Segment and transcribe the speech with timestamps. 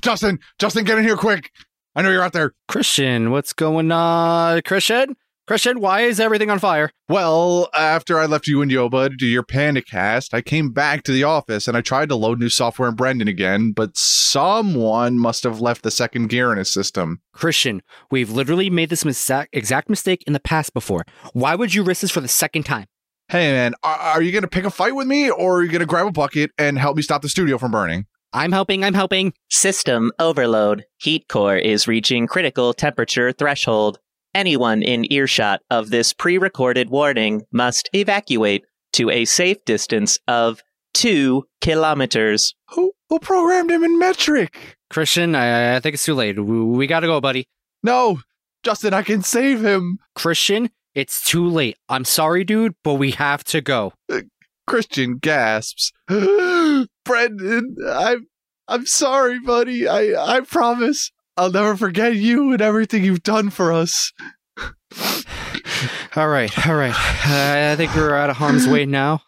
[0.00, 1.50] Justin, Justin, get in here quick.
[1.94, 2.52] I know you're out there.
[2.68, 4.62] Christian, what's going on?
[4.62, 5.16] Christian?
[5.48, 6.90] Christian, why is everything on fire?
[7.08, 11.04] Well, after I left you and Yoba to do your panic cast, I came back
[11.04, 15.18] to the office and I tried to load new software in Brendan again, but someone
[15.18, 17.22] must have left the second gear in his system.
[17.32, 17.80] Christian,
[18.10, 21.06] we've literally made this exact, exact mistake in the past before.
[21.32, 22.84] Why would you risk this for the second time?
[23.28, 25.86] Hey man, are, are you gonna pick a fight with me or are you gonna
[25.86, 28.04] grab a bucket and help me stop the studio from burning?
[28.32, 29.32] I'm helping, I'm helping.
[29.48, 30.84] System overload.
[30.98, 33.98] Heat core is reaching critical temperature threshold.
[34.34, 40.62] Anyone in earshot of this pre recorded warning must evacuate to a safe distance of
[40.92, 42.54] two kilometers.
[42.70, 44.76] Who who programmed him in metric?
[44.90, 46.38] Christian, I, I think it's too late.
[46.38, 47.46] We, we gotta go, buddy.
[47.82, 48.20] No,
[48.62, 49.98] Justin, I can save him.
[50.14, 51.78] Christian, it's too late.
[51.88, 53.92] I'm sorry, dude, but we have to go.
[54.12, 54.20] Uh,
[54.68, 55.92] Christian gasps.
[56.06, 58.26] Brendan, I'm
[58.68, 59.88] I'm sorry, buddy.
[59.88, 64.12] I I promise I'll never forget you and everything you've done for us.
[66.16, 66.94] all right, all right.
[66.94, 69.22] Uh, I think we're out of harm's way now.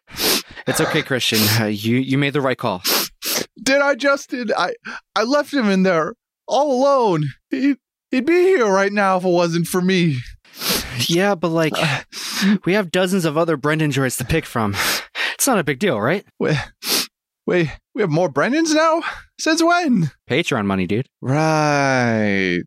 [0.67, 1.39] It's okay, Christian.
[1.61, 2.83] Uh, you you made the right call.
[3.63, 4.51] Did I, Justin?
[4.57, 4.75] I
[5.17, 6.15] I left him in there
[6.47, 7.25] all alone.
[7.49, 7.77] He
[8.11, 10.19] he'd be here right now if it wasn't for me.
[11.09, 11.73] Yeah, but like,
[12.65, 14.75] we have dozens of other Brendan droids to pick from.
[15.41, 16.23] It's not a big deal, right?
[16.39, 16.59] Wait,
[17.47, 19.01] wait, we have more Brendans now?
[19.39, 20.11] Since when?
[20.29, 21.09] Patreon money, dude.
[21.23, 22.61] Right.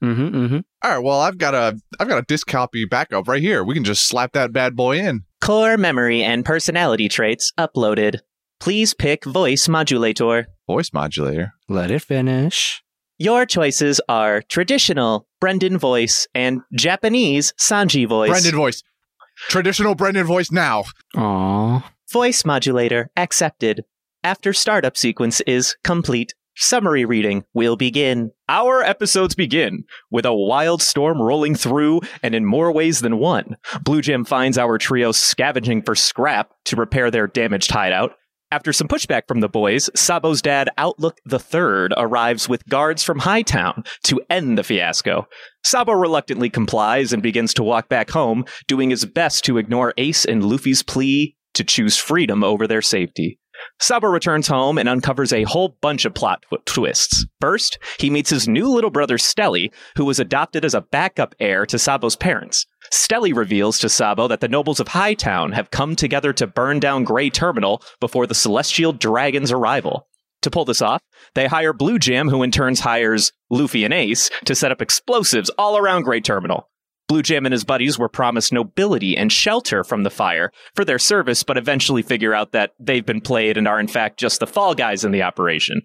[0.00, 0.58] Mm-hmm, mm-hmm.
[0.84, 1.02] All right.
[1.02, 3.64] Well, I've got a I've got a disk copy backup right here.
[3.64, 5.24] We can just slap that bad boy in.
[5.40, 8.20] Core memory and personality traits uploaded.
[8.60, 10.46] Please pick voice modulator.
[10.68, 11.54] Voice modulator.
[11.68, 12.84] Let it finish.
[13.18, 18.30] Your choices are traditional Brendan voice and Japanese Sanji voice.
[18.30, 18.84] Brendan voice.
[19.48, 20.84] Traditional Brendan voice now.
[21.16, 21.84] Aww.
[22.12, 23.84] Voice modulator accepted.
[24.24, 28.30] After startup sequence is complete, summary reading will begin.
[28.48, 33.56] Our episodes begin with a wild storm rolling through, and in more ways than one.
[33.82, 38.14] Blue Jam finds our trio scavenging for scrap to repair their damaged hideout.
[38.52, 43.82] After some pushback from the boys, Sabo's dad, Outlook III, arrives with guards from Hightown
[44.02, 45.26] to end the fiasco.
[45.64, 50.26] Sabo reluctantly complies and begins to walk back home, doing his best to ignore Ace
[50.26, 53.38] and Luffy's plea to choose freedom over their safety.
[53.80, 57.24] Sabo returns home and uncovers a whole bunch of plot tw- twists.
[57.40, 61.64] First, he meets his new little brother Stelly, who was adopted as a backup heir
[61.64, 62.66] to Sabo's parents.
[62.92, 67.04] Stelly reveals to Sabo that the nobles of Hightown have come together to burn down
[67.04, 70.06] Grey Terminal before the Celestial Dragon's arrival.
[70.42, 71.00] To pull this off,
[71.34, 75.50] they hire Blue Jam, who in turn hires Luffy and Ace to set up explosives
[75.56, 76.68] all around Grey Terminal.
[77.08, 80.98] Blue Jam and his buddies were promised nobility and shelter from the fire for their
[80.98, 84.46] service, but eventually figure out that they've been played and are in fact just the
[84.46, 85.82] fall guys in the operation.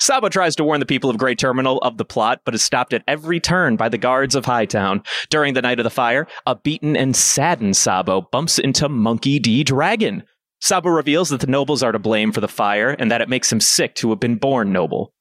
[0.00, 2.94] Sabo tries to warn the people of Grey Terminal of the plot, but is stopped
[2.94, 5.02] at every turn by the guards of Hightown.
[5.28, 9.62] During the night of the fire, a beaten and saddened Sabo bumps into Monkey D.
[9.62, 10.22] Dragon.
[10.58, 13.52] Sabo reveals that the nobles are to blame for the fire and that it makes
[13.52, 15.12] him sick to have been born noble.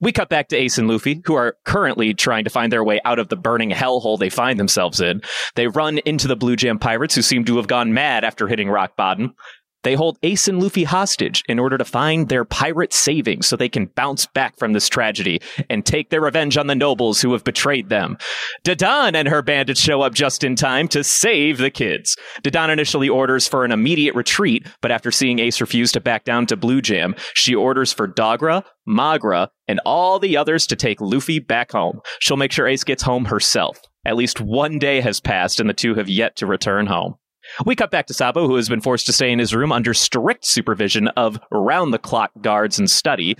[0.00, 3.00] We cut back to Ace and Luffy, who are currently trying to find their way
[3.04, 5.22] out of the burning hellhole they find themselves in.
[5.56, 8.68] They run into the Blue Jam pirates, who seem to have gone mad after hitting
[8.68, 9.34] rock bottom.
[9.82, 13.68] They hold Ace and Luffy hostage in order to find their pirate savings so they
[13.68, 17.44] can bounce back from this tragedy and take their revenge on the nobles who have
[17.44, 18.18] betrayed them.
[18.64, 22.16] Dadan and her bandits show up just in time to save the kids.
[22.42, 26.46] Dadan initially orders for an immediate retreat, but after seeing Ace refuse to back down
[26.46, 31.38] to Blue Jam, she orders for Dogra, Magra, and all the others to take Luffy
[31.38, 32.00] back home.
[32.20, 33.78] She'll make sure Ace gets home herself.
[34.04, 37.16] At least one day has passed and the two have yet to return home.
[37.64, 39.94] We cut back to Sabo, who has been forced to stay in his room under
[39.94, 43.36] strict supervision of round the clock guards and study.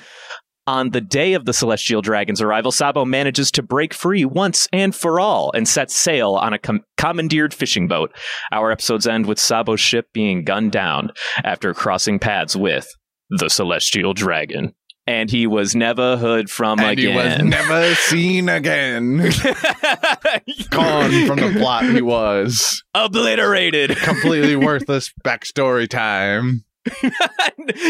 [0.68, 4.94] On the day of the Celestial Dragon's arrival, Sabo manages to break free once and
[4.94, 8.12] for all and sets sail on a com- commandeered fishing boat.
[8.50, 11.12] Our episodes end with Sabo's ship being gunned down
[11.44, 12.88] after crossing paths with
[13.30, 14.74] the Celestial Dragon.
[15.08, 19.18] And he was never heard from and he was never seen again.
[20.70, 21.84] Gone from the plot.
[21.84, 23.96] He was Obliterated.
[24.02, 26.64] completely worthless backstory time.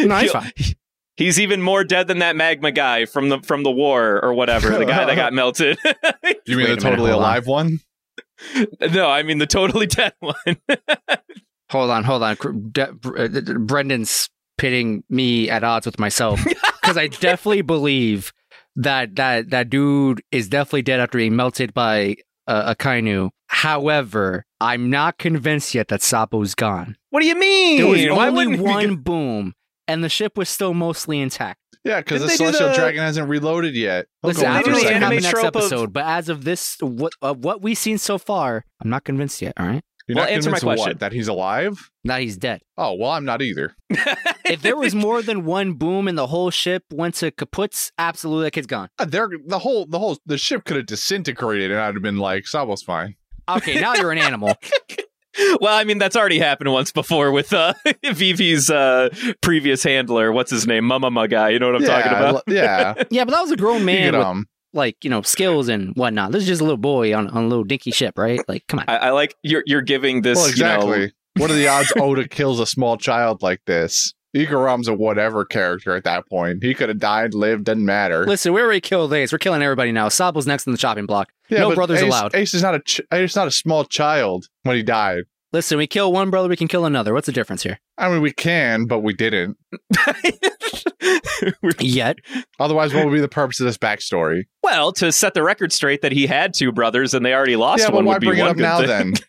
[0.04, 0.74] No, he's.
[1.16, 4.70] He's even more dead than that magma guy from the from the war or whatever,
[4.76, 5.78] the guy that got melted.
[6.46, 7.18] You mean Wait the a minute, totally on.
[7.18, 7.80] alive one?
[8.92, 10.34] no, I mean the totally dead one.
[11.70, 12.36] Hold on, hold on.
[12.70, 16.42] De- Br- Brendan's pitting me at odds with myself
[16.80, 18.32] because I definitely believe
[18.76, 22.16] that that that dude is definitely dead after being melted by
[22.46, 23.30] uh, Akainu.
[23.48, 26.96] However, I'm not convinced yet that Sabo's gone.
[27.10, 27.78] what do you mean?
[27.78, 29.54] There was Why only one get- boom,
[29.88, 31.60] and the ship was still mostly intact.
[31.84, 34.06] Yeah, because the Didn't they do celestial the- dragon hasn't reloaded yet.
[34.22, 34.92] He'll Listen, go I they don't do the what's first.
[34.92, 37.78] gonna happen anime next trope of- episode, but as of this, what uh, what we've
[37.78, 39.52] seen so far, I'm not convinced yet.
[39.56, 40.90] All right, You're Well, not answer my question.
[40.90, 41.90] What, that he's alive?
[42.04, 42.62] Not he's dead.
[42.78, 43.74] Oh well, I'm not either.
[44.48, 48.44] If there was more than one boom and the whole ship went to kaputs, absolutely,
[48.44, 48.88] that kid's gone.
[48.96, 52.18] Uh, There, the whole, the whole, the ship could have disintegrated, and I'd have been
[52.18, 53.16] like, Sabo's fine.
[53.48, 54.54] Okay, now you're an animal.
[55.60, 57.74] well, I mean, that's already happened once before with uh,
[58.04, 59.08] Vivi's uh,
[59.40, 60.30] previous handler.
[60.30, 60.84] What's his name?
[60.84, 61.48] Mama guy.
[61.50, 62.42] You know what I'm yeah, talking about?
[62.46, 65.22] Yeah, Yeah, but that was a grown you man get, with um, like you know
[65.22, 66.32] skills and whatnot.
[66.32, 68.40] This is just a little boy on, on a little dinky ship, right?
[68.48, 68.84] Like, come on.
[68.88, 70.36] I, I like you're you're giving this.
[70.36, 71.00] well, exactly.
[71.00, 74.14] You know, what are the odds Oda kills a small child like this?
[74.36, 76.62] Igaram's a whatever character at that point.
[76.62, 78.26] He could have died, lived, doesn't matter.
[78.26, 79.32] Listen, we already killed Ace.
[79.32, 80.08] We're killing everybody now.
[80.08, 81.32] Sabo's next on the chopping block.
[81.50, 82.34] no brothers Ace, allowed.
[82.34, 85.24] Ace is not a ch- Ace is not a small child when he died.
[85.52, 87.14] Listen, we kill one brother, we can kill another.
[87.14, 87.78] What's the difference here?
[87.96, 89.56] I mean, we can, but we didn't.
[91.80, 92.16] Yet,
[92.58, 94.44] Otherwise, what would be the purpose of this backstory?
[94.62, 97.82] well, to set the record straight that he had two brothers and they already lost
[97.82, 98.86] yeah, but one why would be bring it one up now thing.
[98.88, 99.14] then?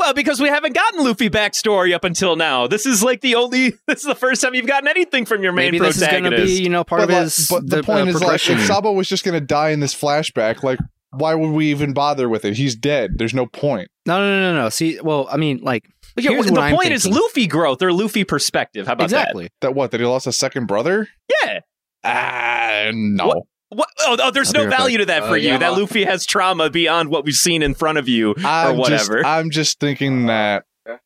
[0.00, 2.66] Well, because we haven't gotten Luffy backstory up until now.
[2.66, 3.74] This is like the only.
[3.86, 6.24] This is the first time you've gotten anything from your main maybe this is going
[6.24, 7.48] to be, you know, part but, of like- his.
[7.50, 9.80] but the, the, point uh, is, like, if Sabo was just going to die in
[9.80, 10.78] this flashback, like,
[11.10, 12.56] why would we even bother with it?
[12.56, 13.18] He's dead.
[13.18, 13.90] There's no point.
[14.06, 14.68] no, no, no, no, no.
[14.70, 15.84] See, well, I mean, like,
[16.16, 17.06] Yeah, the I'm point is.
[17.06, 18.86] Luffy growth or Luffy perspective.
[18.86, 19.50] How about exactly.
[19.60, 19.90] That what?
[19.90, 21.08] That he lost a second brother?
[21.44, 21.60] Yeah.
[22.04, 23.26] Ah, no.
[23.26, 23.38] What?
[23.70, 23.88] What?
[24.00, 25.50] Oh, oh, there's I'll no value to that Uh, for you.
[25.50, 25.58] yeah.
[25.58, 28.34] That Luffy has trauma beyond what we've seen in front of you.
[28.44, 29.18] I'm whatever.
[29.18, 30.64] Just, I'm just thinking that.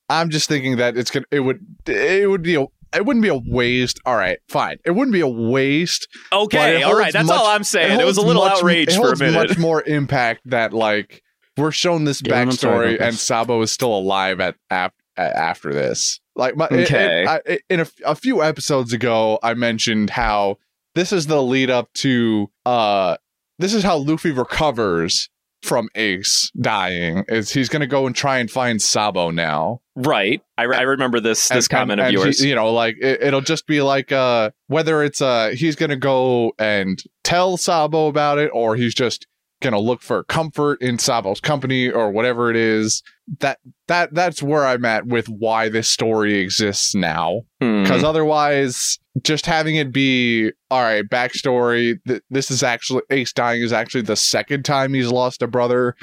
[0.09, 1.27] I'm just thinking that it's gonna.
[1.31, 1.61] It would.
[1.87, 2.65] It would be a.
[2.97, 3.99] It wouldn't be a waste.
[4.07, 4.79] All right, fine.
[4.87, 6.07] It wouldn't be a waste.
[6.33, 7.13] Okay, all right.
[7.13, 8.01] That's much- all I'm saying.
[8.01, 9.49] It, was a little much- outrage it for a minute.
[9.51, 11.23] much more impact that like
[11.57, 13.15] we're shown this Dylan, I'm sorry backstory and.
[13.17, 16.21] Sabo is still alive at, af- after this.
[16.37, 17.23] Like my, Okay.
[17.23, 20.59] it- I- in a, a few episodes ago, I mentioned how
[20.95, 22.51] this is the lead up to.
[22.67, 23.17] uh
[23.59, 25.29] This is how Luffy recovers
[25.63, 27.25] from Ace dying.
[27.29, 29.81] Is he's going to go and try and find Sabo now?
[29.97, 30.43] right.
[30.59, 32.41] I, re- I remember this this And- comment and- of and yours.
[32.41, 35.97] he- you know, like it, it'll just be like uh whether it's uh he's gonna
[35.97, 39.27] go and tell Sabo about it, or he's just
[39.65, 43.03] gonna look for comfort in Sabo's company, or whatever it is.
[43.41, 43.59] That
[43.89, 47.43] that that's where I'm at with why this story exists now.
[47.61, 47.83] Hmm.
[47.83, 51.99] Because otherwise, just having it be all right, backstory.
[52.07, 55.97] Th- this is actually Ace dying is actually the second time he's lost a brother.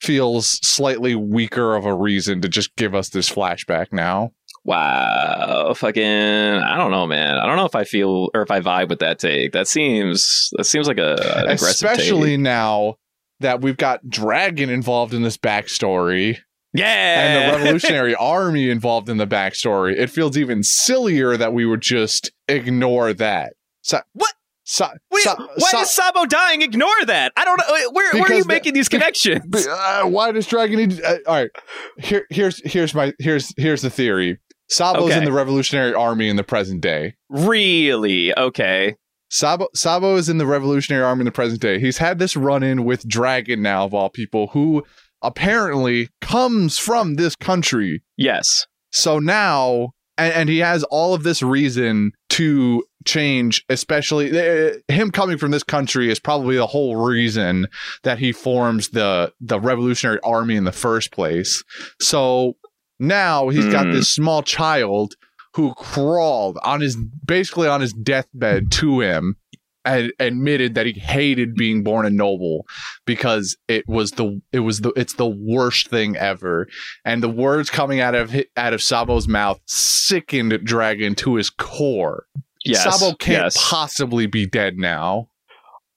[0.00, 4.30] Feels slightly weaker of a reason to just give us this flashback now.
[4.68, 7.36] Wow, fucking, I don't know, man.
[7.38, 9.52] I don't know if I feel or if I vibe with that take.
[9.52, 12.40] That seems that seems like a an aggressive especially take.
[12.40, 12.96] now
[13.40, 16.38] that we've got Dragon involved in this backstory
[16.74, 19.96] Yeah, and the Revolutionary Army involved in the backstory.
[19.98, 23.54] It feels even sillier that we would just ignore that.
[23.82, 24.34] So, What?
[24.64, 26.60] So, Wait, so- why so- is Sabo dying?
[26.60, 27.32] Ignore that.
[27.38, 27.90] I don't know.
[27.92, 29.66] Where, where are you the- making these connections?
[29.66, 31.02] Uh, why does Dragon need?
[31.02, 31.50] Uh, all right,
[31.98, 34.38] here, here's here's my here's here's the theory.
[34.68, 35.18] Sabo's Okay.
[35.18, 37.14] in the Revolutionary Army in the present day.
[37.30, 38.36] really?
[38.36, 38.94] Okay.
[39.30, 41.78] Sabo Sabo is in the Revolutionary Army in the present day.
[41.78, 44.84] He's had this run in with Dragon now of all people, who
[45.22, 48.02] apparently comes from this country.
[48.16, 48.66] Yes.
[48.90, 55.10] So now, and, and he has all of this reason to change, especially uh, him
[55.10, 57.66] coming from this country is probably the whole reason
[58.04, 61.62] that he forms the the Revolutionary Army in the first place.
[62.00, 62.54] So
[62.98, 63.92] now he's got Hmm.
[63.92, 65.14] this small child
[65.54, 69.36] who crawled on his basically on his deathbed to him
[69.84, 72.66] and admitted that he hated being born a noble
[73.06, 76.66] because it was the it was the it's the worst thing ever
[77.04, 82.24] and the words coming out of out of Sabo's mouth sickened Dragon to his core.
[82.64, 82.82] Yes.
[82.84, 83.56] Sabo can't yes.
[83.70, 85.28] possibly be dead now.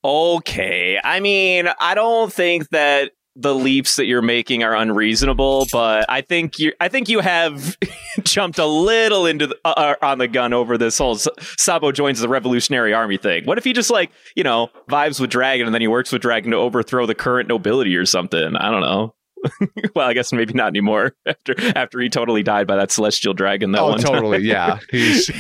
[0.04, 1.00] Okay.
[1.04, 6.22] I mean, I don't think that the leaps that you're making are unreasonable, but I
[6.22, 7.78] think you I think you have
[8.24, 11.18] jumped a little into the, uh, on the gun over this whole
[11.58, 13.46] Sabo joins the Revolutionary Army thing.
[13.46, 16.22] What if he just like, you know, vibes with Dragon and then he works with
[16.22, 18.56] Dragon to overthrow the current nobility or something?
[18.56, 19.16] I don't know.
[19.96, 23.72] well, I guess maybe not anymore after after he totally died by that celestial dragon
[23.72, 24.40] that oh, one totally.
[24.40, 25.32] Yeah, he's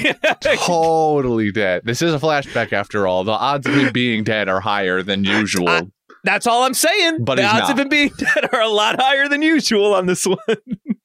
[0.41, 1.83] totally dead.
[1.85, 3.23] This is a flashback after all.
[3.23, 5.69] The odds of him being dead are higher than usual.
[5.69, 5.87] I-
[6.23, 7.23] That's all I'm saying.
[7.23, 7.71] But the odds not.
[7.71, 10.37] of him being dead are a lot higher than usual on this one.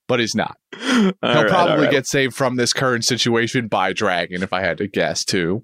[0.09, 0.57] but he's not.
[0.75, 1.91] All He'll right, probably right.
[1.91, 5.63] get saved from this current situation by Dragon, if I had to guess too.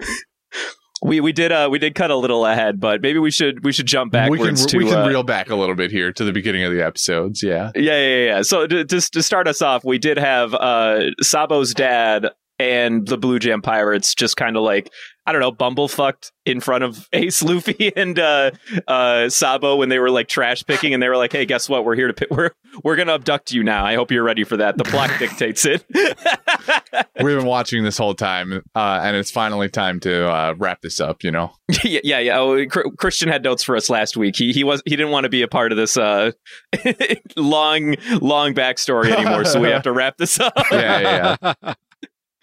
[1.05, 3.73] We we did uh we did cut a little ahead, but maybe we should we
[3.73, 6.25] should jump we can to we can uh, reel back a little bit here to
[6.25, 7.43] the beginning of the episodes.
[7.43, 7.73] Yeah.
[7.75, 8.25] yeah yeah yeah.
[8.37, 8.43] yeah.
[8.43, 12.29] So to, just to start us off, we did have uh Sabo's dad
[12.61, 14.91] and the Blue Jam Pirates just kind of like
[15.25, 18.51] I don't know, bumblefucked in front of Ace, Luffy, and uh,
[18.89, 21.85] uh, Sabo when they were like trash picking, and they were like, "Hey, guess what?
[21.85, 22.31] We're here to pick.
[22.43, 22.51] We're
[22.83, 23.85] we're gonna abduct you now.
[23.85, 24.79] I hope you're ready for that.
[24.79, 25.85] The plot dictates it."
[27.23, 30.99] We've been watching this whole time, uh, and it's finally time to uh, wrap this
[30.99, 31.23] up.
[31.23, 31.53] You know,
[31.85, 32.19] yeah, yeah.
[32.19, 32.39] yeah.
[32.39, 34.37] Oh, Cr- Christian had notes for us last week.
[34.37, 36.33] He he was he didn't want to be a part of this uh,
[37.37, 40.55] long long backstory anymore, so we have to wrap this up.
[40.73, 41.55] yeah, yeah.
[41.63, 41.75] yeah.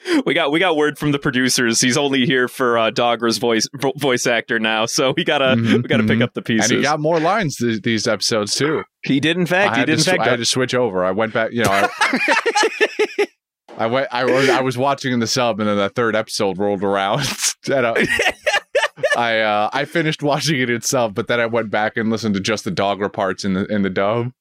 [0.25, 1.81] we got we got word from the producers.
[1.81, 5.83] He's only here for uh, Dogra's voice vo- voice actor now, so we gotta Mhm,
[5.83, 6.23] we gotta pick mhm.
[6.23, 6.71] up the pieces.
[6.71, 8.83] And he got more lines th- these episodes too.
[9.03, 9.75] He did in fact.
[9.75, 10.21] I He did in sw- fact.
[10.21, 11.03] I had to switch over.
[11.03, 11.51] I went back.
[11.51, 11.89] You know, I,
[13.77, 14.07] I went.
[14.11, 14.49] I was.
[14.49, 17.21] I was watching in the sub, and then the third episode rolled around.
[17.71, 18.07] and I,
[19.15, 22.41] I, uh, I finished watching it itself, but then I went back and listened to
[22.41, 24.31] just the Dogra parts in the in the dub.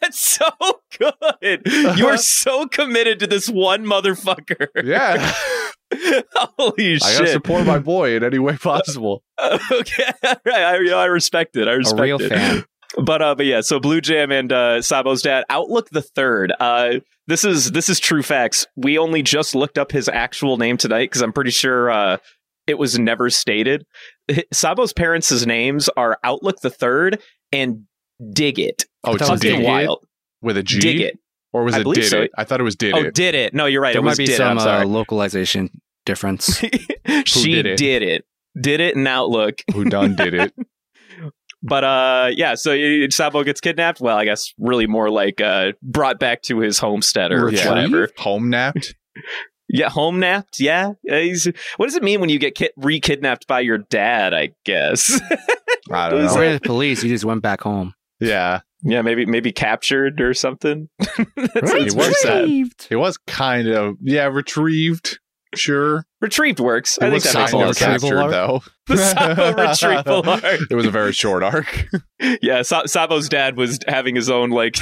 [0.00, 0.48] That's so
[0.98, 1.62] good.
[1.96, 4.68] You are so committed to this one motherfucker.
[4.82, 5.32] Yeah,
[6.58, 7.02] Holy shit.
[7.04, 9.22] I gotta support my boy in any way possible.
[9.42, 10.40] okay, right.
[10.46, 11.68] I, you know, I respect it.
[11.68, 12.28] I A respect real it.
[12.28, 12.64] fan.
[13.02, 13.60] But uh, but yeah.
[13.60, 16.52] So Blue Jam and uh, Sabo's dad, Outlook the Third.
[16.58, 18.66] Uh, this is this is true facts.
[18.76, 22.18] We only just looked up his actual name tonight because I'm pretty sure uh,
[22.66, 23.84] it was never stated.
[24.52, 27.20] Sabo's parents' names are Outlook the Third
[27.52, 27.84] and
[28.32, 28.84] Dig It.
[29.02, 30.04] Oh, it's it dig Dig it wild.
[30.44, 31.18] With a G, Dig It.
[31.52, 32.20] or was I it believe did so.
[32.22, 32.30] it?
[32.36, 33.14] I thought it was did oh, it.
[33.14, 33.54] did it?
[33.54, 33.92] No, you're right.
[33.92, 35.70] There it might was be did some I'm uh, localization
[36.06, 36.58] difference.
[37.24, 37.76] she did it?
[37.78, 38.24] did it.
[38.60, 39.62] Did it in Outlook.
[39.72, 40.54] Who done did it?
[41.66, 42.56] But uh, yeah.
[42.56, 42.76] So
[43.08, 43.98] Sabo gets kidnapped.
[43.98, 47.66] Well, I guess really more like uh, brought back to his homestead or Retrieved?
[47.66, 48.08] whatever.
[48.18, 48.94] Home napped.
[49.66, 50.60] Yeah, home napped.
[50.60, 50.92] Yeah.
[51.10, 51.48] Uh, he's-
[51.78, 54.34] what does it mean when you get ki- re-kidnapped by your dad?
[54.34, 55.18] I guess.
[55.90, 56.36] I don't know.
[56.36, 57.94] Or the police, you just went back home.
[58.20, 60.88] Yeah, yeah, maybe maybe captured or something.
[61.36, 65.18] Right, that's he was pretty it was kind of yeah retrieved.
[65.56, 66.98] Sure, Retrieved works.
[67.00, 68.02] I it think was that makes a lot of of sense.
[68.02, 68.30] captured arc?
[68.32, 68.62] though.
[68.88, 70.60] The Sabo retrieval arc.
[70.68, 71.86] It was a very short arc.
[72.42, 74.76] Yeah, Sa- Sabo's dad was having his own like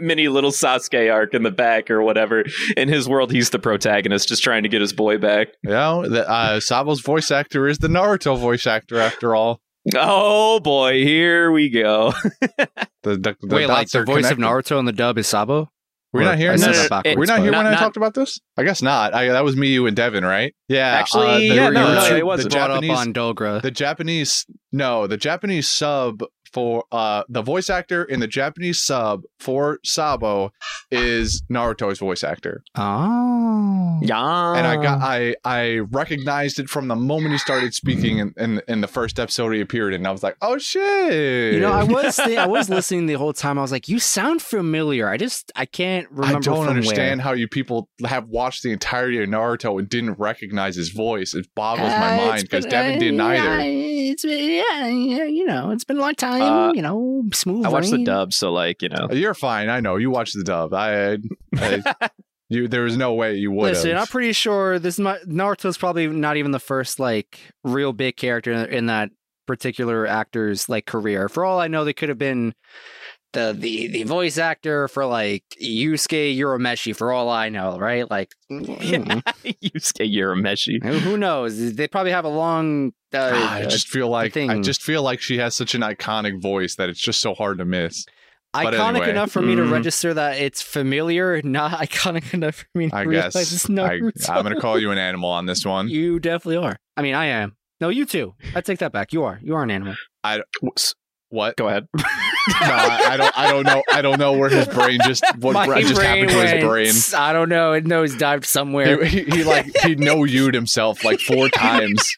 [0.00, 2.44] mini little Sasuke arc in the back or whatever.
[2.76, 5.48] In his world, he's the protagonist, just trying to get his boy back.
[5.62, 9.60] You know, the, uh, Sabo's voice actor is the Naruto voice actor after all.
[9.94, 12.12] Oh boy, here we go.
[13.04, 14.44] The, the, the Wait, like the voice connected.
[14.44, 15.68] of Naruto in the dub is Sabo?
[16.12, 16.52] We're not here.
[16.52, 18.38] I No, that no, We're not here but- when Not- I talked about this.
[18.56, 19.12] I guess not.
[19.14, 20.54] I, that was me, you, and Devin, right?
[20.68, 20.92] Yeah.
[20.92, 22.52] Uh, Actually, the, yeah, the- no, no, it wasn't.
[22.52, 23.62] brought Japanese, up on Dogra.
[23.62, 26.22] the Japanese no, the Japanese sub
[26.52, 30.52] for uh the voice actor in the Japanese sub for Sabo
[30.90, 32.62] is Naruto's voice actor.
[32.76, 33.98] oh.
[34.02, 38.34] Yeah, and I got I I recognized it from the moment he started speaking in,
[38.36, 40.00] in in the first episode he appeared in.
[40.00, 41.54] And I was like, oh shit!
[41.54, 43.58] You know, I was thi- I was listening the whole time.
[43.58, 46.38] I was like, "You sound familiar." I just I can't remember.
[46.38, 47.24] I don't understand where.
[47.24, 51.34] how you people have watched the entirety of Naruto and didn't recognize his voice.
[51.34, 53.58] It boggles my Uh, mind because Devin uh, didn't yeah, either.
[53.62, 56.41] It's been, yeah, yeah, you know, it's been a long time.
[56.42, 57.64] Uh, you know, smooth.
[57.64, 58.04] I watched the running.
[58.04, 59.08] dub, so like you know.
[59.10, 59.68] You're fine.
[59.68, 60.74] I know you watched the dub.
[60.74, 61.18] I,
[61.56, 61.82] I
[62.48, 66.06] you there was no way you would Listen, I'm pretty sure this mi- Naruto's probably
[66.06, 69.10] not even the first like real big character in, in that
[69.46, 71.28] particular actor's like career.
[71.28, 72.54] For all I know, they could have been
[73.32, 76.94] the the the voice actor for like Yusuke Urameshi.
[76.94, 78.10] For all I know, right?
[78.10, 79.22] Like, Yusuke
[80.14, 80.82] Urameshi.
[80.82, 81.74] who who knows?
[81.74, 82.92] They probably have a long.
[83.14, 86.76] Uh, I just feel like I just feel like she has such an iconic voice
[86.76, 88.06] that it's just so hard to miss.
[88.54, 89.10] but iconic anyway.
[89.10, 89.70] enough for me to Mm.
[89.72, 93.72] register that it's familiar, not iconic enough for me to I realize guess it's I,
[93.72, 94.30] Naruto.
[94.30, 95.88] I'm going to call you an animal on this one.
[95.88, 96.76] You definitely are.
[96.96, 97.56] I mean, I am.
[97.80, 98.34] No, you too.
[98.54, 99.12] I take that back.
[99.12, 99.40] You are.
[99.42, 99.94] You are an animal.
[101.32, 101.56] What?
[101.56, 101.88] Go ahead.
[102.60, 103.38] No, I, I don't.
[103.38, 103.82] I don't know.
[103.92, 107.20] I don't know where his brain just what My just happened to his brain.
[107.20, 107.72] I don't know.
[107.72, 109.04] It nose dived somewhere.
[109.04, 112.16] He, he, he like he no you'd himself like four times.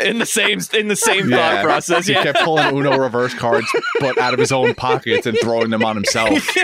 [0.00, 1.56] in the same in the same Yeah.
[1.56, 2.06] thought process.
[2.06, 2.22] He Yeah.
[2.22, 3.66] kept pulling Uno reverse cards,
[3.98, 6.30] but out of his own pockets and throwing them on himself.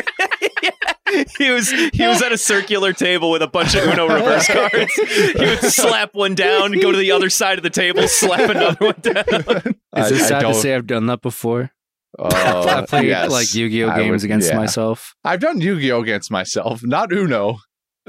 [1.38, 4.92] he was he was at a circular table with a bunch of Uno reverse cards.
[4.94, 8.76] He would slap one down, go to the other side of the table, slap another
[8.86, 9.24] one down.
[9.26, 11.70] Is it I- I sad to say I've done that before?
[12.18, 12.28] Uh,
[12.82, 13.30] I played yes.
[13.30, 14.56] like Yu-Gi-Oh games would- against yeah.
[14.56, 15.14] myself.
[15.24, 17.58] I've done Yu-Gi-Oh against myself, not Uno.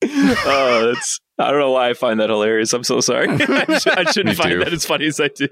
[0.10, 2.72] Oh, that's I don't know why I find that hilarious.
[2.72, 3.28] I'm so sorry.
[3.30, 4.58] I, sh- I shouldn't find too.
[4.58, 5.48] that as funny as I do.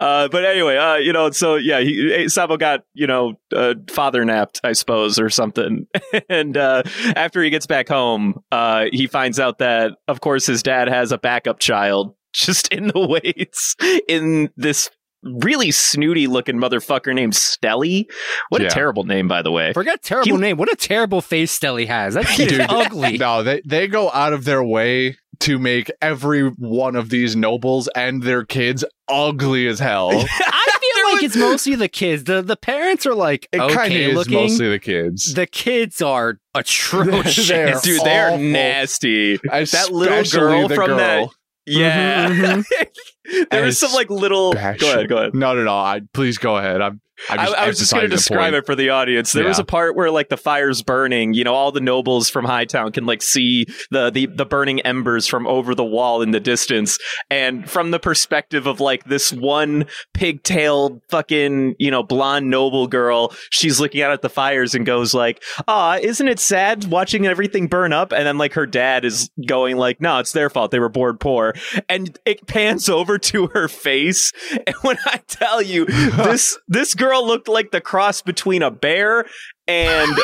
[0.00, 4.24] Uh, but anyway, uh, you know, so yeah, he, Sabo got you know uh, father
[4.24, 5.86] napped, I suppose, or something.
[6.30, 6.82] and uh,
[7.14, 11.12] after he gets back home, uh, he finds out that, of course, his dad has
[11.12, 13.76] a backup child just in the weights
[14.08, 14.90] in this
[15.42, 18.04] really snooty looking motherfucker named Stelly.
[18.48, 18.68] What Yeah.
[18.68, 19.72] a terrible name, by the way.
[19.72, 20.56] Forget terrible He- name.
[20.56, 22.14] What a terrible face Stelly has.
[22.14, 23.18] That kid is ugly.
[23.18, 27.88] No, they they go out of their way to make every one of these nobles
[27.94, 30.10] and their kids ugly as hell.
[30.14, 30.22] I
[30.94, 32.24] feel like it's mostly the kids.
[32.24, 34.34] The the parents are like It okay is looking.
[34.34, 35.34] mostly the kids.
[35.34, 37.48] the kids are atrocious.
[37.48, 38.38] They're Dude, they're awful.
[38.38, 39.36] nasty.
[39.36, 40.96] That little girl the from girl.
[40.96, 41.28] that.
[41.66, 42.28] Yeah.
[42.28, 42.64] Mhm,
[43.50, 44.52] there was some like little.
[44.52, 45.34] Go ahead, go ahead.
[45.34, 45.84] Not at all.
[45.84, 46.80] I, please go ahead.
[46.80, 47.00] I'm.
[47.30, 48.54] I, just I was just going to describe point.
[48.56, 49.32] it for the audience.
[49.32, 51.34] There was a part where like the fire's burning.
[51.34, 55.26] You know, all the nobles from Hightown can like see the, the the burning embers
[55.26, 56.98] from over the wall in the distance,
[57.30, 63.32] and from the perspective of like this one pigtailed fucking you know blonde noble girl,
[63.50, 67.66] she's looking out at the fires and goes like, "Ah, isn't it sad watching everything
[67.66, 70.70] burn up?" And then like her dad is going like, "No, it's their fault.
[70.70, 71.54] They were born poor."
[71.88, 74.32] And it pans over to her face,
[74.66, 79.26] and when I tell you this this girl looked like the cross between a bear
[79.68, 80.16] and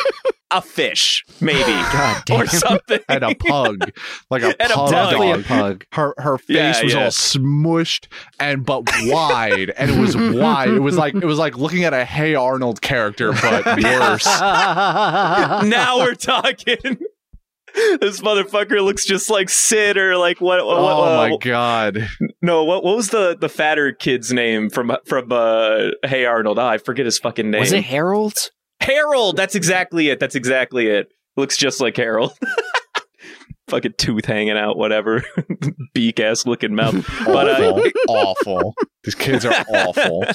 [0.51, 2.47] a fish, maybe, God or damn.
[2.47, 2.99] something.
[3.09, 3.91] and a pug,
[4.29, 4.91] like a And a pug pug.
[4.91, 5.45] Definitely a dog.
[5.45, 5.85] pug.
[5.93, 7.03] Her her face Yeah, was yeah.
[7.05, 8.07] all smushed
[8.39, 10.69] and but wide, and it was wide.
[10.69, 14.25] It was like it was like looking at a Hey Arnold character, but worse.
[14.25, 16.97] now we're talking.
[17.73, 20.63] This motherfucker looks just like Sid or like what?
[20.65, 22.07] what oh uh, my god!
[22.41, 26.59] No, what what was the the fatter kid's name from from uh Hey Arnold?
[26.59, 27.61] Oh, I forget his fucking name.
[27.61, 28.51] Was it Harold?
[28.79, 29.37] Harold?
[29.37, 30.19] That's exactly it.
[30.19, 31.11] That's exactly it.
[31.35, 32.37] Looks just like Harold.
[33.69, 35.23] fucking tooth hanging out, whatever.
[35.93, 36.93] Beak ass looking mouth.
[37.25, 38.73] But uh, Awful, awful.
[39.03, 40.25] These kids are awful.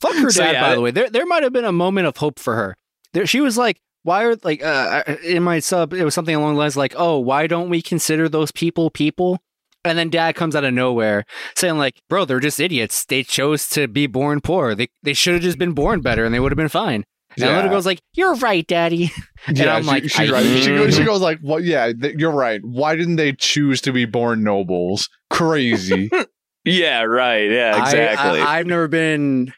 [0.00, 0.90] Fuck her So, dad, yeah, by that- the way.
[0.90, 2.76] There there might have been a moment of hope for her.
[3.12, 6.54] There, she was like, why are like uh, in my sub it was something along
[6.54, 9.40] the lines like, "Oh, why don't we consider those people people?"
[9.84, 11.24] And then dad comes out of nowhere
[11.56, 13.04] saying like, "Bro, they're just idiots.
[13.04, 14.74] They chose to be born poor.
[14.74, 17.04] They they should have just been born better and they would have been fine."
[17.36, 17.56] And the Yeah.
[17.56, 19.10] little girl's like, "You're right, daddy."
[19.46, 20.44] And Yeah, I'm she- like, she's right.
[20.44, 21.62] She goes, she goes like, "What?
[21.64, 22.60] Yeah, th- you're right.
[22.62, 25.08] Why didn't they choose to be born nobles?
[25.30, 26.10] Crazy."
[26.66, 27.50] yeah, right.
[27.50, 28.40] Yeah, I- exactly.
[28.40, 29.52] I, have never been.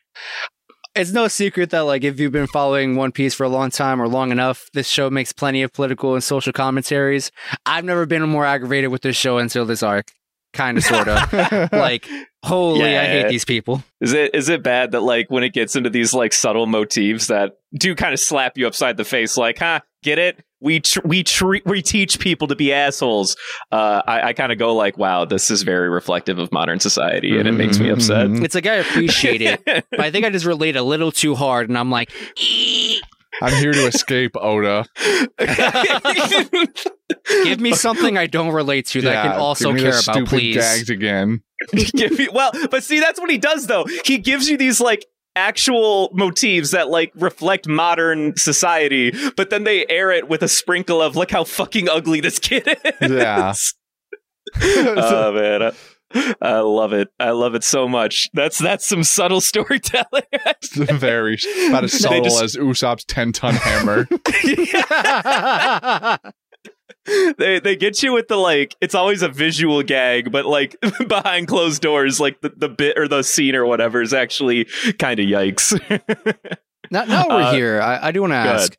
[0.95, 4.01] It's no secret that, like, if you've been following One Piece for a long time
[4.01, 7.31] or long enough, this show makes plenty of political and social commentaries.
[7.64, 10.12] I've never been more aggravated with this show until this arc,
[10.53, 11.33] kind of, sort of.
[11.73, 12.07] like,
[12.42, 13.83] holy, I hate these people.
[14.00, 17.28] Is it is it bad that like when it gets into these like subtle motifs
[17.28, 19.37] that do kind of slap you upside the face?
[19.37, 19.81] Like, huh?
[20.02, 20.44] Get it?
[20.61, 23.37] We tr- we treat we teach people to be assholes.
[23.70, 27.38] Uh, I, I kind of go like, wow, this is very reflective of modern society,
[27.38, 28.26] and it makes me upset.
[28.28, 28.44] Mhm.
[28.44, 31.68] It's like I appreciate it, but I think I just relate a little too hard,
[31.68, 32.11] and I'm like,
[33.42, 34.87] I'm here to escape Oda.
[37.44, 40.57] give me something I don't relate to that I can also care about, please.
[40.57, 41.42] gags again.
[41.72, 43.85] Give me- well, but see, that's what he does though.
[44.05, 49.87] He gives you these like actual motifs that like reflect modern society, but then they
[49.88, 52.66] air it with a sprinkle of look how fucking ugly this kid
[53.00, 53.11] is.
[53.11, 53.55] Yeah.
[54.62, 55.72] oh man.
[56.14, 57.09] I, I love it.
[57.18, 58.29] I love it so much.
[58.35, 60.22] That's that's some subtle storytelling.
[60.75, 64.09] Very about as subtle just- as Usopp's ten ton hammer.
[67.38, 70.77] they they get you with the like it's always a visual gag, but like
[71.09, 74.66] behind closed doors, like the, the bit or the scene or whatever is actually
[74.98, 75.72] kind of yikes.
[76.90, 77.81] Now, now we're Uh, here.
[77.81, 78.77] I, I do want to go ask: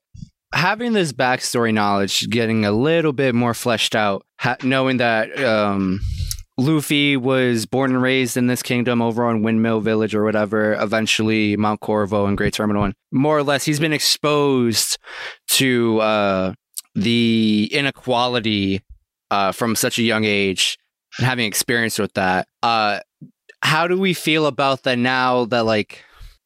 [0.54, 6.00] having this backstory knowledge, getting a little bit more fleshed out, ha- knowing that um,
[6.58, 11.58] Luffy was born and raised in this kingdom over on Windmill Village or whatever, eventually
[11.58, 14.98] Mount Colubo and Grey Terminal, and more or less, he's been exposed
[15.50, 16.54] to uh,
[16.94, 18.82] the inequality
[19.32, 20.78] uh, from such a young age,
[21.18, 22.48] and having experience with that.
[22.62, 23.00] Uh,
[23.63, 25.46] how do we feel about that now?
[25.46, 26.04] That like.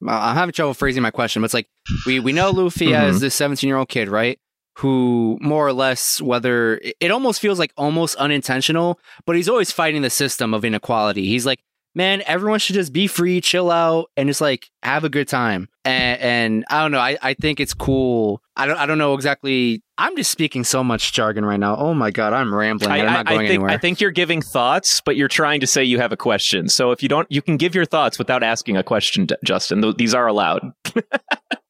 [0.07, 1.67] I'm having trouble phrasing my question, but it's like
[2.05, 4.39] we we know Luffy as this 17 year old kid, right?
[4.79, 10.03] Who more or less, whether it almost feels like almost unintentional, but he's always fighting
[10.03, 11.25] the system of inequality.
[11.25, 11.59] He's like,
[11.95, 15.67] man, everyone should just be free, chill out, and just like have a good time.
[15.83, 18.39] And, and I don't know, I, I think it's cool.
[18.55, 19.81] I don't I don't know exactly.
[19.97, 21.75] I'm just speaking so much jargon right now.
[21.75, 22.91] Oh my god, I'm rambling.
[22.91, 23.69] I, i'm not I- I going think, anywhere.
[23.71, 26.69] I think you're giving thoughts, but you're trying to say you have a question.
[26.69, 29.83] So if you don't, you can give your thoughts without asking a question, Justin.
[29.97, 30.71] These are allowed.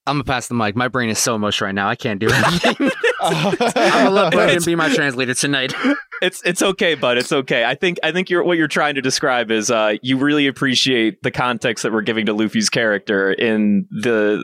[0.07, 0.75] I'm gonna pass the mic.
[0.75, 1.89] My brain is so much right now.
[1.89, 2.91] I can't do anything.
[3.21, 5.73] I'm gonna let Brendan be my translator tonight.
[6.19, 7.19] It's it's okay, bud.
[7.19, 7.63] It's okay.
[7.63, 11.21] I think I think you're what you're trying to describe is uh, you really appreciate
[11.21, 14.43] the context that we're giving to Luffy's character in the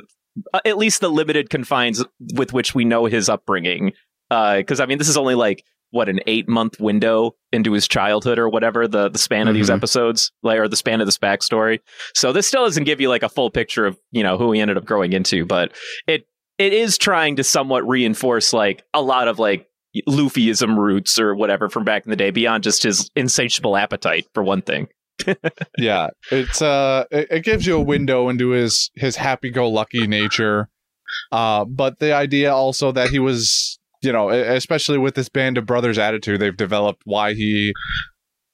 [0.53, 3.93] uh, at least the limited confines with which we know his upbringing.
[4.29, 8.39] Because I mean, this is only like what an eight month window into his childhood
[8.39, 9.75] or whatever the the span of these Mhm.
[9.75, 11.79] episodes, like or the span of this backstory.
[12.15, 14.59] So this still doesn't give you like a full picture of you know who he
[14.59, 15.71] ended up growing into, but
[16.07, 16.25] it
[16.57, 19.67] it is trying to somewhat reinforce like a lot of like
[20.09, 24.43] Luffyism roots or whatever from back in the day, beyond just his insatiable appetite for
[24.43, 24.87] one thing.
[25.77, 30.69] yeah, it's uh, it, it gives you a window into his his happy-go-lucky nature.
[31.31, 35.65] Uh, but the idea also that he was, you know, especially with this band of
[35.65, 37.73] brothers attitude, they've developed why he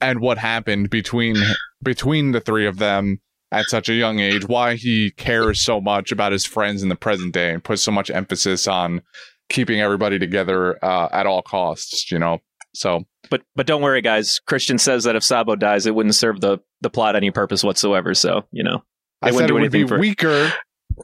[0.00, 1.36] and what happened between
[1.82, 3.20] between the three of them
[3.52, 6.94] at such a young age, why he cares so much about his friends in the
[6.96, 9.02] present day and puts so much emphasis on
[9.48, 12.10] keeping everybody together uh, at all costs.
[12.12, 12.38] You know,
[12.74, 14.38] so But but don't worry, guys.
[14.46, 18.14] Christian says that if Sabo dies, it wouldn't serve the the plot any purpose whatsoever.
[18.14, 18.82] So you know,
[19.20, 20.52] I They said wouldn't it do would be anything for- weaker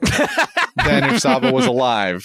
[0.84, 2.24] than if Sabo was alive.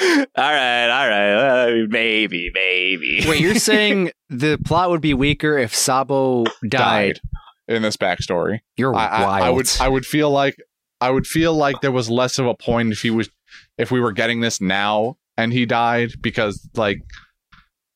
[0.00, 3.24] All right, all right, uh, maybe, maybe.
[3.26, 6.70] Wait, you're saying the plot would be weaker if Sabo died?
[6.70, 7.20] died
[7.68, 8.60] in this backstory.
[8.76, 9.44] You're I, I, wild.
[9.44, 10.56] I would I would feel like
[11.00, 13.28] I would feel like there was less of a point if he was
[13.76, 17.00] if we were getting this now and he died because like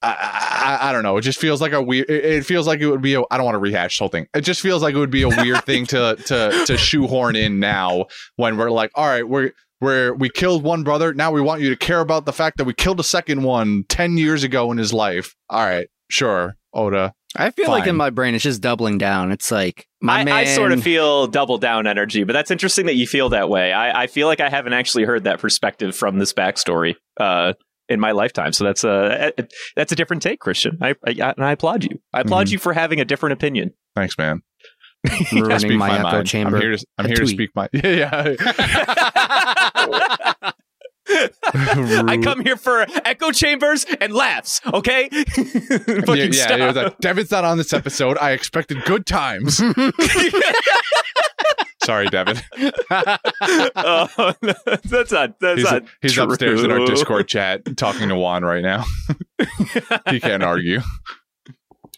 [0.03, 1.17] I, I, I don't know.
[1.17, 2.11] It just feels like a weird.
[2.11, 3.15] It, it feels like it would be.
[3.15, 4.27] A, I don't want to rehash the whole thing.
[4.35, 7.61] It just feels like it would be a weird thing to to to shoehorn in
[7.61, 11.13] now when we're like, all right, we're we're we killed one brother.
[11.13, 13.85] Now we want you to care about the fact that we killed a second one
[13.89, 15.35] ten years ago in his life.
[15.51, 17.13] All right, sure, Oda.
[17.35, 19.33] I feel like in my brain it's just doubling down.
[19.33, 20.35] It's like my I, man.
[20.35, 23.73] I sort of feel double down energy, but that's interesting that you feel that way.
[23.73, 27.55] I, I feel like I haven't actually heard that perspective from this backstory uh,
[27.89, 28.53] in my lifetime.
[28.53, 29.33] So that's a
[29.77, 30.77] that's a different take, Christian.
[30.83, 31.99] I, I and I applaud you.
[32.13, 32.53] I applaud Mhm.
[32.53, 33.73] you for having a different opinion.
[33.97, 34.43] Thanks, man.
[35.33, 36.27] ruining Speak my echo mind.
[36.27, 36.57] chamber.
[36.57, 37.69] I'm here to, I'm here to speak my.
[37.83, 38.35] Yeah,
[41.55, 44.61] I come here for echo chambers and laughs.
[44.73, 45.25] Okay, yeah.
[45.27, 46.61] Fucking yeah, yeah, stop.
[46.61, 48.17] it like, Devin's not on this episode.
[48.19, 49.61] I expected good times.
[51.85, 52.39] Sorry, Devin.
[53.75, 55.41] Oh, no, that's not.
[55.41, 55.83] That's He's, not.
[56.01, 56.87] he's upstairs in our.
[56.87, 58.85] Discord chat talking to Juan right now.
[60.09, 60.81] he can't argue.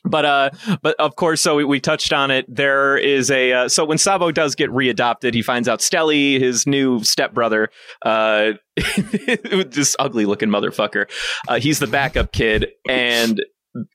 [0.04, 0.50] But uh,
[0.82, 2.44] but of course, so we, we touched on it.
[2.48, 6.66] There is a uh, so when Sabo does get readopted, he finds out Stelly, his
[6.66, 7.70] new stepbrother,
[8.04, 11.10] uh, this ugly looking motherfucker.
[11.48, 13.40] Uh, he's the backup kid, and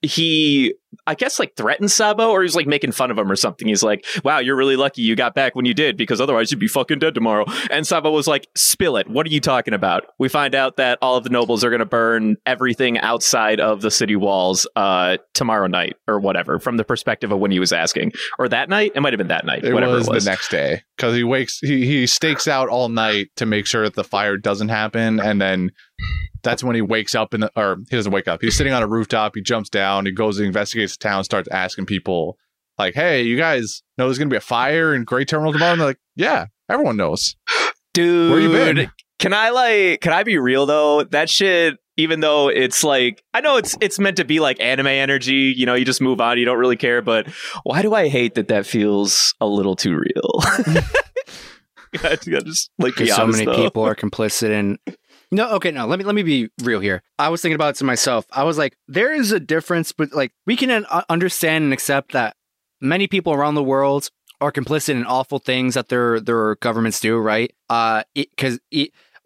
[0.02, 0.74] he,
[1.10, 3.68] I guess, like threatens Sabo, or he's like making fun of him or something.
[3.68, 6.60] He's like, "Wow, you're really lucky you got back when you did, because otherwise you'd
[6.60, 9.10] be fucking dead tomorrow." And Sabo was like, "Spill it.
[9.10, 11.80] What are you talking about?" We find out that all of the nobles are going
[11.80, 16.84] to burn everything outside of the city walls uh, tomorrow night or whatever, from the
[16.84, 18.92] perspective of when he was asking, or that night.
[18.94, 19.64] It might have been that night.
[19.64, 20.26] It whatever was, it was.
[20.26, 21.58] the next day because he wakes.
[21.60, 25.42] He he stakes out all night to make sure that the fire doesn't happen, and
[25.42, 25.72] then
[26.44, 28.42] that's when he wakes up in the or he doesn't wake up.
[28.42, 29.34] He's sitting on a rooftop.
[29.36, 30.06] He jumps down.
[30.06, 31.24] He goes and investigates the town.
[31.24, 32.38] Starts asking people
[32.78, 35.82] like, "Hey, you guys know there's gonna be a fire in Grey Terminal tomorrow?" And
[35.82, 37.36] they're like, "Yeah, everyone knows."
[37.94, 38.92] Dude, Where you been?
[39.18, 40.02] Can I like?
[40.02, 41.04] Can I be real though?
[41.04, 41.76] That shit.
[41.98, 45.54] Even though it's like, I know it's it's meant to be like anime energy.
[45.58, 46.38] You know, you just move on.
[46.38, 47.02] You don't really care.
[47.02, 47.28] But
[47.64, 48.48] why do I hate that?
[48.48, 50.32] That feels a little too real.
[52.04, 53.64] I just like be Because so honest, many though.
[53.64, 54.78] people are complicit in.
[55.32, 55.86] No, okay, no.
[55.86, 57.04] Let me let me be real here.
[57.20, 58.26] I was thinking about it to myself.
[58.32, 62.14] I was like, there is a difference, but like we can uh, understand and accept
[62.14, 62.36] that
[62.82, 64.10] many people around the world
[64.42, 67.54] are complicit in awful things that their their governments do, right?
[67.70, 68.60] Uh, because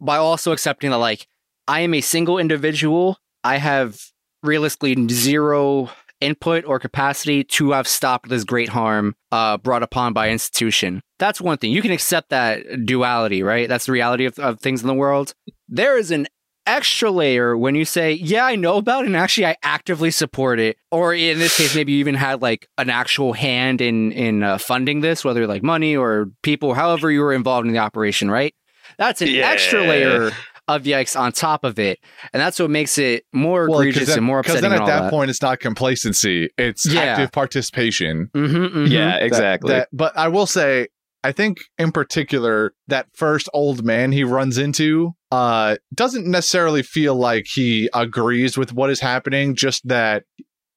[0.01, 1.27] by also accepting that, like,
[1.67, 4.01] I am a single individual, I have
[4.41, 5.89] realistically zero
[6.23, 11.01] input or capacity to have stopped this great harm uh, brought upon by institution.
[11.19, 11.71] That's one thing.
[11.71, 13.67] You can accept that duality, right?
[13.69, 15.33] That's the reality of, of things in the world.
[15.67, 16.27] There is an
[16.65, 20.59] extra layer when you say, yeah, I know about it, and actually I actively support
[20.59, 20.77] it.
[20.91, 24.57] Or in this case, maybe you even had like an actual hand in in uh,
[24.57, 28.53] funding this, whether like money or people, however you were involved in the operation, right?
[28.97, 29.49] That's an Yeah.
[29.49, 30.31] extra layer
[30.67, 31.99] of yikes on top of it.
[32.31, 34.61] And that's what makes it more Well, egregious then, and more upsetting.
[34.61, 37.01] Because then at that, that point, it's not complacency; it's Yeah.
[37.01, 38.29] active participation.
[38.35, 38.89] Mhm, mhm.
[38.89, 39.73] Yeah, That- exactly.
[39.73, 40.87] that- but I will say,
[41.25, 47.15] I think in particular that first old man he runs into uh, doesn't necessarily feel
[47.15, 49.55] like he agrees with what is happening.
[49.55, 50.23] Just that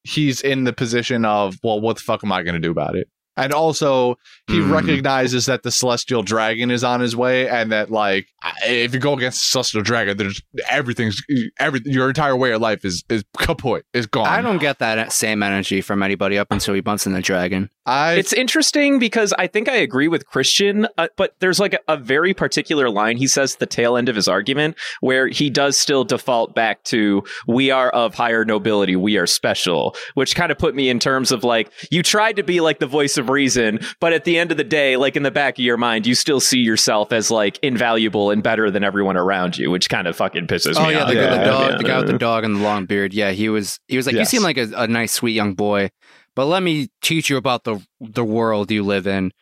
[0.05, 2.95] he's in the position of, well, what the fuck am I going to do about
[2.97, 3.09] it?
[3.37, 4.71] And also, he Mm.
[4.71, 8.29] recognizes that the celestial dragon is on his way, and that like
[8.65, 11.23] if you go against the celestial dragon, there's everything's
[11.59, 14.27] every your entire way of life is is kaput, is gone.
[14.27, 17.69] I don't get that same energy from anybody up until he bumps in the dragon.
[17.87, 21.79] I It's interesting because I think I agree with Christian, uh, but there's like a,
[21.89, 25.49] a very particular line he says at the tail end of his argument where he
[25.51, 30.51] does still default back to "we are of higher nobility, we are special," which kind
[30.53, 33.29] of put me in terms of like you tried to be like the voice of
[33.31, 36.07] reason, but at the end of the day, like in the back of your mind,
[36.07, 40.07] you still see yourself as like invaluable and better than everyone around you, which kind
[40.09, 41.09] of fucking pisses Oh me yeah, off.
[41.09, 41.77] the, the Yeah, dog, yeah.
[41.79, 43.15] the guy with the dog and the long beard.
[43.15, 43.79] Yeah, he was.
[43.89, 44.33] He was like, Yes.
[44.33, 45.91] you seem like a, a nice, sweet young boy,
[46.37, 49.33] but let me teach you about the the world you live in.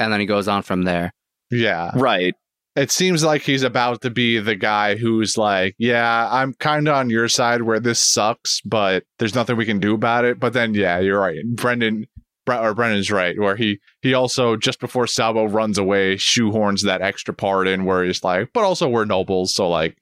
[0.00, 1.12] And then he goes on from there.
[1.50, 1.92] yeah.
[1.94, 2.34] Right.
[2.76, 6.94] It seems like he's about to be the guy who's like, yeah, I'm kind of
[6.94, 10.38] on your side where this sucks, but there's nothing we can do about it.
[10.38, 11.38] But then, yeah, you're right.
[11.56, 12.06] Brendan
[12.46, 17.34] or Brendan's right, where he he also just before Sabo runs away, shoehorns that extra
[17.34, 19.96] part in where he's like, but also we're nobles, so like,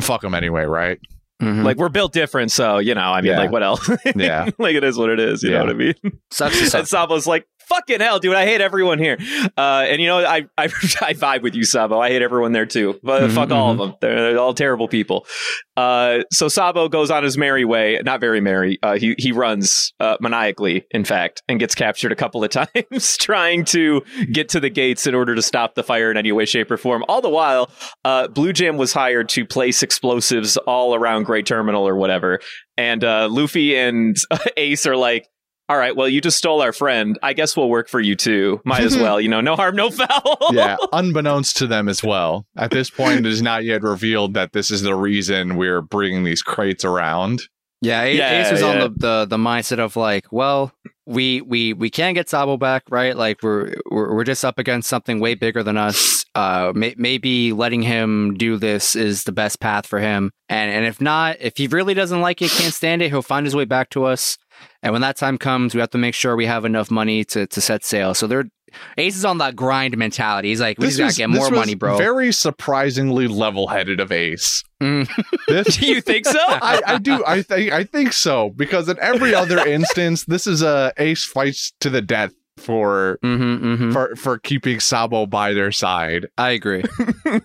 [0.00, 0.98] fuck them anyway, right?
[1.40, 1.64] Mhm.
[1.64, 3.38] Like we're built different, so you know, I mean, Yeah.
[3.38, 3.88] like what else?
[4.16, 4.50] Yeah.
[4.58, 5.42] like it is what it is.
[5.42, 5.58] You Yeah.
[5.58, 5.94] know what I mean?
[6.30, 6.86] sucks to And.
[6.86, 9.16] Sabo's like, fucking hell, dude, I hate everyone here.
[9.56, 10.64] Uh, and you know, I, I
[11.00, 11.98] I vibe with you, Sabo.
[11.98, 13.00] I hate everyone there too.
[13.02, 13.94] But Mhm, fuck all of them.
[14.00, 15.26] They're, they're all terrible people.
[15.76, 18.78] Uh, so Sabo goes on his merry way, not very merry.
[18.82, 22.50] Uh, he he runs uh, maniacally, in fact, and gets captured a couple of
[22.84, 24.02] times trying to
[24.32, 26.76] get to the gates in order to stop the fire in any way, shape, or
[26.76, 27.04] form.
[27.08, 27.70] All the while,
[28.04, 32.40] uh, Blue Jam was hired to place explosives all around Grey Terminal or whatever.
[32.76, 34.16] And uh, Luffy and
[34.56, 35.28] Ace are like,
[35.70, 37.16] all right, well, you just stole our friend.
[37.22, 38.60] I guess we'll work for you too.
[38.64, 40.36] Might as well, you know, no harm, no foul.
[40.50, 42.44] yeah, unbeknownst to them as well.
[42.56, 46.24] At this point, it is not yet revealed that this is the reason we're bringing
[46.24, 47.42] these crates around.
[47.82, 50.72] Yeah, A- Yeah, Ace was on the, the the mindset of like, well,
[51.06, 53.16] we we we can't get Sabo back, right?
[53.16, 56.24] Like we're we're, we're just up against something way bigger than us.
[56.34, 60.30] Uh, may, maybe letting him do this is the best path for him.
[60.48, 63.46] And and if not, if he really doesn't like it, can't stand it, he'll find
[63.46, 64.36] his way back to us.
[64.82, 67.46] And when that time comes, we have to make sure we have enough money to
[67.46, 68.14] to set sail.
[68.14, 68.44] So they're
[68.98, 70.50] Ace is on that grind mentality.
[70.50, 71.96] He's like, we just gotta was- get more money, bro.
[71.98, 74.62] Very surprisingly level-headed of Ace.
[74.80, 75.08] Mm.
[75.48, 76.38] This, Do you think so?
[76.38, 77.24] I, I do.
[77.26, 77.72] I think.
[77.72, 82.00] I think so because in every other instance, this is a Ace fights to the
[82.00, 86.26] death for hmm hmm for for keeping Sabo by their side.
[86.38, 86.84] I agree.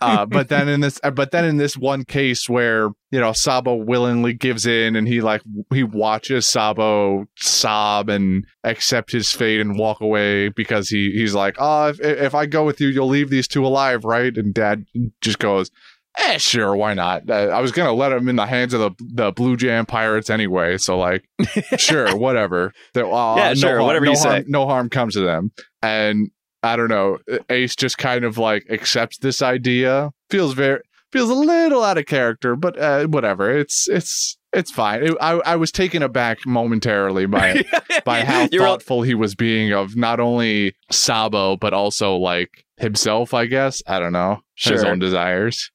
[0.01, 3.33] Uh, but then in this, uh, but then in this one case where you know
[3.33, 9.61] Sabo willingly gives in and he like he watches Sabo sob and accept his fate
[9.61, 13.07] and walk away because he he's like, oh, if if I go with you, you'll
[13.07, 14.35] leave these two alive, right?
[14.35, 14.85] And Dad
[15.21, 15.69] just goes.
[16.17, 17.29] Eh, sure, why not?
[17.29, 20.29] Uh, I was gonna let him in the hands of the the Blue Jam Pirates
[20.29, 21.27] anyway, so like,
[21.77, 22.73] sure, whatever.
[22.93, 24.43] They're, uh, Yeah, no sure, harm- whatever no you say.
[24.47, 25.51] No harm comes to them,
[25.81, 26.29] and
[26.63, 27.17] I don't know.
[27.49, 30.11] Ace just kind of like accepts this idea.
[30.29, 30.79] Feels very
[31.11, 33.51] feels a little out of character, but uh, whatever.
[33.51, 35.03] It's it's it's fine.
[35.03, 37.63] It, I I was taken aback momentarily by
[38.05, 42.65] by how You're all- thoughtful he was being of not only Sabo but also like
[42.77, 43.33] himself.
[43.33, 45.71] I guess I don't know his own desires.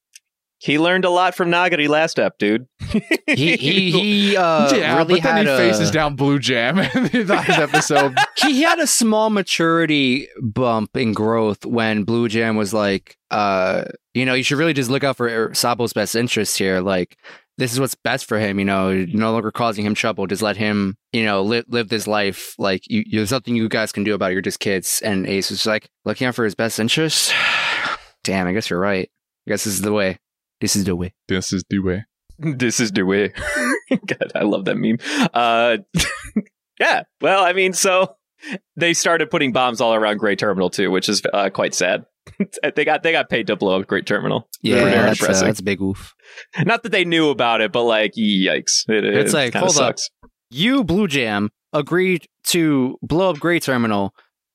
[0.61, 2.66] He learned a lot from Nagari last ep, dude.
[3.27, 6.79] He he he uh, yeah, really but then had he a, faces down Blue Jam
[6.94, 8.18] in the last episode.
[8.37, 13.85] he, he had a small maturity bump in growth when Blue Jam was like, uh,
[14.14, 16.81] you know, you should really just look out for Sabo's best interests here.
[16.81, 17.16] Like,
[17.57, 18.59] this is what's best for him.
[18.59, 20.27] You know, no longer causing him trouble.
[20.27, 22.57] Just let him, you know, live live this life.
[22.59, 24.35] Like, you, there's nothing you guys can do about it.
[24.35, 25.01] You're just kids.
[25.05, 27.33] And Ace was like, looking out for his best interests.
[28.25, 29.09] Damn, I guess you're right.
[29.46, 30.18] I guess this is the way.
[30.61, 31.14] This is the way.
[31.29, 32.05] this is the way.
[32.38, 33.33] this is the way.
[34.07, 34.99] God, I love that meme.
[35.35, 35.79] Uh,
[36.81, 37.03] yeah.
[37.20, 38.14] Well, I mean, so
[38.77, 42.05] they started putting bombs all around Grey Terminal too, which is uh, quite sad.
[42.77, 44.49] they got they got paid to blow up Grey Terminal.
[44.62, 46.14] Yeah, Pretty that's, uh, that's a big oof.
[46.64, 48.85] Not that they knew about it, but like, yikes!
[48.88, 49.99] It, it It's like, kinda hold up.
[49.99, 50.11] sucks.
[50.51, 54.12] you blue jam agreed to blow up grey terminal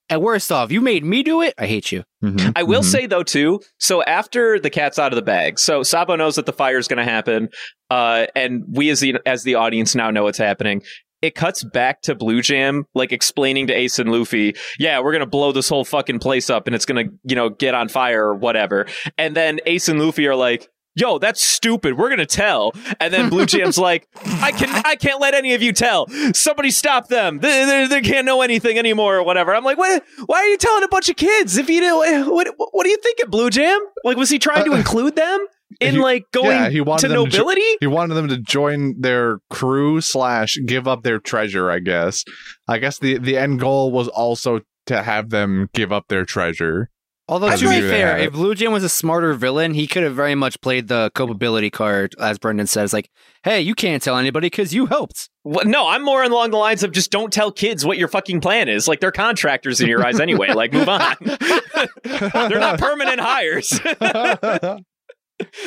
[0.10, 2.86] and worst off you made me do it i hate you Mhm, I will mhm.
[2.86, 3.60] say though too.
[3.80, 6.88] So after the cat's out of the bag, so Sabo knows that the fire is
[6.88, 7.50] going to happen,
[7.92, 10.82] uh, and we as the as the audience now know what's happening.
[11.22, 15.28] It cuts back to Blue Jam, like explaining to Ace and Luffy, "Yeah, we're gonna
[15.28, 18.34] blow this whole fucking place up, and it's gonna, you know, get on fire or
[18.36, 18.88] whatever."
[19.20, 21.98] And then Ace and Luffy are like, "Yo, that's stupid.
[21.98, 24.08] We're gonna tell." And then Blue Jam's like,
[24.42, 26.08] "I can, I can't let any of you tell.
[26.34, 27.40] Somebody stop them.
[27.40, 30.04] They, they, they can't know anything anymore or whatever." I'm like, "What?
[30.26, 31.98] Why are you telling a bunch of kids if you do?
[32.32, 32.48] What?
[32.58, 33.80] What are you thinking, Blue Jam?
[34.04, 35.46] Like, was he trying to Uh, include them
[35.82, 38.28] in he- like going yeah, he wanted to them to jo- nobility?" He wanted them
[38.30, 41.70] to join their crew slash give up their treasure.
[41.70, 42.24] I guess.
[42.68, 46.90] I guess the the end goal was also to have them give up their treasure.
[47.28, 50.16] Although I to be fair, if Blue Jam was a smarter villain, he could have
[50.16, 53.10] very much played the culpability card, as Brendan says, like,
[53.44, 56.84] "Hey, you can't tell anybody because you helped." Well, no, I'm more along the lines
[56.84, 58.88] of just don't tell kids what your fucking plan is.
[58.88, 60.54] Like they're contractors in your eyes anyway.
[60.54, 61.16] Like move on.
[62.04, 63.80] they're not permanent hires.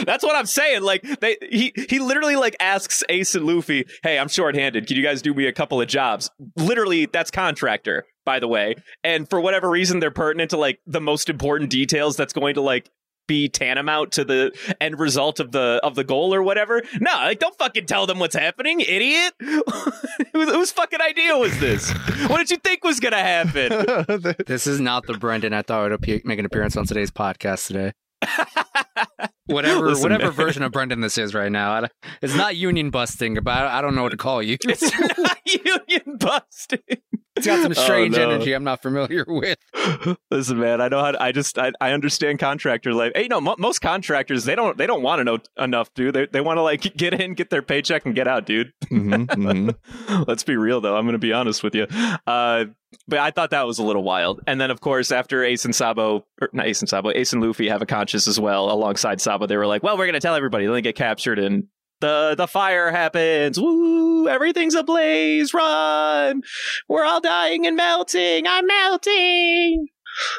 [0.05, 0.83] That's what I'm saying.
[0.83, 4.87] Like they, he, he literally like asks Ace and Luffy, "Hey, I'm shorthanded.
[4.87, 8.75] Can you guys do me a couple of jobs?" Literally, that's contractor, by the way.
[9.03, 12.15] And for whatever reason, they're pertinent to like the most important details.
[12.15, 12.91] That's going to like
[13.27, 16.83] be tantamount to the end result of the of the goal or whatever.
[17.01, 19.33] No, like don't fucking tell them what's happening, idiot.
[19.41, 21.91] Whose whose fucking idea was this?
[22.29, 24.35] What did you think was gonna happen?
[24.47, 27.67] This is not the Brendan I thought would appear, make an appearance on today's podcast
[27.69, 27.93] today.
[29.47, 30.33] Whatever, Listen, whatever man.
[30.33, 31.89] version of Brendan this is right now, I
[32.21, 34.59] it's not union busting, but I I don't know what to call you.
[34.65, 36.81] It's not union busting.
[37.39, 38.31] It's got some Oh, strange no.
[38.31, 39.59] energy I'm not familiar with.
[40.31, 41.13] Listen, man, I know how.
[41.13, 43.13] To, I just I, I understand contractor life.
[43.15, 46.15] Hey, no, mo- most contractors they don't they don't want to know enough, dude.
[46.15, 48.73] They they want to like get in, get their paycheck, and get out, dude.
[48.89, 50.27] Mhm, mhm.
[50.27, 50.97] Let's be real, though.
[50.97, 51.87] I'm going to be honest with you.
[52.27, 52.65] Uh,
[53.07, 54.41] but I thought that was a little wild.
[54.47, 57.43] And then, of course, after Ace and Sabo, or not Ace and Sabo, Ace and
[57.43, 59.47] Luffy have a conscience as well alongside Sabo.
[59.47, 61.65] They were like, "Well, we're going to tell everybody." Then they get captured, and
[62.01, 63.59] the the fire happens.
[63.61, 64.29] Woo!
[64.29, 65.53] Everything's ablaze.
[65.55, 66.43] Run!
[66.89, 68.47] We're all dying and melting.
[68.47, 69.89] I'm melting.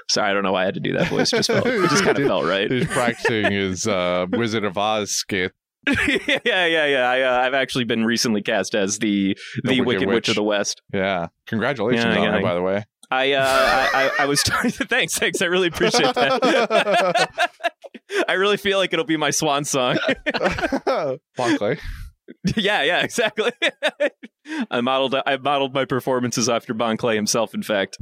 [0.10, 1.32] Sorry, I don't know why I had to do that voice.
[1.32, 2.70] Just felt, it just kind of felt right.
[2.70, 5.54] He's practicing his uh, Wizard of Oz skit.
[5.88, 7.10] yeah, yeah, yeah.
[7.10, 10.16] I, uh, I've actually been recently cast as the the, The Wicked, Wicked Witch.
[10.16, 10.30] Witch.
[10.30, 10.82] of the West.
[10.94, 11.28] Yeah.
[11.46, 12.38] Congratulations Yeah, on yeah.
[12.38, 12.86] it, by the way.
[13.12, 15.42] I uh, I, I, I was thanks, thanks.
[15.42, 17.30] I really appreciate that.
[18.28, 19.98] I really feel like it'll be my swan song.
[21.36, 21.78] Barclay.
[22.56, 23.52] yeah, yeah, exactly.
[24.72, 27.54] I modeled I modeled my performances after Bon Clay himself.
[27.54, 27.98] In fact,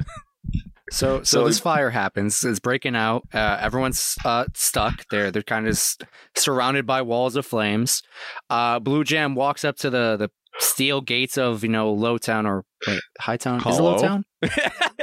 [0.91, 2.43] So, so, So- this fire happens.
[2.43, 3.23] It's breaking out.
[3.33, 5.03] Uh, everyone's uh, stuck.
[5.11, 5.97] They're they're kind of s-
[6.35, 8.01] surrounded by walls of flames.
[8.49, 12.63] Uh, Blue Jam walks up to the the steel gates of you know Lowtown or
[12.87, 13.57] wait, Hightown.
[13.57, 13.97] Is it Hollow?
[14.01, 14.23] Lowtown?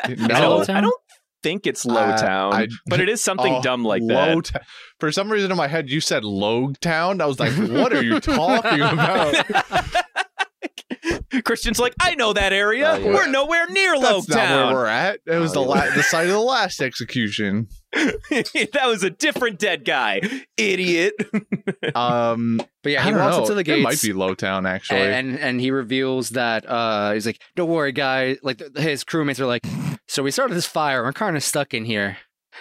[0.05, 0.29] I No.
[0.29, 1.01] don't, I don't
[1.45, 4.45] think it's Uh, Lowtown, I- but it is something Oh, dumb like low that.
[4.47, 4.61] ta-
[4.99, 7.21] For some reason in my head, you said Logue Town.
[7.21, 9.35] I was like, what are you talking about?
[11.45, 12.93] Christian's like, I know that area.
[12.93, 13.13] Oh, yeah.
[13.13, 14.73] We're nowhere near That's not where Lowtown.
[14.73, 15.21] we're at.
[15.27, 17.69] It was Oh, the la- the site of the last execution.
[17.93, 20.21] that was a different dead guy,
[20.57, 21.15] idiot.
[21.95, 23.43] Um, But yeah, he don't walks know.
[23.43, 25.01] up to the It might be Lowtown, actually.
[25.01, 29.39] and and he reveals that uh he's like don't worry guys like th- his crewmates
[29.41, 29.63] are like
[30.15, 32.19] so we started this fire we're kind of stuck in here.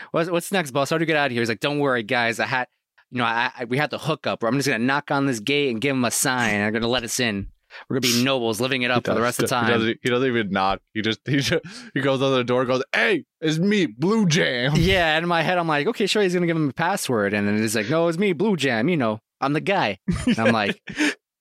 [0.09, 0.89] What's, what's next boss?
[0.89, 1.41] How do we get out of here?
[1.41, 2.67] He's like don't worry guys i had
[3.11, 4.41] you know I, I we had the hookup.
[4.41, 6.55] Where i'm just gonna knock on this gate and give him a sign.
[6.55, 7.49] And they're gonna let us in.
[7.87, 9.71] We're gonna be nobles living it up for the rest of the He time.
[9.71, 10.81] doesn't, he doesn't even knock.
[10.95, 11.63] He just he just,
[11.93, 15.29] he goes on the door, and goes, "Hey, it's me, Blue Jam." yeah and in
[15.29, 17.35] my head i'm like okay sure he's gonna give him a password.
[17.35, 19.99] And then he's like no it's me blue jam you know i'm the guy.
[20.25, 20.81] And i'm like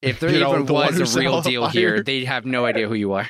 [0.03, 2.03] if there You know, the was a real deal here fire.
[2.03, 3.29] they have no idea who you are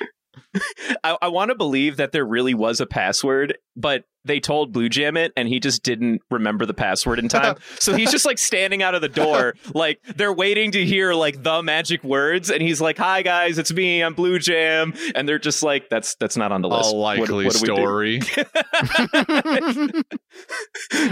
[1.05, 4.89] I, I want to believe that there really was a password, but they told Blue
[4.89, 7.57] Jam it, and he just didn't remember the password in time.
[7.81, 11.43] so he's just like standing out of the door, like they're waiting to hear like
[11.43, 15.41] the magic words, and he's like, "Hi guys, it's me, I'm Blue Jam," and they're
[15.41, 18.21] just like, "That's that's not on the list." A likely what do we do?" story.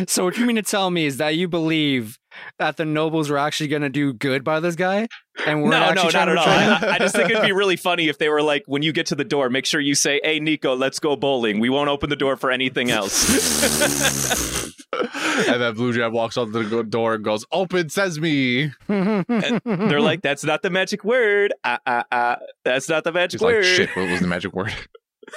[0.07, 2.20] so what you mean to tell me is that you believe
[2.59, 5.09] that the nobles were actually going to do good by this guy,
[5.47, 6.89] and we're No, actually no, trying not to at all.
[6.91, 9.07] I, I just think it'd be really funny if they were like, when you get
[9.07, 11.61] to the door, make sure you say, "Hey, Nico, let's go bowling.
[11.61, 16.63] We won't open the door for anything else." and then Blue Jam walks up to
[16.65, 21.53] the door and goes, "Open sesame." They're like, "That's not the magic word.
[21.65, 24.53] Uh, uh, uh, that's not the magic He's like, word." "Shit, what was the magic
[24.53, 24.75] word?"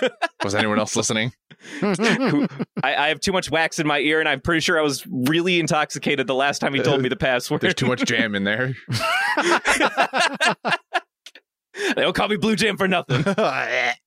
[0.44, 1.34] was anyone else listening?
[1.82, 2.48] I,
[2.84, 5.60] I have too much wax in my ear, and I'm pretty sure I was really
[5.60, 7.62] intoxicated the last time he told me the password.
[7.62, 8.76] There's too much jam in there.
[11.96, 13.24] they don't call me Blue Jam for nothing.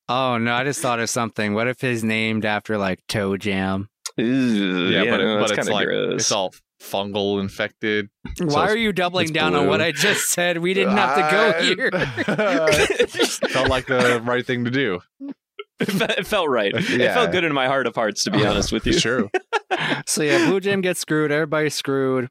[0.09, 1.53] oh no, I just thought of something.
[1.53, 3.89] What if he's named after like Toe Jam?
[4.17, 6.21] yeah, yeah, but, it, but it's kinda like gross.
[6.21, 8.09] it's all fungal infected.
[8.39, 10.59] Why it's- are you doubling it's down on what I just said?
[10.59, 11.91] We didn't have to go here.
[13.49, 15.01] Felt like the right thing to do.
[15.79, 16.71] it felt right.
[16.75, 18.93] It felt good in my heart of hearts, to be honest with you.
[18.93, 19.29] It's true.
[20.05, 21.31] so yeah, Blue Jam gets screwed.
[21.31, 22.29] Everybody's screwed.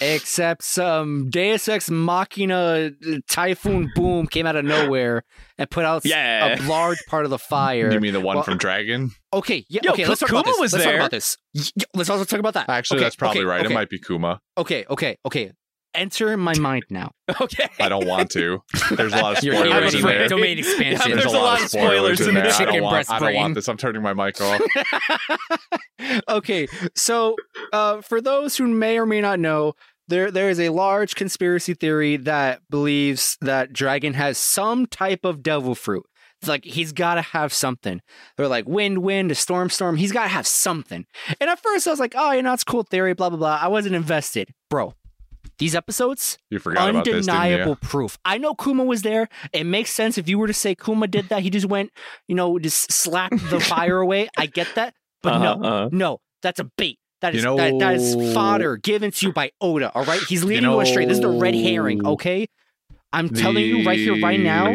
[0.00, 5.24] Except some Deus Ex Machina uh, Typhoon Boom came out of nowhere
[5.56, 6.60] and put out Yeah.
[6.62, 7.90] a large part of the fire.
[7.90, 9.10] You mean the one Well- from Dragon?
[9.32, 10.58] Okay, yeah, Yo, okay, let's talk about this.
[10.60, 10.92] was let's there.
[10.94, 11.36] talk about this.
[11.54, 12.68] Y- y- Let's also talk about that.
[12.68, 13.64] Actually, Okay, that's probably okay, right.
[13.64, 14.40] Okay, It might be Kuma.
[14.56, 15.52] okay, okay, okay.
[15.94, 17.12] Enter my mind now.
[17.40, 17.68] Okay.
[17.80, 18.62] I don't want to.
[18.92, 20.28] There's a lot of You're spoilers in there.
[20.28, 21.10] domain expansion.
[21.10, 22.44] Yeah, There's, a lot, of spoilers, in in there.
[22.44, 23.68] the I don't, chicken want, breast I don't want this.
[23.68, 24.60] I'm turning my mic off.
[26.28, 27.36] okay, so
[27.72, 29.74] uh, for those who may or may not know,
[30.06, 35.42] there there is a large conspiracy theory that believes that Dragon has some type of
[35.42, 36.04] devil fruit.
[36.40, 38.00] It's like he's got to have something.
[38.36, 39.96] They're like wind, wind, a storm, storm.
[39.96, 41.04] He's got to have something.
[41.40, 43.58] And at first, I was like, oh, you know, it's cool theory, blah blah blah.
[43.60, 44.94] I wasn't invested, bro.
[45.58, 47.76] These episodes, You forgot this, undeniable you?
[47.76, 48.16] proof.
[48.24, 49.28] I know Kuma was there.
[49.52, 51.42] It makes sense if you were to say Kuma did that.
[51.42, 51.90] He just went,
[52.28, 54.28] you know, just slapped the fire away.
[54.36, 55.88] I get that, but no, Uh-huh, uh-huh.
[55.92, 56.98] no, that's a bait.
[57.22, 59.90] That is You that, that know- is fodder given to you by Oda.
[59.92, 61.04] All right, he's leading you, know- astray.
[61.06, 62.06] This is the red herring.
[62.06, 62.46] Okay,
[63.12, 64.66] I'm telling you right here, right now.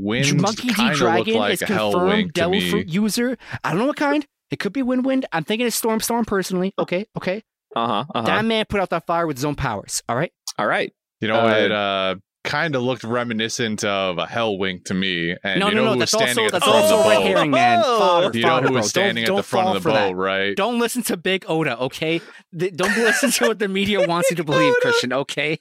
[0.00, 2.60] Monkey D Dragon like is confirmed Devil.
[2.70, 3.36] Fruit user.
[3.62, 4.26] I don't know what kind.
[4.50, 5.26] It could be Wind Wind.
[5.32, 6.72] I'm thinking it's Storm Storm personally.
[6.78, 7.42] Okay, okay.
[7.74, 8.04] Uh-huh.
[8.14, 8.22] uh-huh.
[8.26, 10.02] That man put out that fire with his own powers.
[10.08, 10.32] All right.
[10.58, 10.92] All right.
[11.20, 12.14] You know, Uh, it uh,
[12.44, 15.36] kind of looked reminiscent of a hell wink to me.
[15.44, 15.92] And no, you no, know no.
[15.94, 17.22] who was That's standing also at the that's front of the red boat?
[17.26, 17.82] herring, man.
[17.82, 18.76] Fodder, You know who bro.
[18.76, 20.08] was standing don't, at the front of the for that.
[20.10, 20.56] boat, right?
[20.56, 22.20] Don't listen to Big Oda, okay?
[22.58, 25.60] Th- Don't listen to what the media wants you to believe, Christian, okay?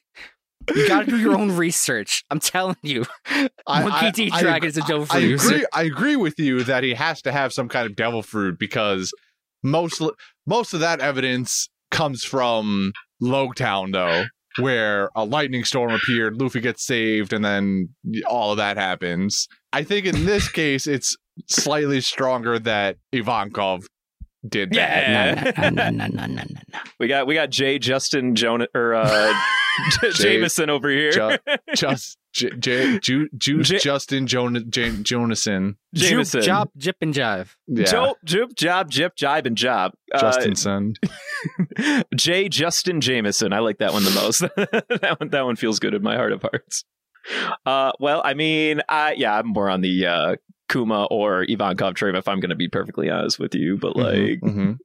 [0.75, 2.23] You gotta do your own research.
[2.29, 3.05] I'm telling you.
[3.67, 5.47] Monkey D I- Dragon is a devil I fruit user.
[5.55, 5.65] agree.
[5.73, 9.11] I agree with you that he has to have some kind of devil fruit because
[9.63, 10.01] most
[10.45, 14.25] most of that evidence comes from Logue Town, though,
[14.59, 17.89] where a lightning storm appeared, Luffy gets saved, and then
[18.27, 19.47] all of that happens.
[19.71, 21.15] I think in this case, it's
[21.47, 23.85] slightly stronger that Ivankov
[24.47, 25.55] did that.
[25.55, 25.69] Yeah.
[25.69, 26.79] No, no, no, no, no, no, no.
[26.99, 29.33] We got we got Jay Justin Jonah or uh
[30.01, 31.11] J- Jameson over here.
[31.11, 31.37] Ju-
[31.75, 35.75] Just J- J- Ju- Juice J- Justin Jon- Jan- Jonason.
[35.93, 36.41] Jameson.
[36.41, 37.55] Juke, job, jip, and jive.
[37.67, 37.85] Yeah.
[37.85, 39.93] Job, Job, Job, Jip, Jibe, and Job.
[40.13, 40.93] Uh, Justinson.
[42.15, 42.49] J.
[42.49, 43.53] Justin Jameson.
[43.53, 44.39] I like that one the most.
[44.39, 46.83] that one, that one feels good in my heart of hearts.
[47.65, 50.35] Uh, well, I mean, I yeah, I'm more on the uh,
[50.71, 53.77] Kuma or Ivankov train if I'm going to be perfectly honest with you.
[53.77, 54.77] But like, Mhm, mhm.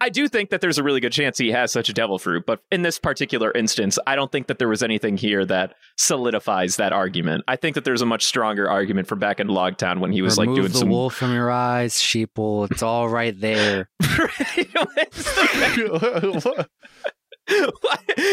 [0.00, 2.44] I do think that there's a really good chance he has such a devil fruit.
[2.46, 6.76] But in this particular instance, I don't think that there was anything here that solidifies
[6.76, 7.44] that argument.
[7.48, 10.22] I think that there's a much stronger argument for back in Logue Town when he
[10.22, 10.88] was Remove like doing the some.
[10.90, 12.70] wool from your eyes, sheeple.
[12.70, 13.88] It's all right there.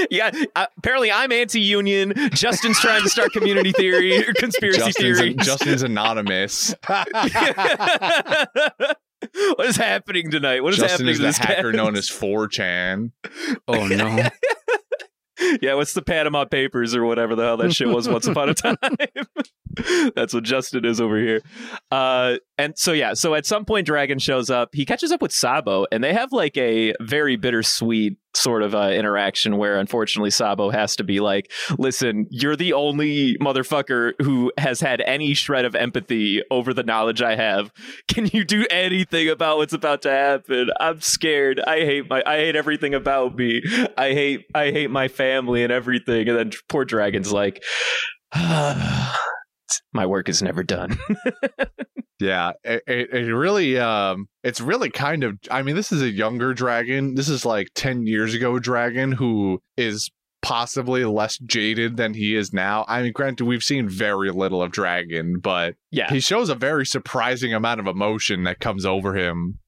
[0.10, 2.14] yeah, uh, apparently I'm anti-union.
[2.32, 5.34] Justin's trying to start community theory or conspiracy Justin's, theory.
[5.36, 6.74] Justin's anonymous.
[6.88, 7.08] what
[9.68, 10.64] is happening tonight?
[10.64, 11.76] What is Justin happening is to the this hacker cat?
[11.76, 13.12] known as 4chan.
[13.68, 14.28] oh no.
[15.62, 18.54] yeah, what's the Panama Papers or whatever the hell that shit was once upon a
[18.54, 18.78] time?
[20.16, 21.42] That's what Justin is over here.
[21.92, 24.70] Uh, and so yeah, so at some point Dragon shows up.
[24.74, 28.90] He catches up with Sabo, and they have like a very bittersweet sort of uh,
[28.90, 34.80] interaction where unfortunately Sabo has to be like, "Listen, you're the only motherfucker who has
[34.80, 37.72] had any shred of empathy over the knowledge I have.
[38.08, 40.70] Can you do anything about what's about to happen?
[40.80, 41.60] I'm scared.
[41.60, 43.62] I hate my I hate everything about me.
[43.98, 47.64] I hate I hate my family and everything." And then poor Dragon's like,
[48.36, 50.98] "My work is never done."
[52.22, 55.38] Yeah, it, it, it really, um, it's really kind of.
[55.50, 57.16] I mean, this is a younger dragon.
[57.16, 60.10] This is like ten years ago dragon who is
[60.42, 62.86] possibly less jaded than he is now.
[62.88, 66.10] I mean, granted, we've seen very little of dragon, but yeah.
[66.10, 69.60] he shows a very surprising amount of emotion that comes over him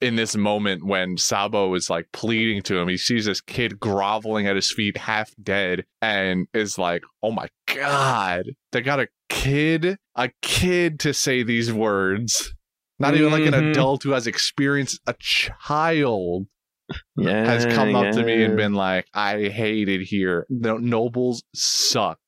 [0.00, 2.88] in this moment when Sabo is like pleading to him.
[2.88, 7.48] He sees this kid groveling at his feet, half dead, and is like, "Oh my
[7.66, 12.54] god, they got a kid, a kid to say these words."
[12.98, 13.70] Not even like an Mhm.
[13.72, 16.46] adult who has experienced a child
[17.16, 20.46] yeah, has come up to me and been like, I hate it here.
[20.48, 22.18] The nobles suck.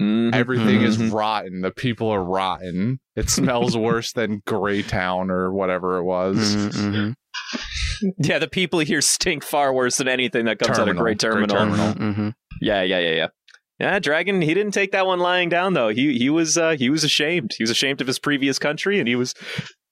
[0.00, 1.12] Mhm, Everything is mhm.
[1.12, 1.60] rotten.
[1.60, 3.00] The people are rotten.
[3.14, 6.36] It smells worse than Greytown or whatever it was.
[6.36, 7.14] Mhm, mhm.
[8.18, 11.02] Yeah, the people here stink far worse than anything that comes out of Terminal.
[11.02, 11.56] Great Great Terminal.
[11.56, 11.94] Terminal.
[11.94, 12.34] Mhm, mhm.
[12.60, 13.28] Yeah, yeah, yeah, yeah.
[13.80, 14.40] Yeah, Dragon.
[14.40, 15.88] He didn't take that one lying down though.
[15.88, 17.52] He he was uh, he was ashamed.
[17.56, 19.34] He was ashamed of his previous country, and he was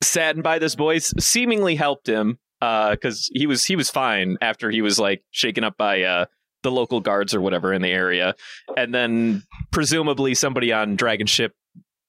[0.02, 1.12] saddened by this voice.
[1.18, 5.76] Seemingly helped him because he was he was fine after he was like shaken up
[5.76, 6.26] by uh,
[6.62, 8.34] the local guards or whatever in the area,
[8.76, 11.54] and then presumably somebody on Dragon ship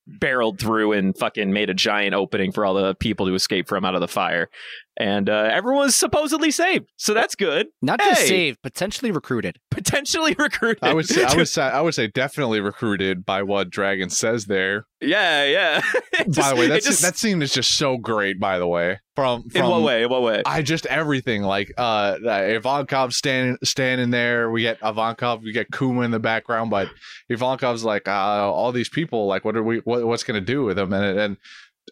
[0.06, 3.86] barreled through and fucking made a giant opening for all the people to escape from
[3.86, 4.50] out of the fire.
[4.98, 6.90] And uh, everyone's supposedly saved.
[6.98, 7.68] So that's good.
[7.82, 9.58] Not just saved, potentially recruited.
[9.72, 10.84] Potentially recruited.
[10.84, 14.46] I would say I would say I would say definitely recruited by what Dragon says
[14.46, 14.86] there.
[15.02, 15.82] yeah, yeah.
[16.20, 18.40] It by the way, it that's just- that scene is just so great.
[18.40, 20.04] By the way, from, from in what way?
[20.04, 20.44] In what way?
[20.46, 24.52] I just everything like uh Ivankov standing standing there.
[24.52, 26.88] We get Ivankov, we get Kuma in the background, but
[27.32, 29.26] Ivankov's like uh, all these people.
[29.26, 29.80] Like, what are we?
[29.80, 30.94] What, what's gonna do with them?
[30.94, 31.20] And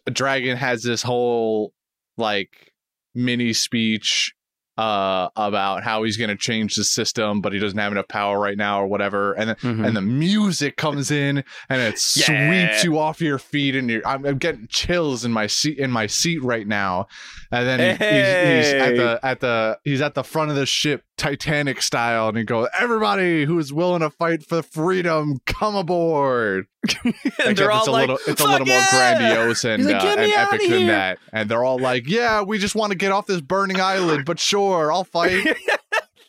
[0.06, 1.72] and Dragon has this whole
[2.16, 2.71] like
[3.14, 4.32] mini speech
[4.78, 8.56] uh about how he's gonna change the system, but he doesn't have enough power right
[8.56, 9.34] now or whatever.
[9.34, 9.86] And then Mhm.
[9.86, 12.24] and the music comes in and it Yeah.
[12.24, 15.90] sweeps you off your feet and you're I'm, I'm getting chills in my seat in
[15.90, 17.06] my seat right now
[17.50, 20.64] and then he, he's, he's at the at the he's at the front of the
[20.64, 26.66] ship Titanic style and he goes everybody who's willing to fight for freedom come aboard
[27.44, 30.02] and they're all it's a like, little it's a "Fuck little more grandiose and, like,
[30.02, 32.98] uh, and epic than here." that and they're all like yeah we just want to
[32.98, 35.46] get off this burning island but sure I'll fight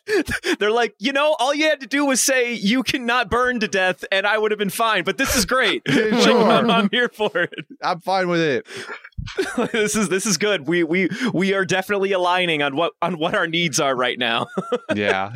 [0.58, 3.68] They're like, you know, all you had to do was say you cannot burn to
[3.68, 5.02] death, and I would have been fine.
[5.02, 5.82] But this is great.
[5.88, 6.42] Like, Sure.
[6.50, 7.64] I'm, I'm here for it.
[7.82, 8.66] I'm fine with it
[9.72, 10.66] this is this is good.
[10.66, 14.46] We we we are definitely aligning on what on what our needs are right now.
[14.94, 15.30] yeah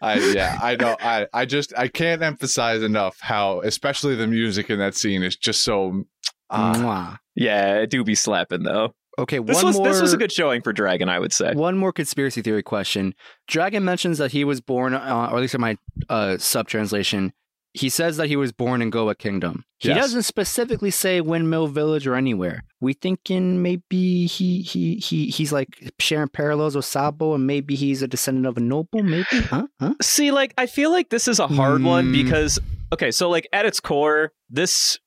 [0.00, 4.70] i yeah i know i i just i can't emphasize enough how especially the music
[4.70, 6.04] in that scene is just so
[6.50, 8.94] uh, yeah, it do be slapping though.
[9.18, 9.88] Okay, This one was more.
[9.88, 11.52] this was a good showing for Dragon, I would say.
[11.52, 13.14] One more conspiracy theory question.
[13.48, 15.76] Dragon mentions that he was born, uh, or at least in my
[16.08, 17.32] uh, sub translation,
[17.74, 19.64] he says that he was born in Goa Kingdom.
[19.78, 19.98] He Yes.
[19.98, 22.64] doesn't specifically say Windmill Village or anywhere.
[22.80, 25.68] We thinking maybe he he he he's like
[26.00, 29.02] sharing parallels with Sabo, and maybe he's a descendant of a noble.
[29.02, 29.66] Maybe, huh?
[29.80, 29.94] Huh?
[30.02, 32.12] See, like I feel like this is a hard one Hmm.
[32.12, 32.58] because
[32.92, 34.98] okay, so like at its core, this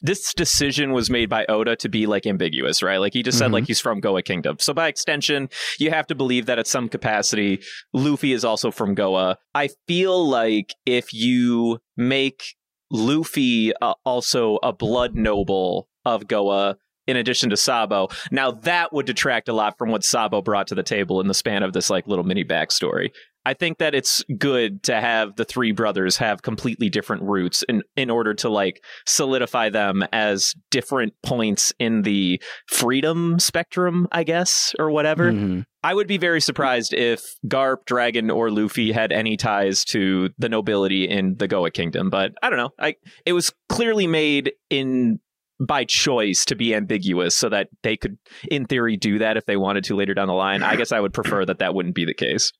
[0.00, 2.98] this decision was made by Oda to be like ambiguous, right?
[2.98, 3.54] Like he just said Mhm.
[3.54, 4.56] like he's from Goa Kingdom.
[4.58, 5.48] So by extension,
[5.78, 7.60] you have to believe that at some capacity
[7.92, 9.36] Luffy is also from Goa.
[9.54, 12.54] I feel like if you make
[12.90, 16.76] Luffy uh, also a blood noble of Goa
[17.06, 20.74] in addition to Sabo, now that would detract a lot from what Sabo brought to
[20.74, 23.10] the table in the span of this like little mini backstory.
[23.46, 27.82] I think that it's good to have the three brothers have completely different roots in
[27.96, 34.74] in order to like solidify them as different points in the freedom spectrum, I guess,
[34.78, 35.32] or whatever.
[35.32, 35.64] Mhm.
[35.82, 40.48] I would be very surprised if Garp, Dragon, or Luffy had any ties to the
[40.48, 42.08] nobility in the Goa Kingdom.
[42.08, 42.70] But I don't know.
[42.78, 45.20] I it was clearly made in
[45.60, 48.16] by choice to be ambiguous so that they could
[48.50, 50.62] in theory do that if they wanted to later down the line.
[50.62, 52.50] I guess I would prefer that that wouldn't be the case.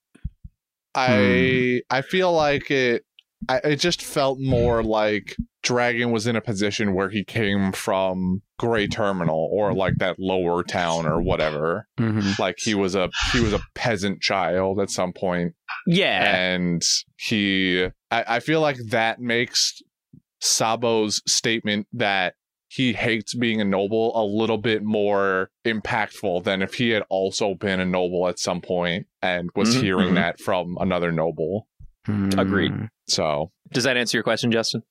[0.94, 3.04] I I feel like it.
[3.46, 8.40] I, it just felt more like Dragon was in a position where he came from
[8.58, 11.86] Grey Terminal or like that lower town or whatever.
[12.00, 12.38] Mhm.
[12.38, 15.52] Like he was a he was a peasant child at some point,
[15.86, 16.34] Yeah.
[16.36, 16.82] and
[17.16, 17.84] he.
[18.10, 19.82] I, I feel like that makes
[20.40, 22.34] Sabo's statement that
[22.74, 27.54] he hates being a noble a little bit more impactful than if he had also
[27.54, 30.14] been a noble at some point and was Mhm, hearing mhm.
[30.16, 31.68] that from another noble.
[32.08, 32.72] Agreed.
[32.72, 32.88] Mm.
[33.06, 34.82] So Does that answer your question, Justin?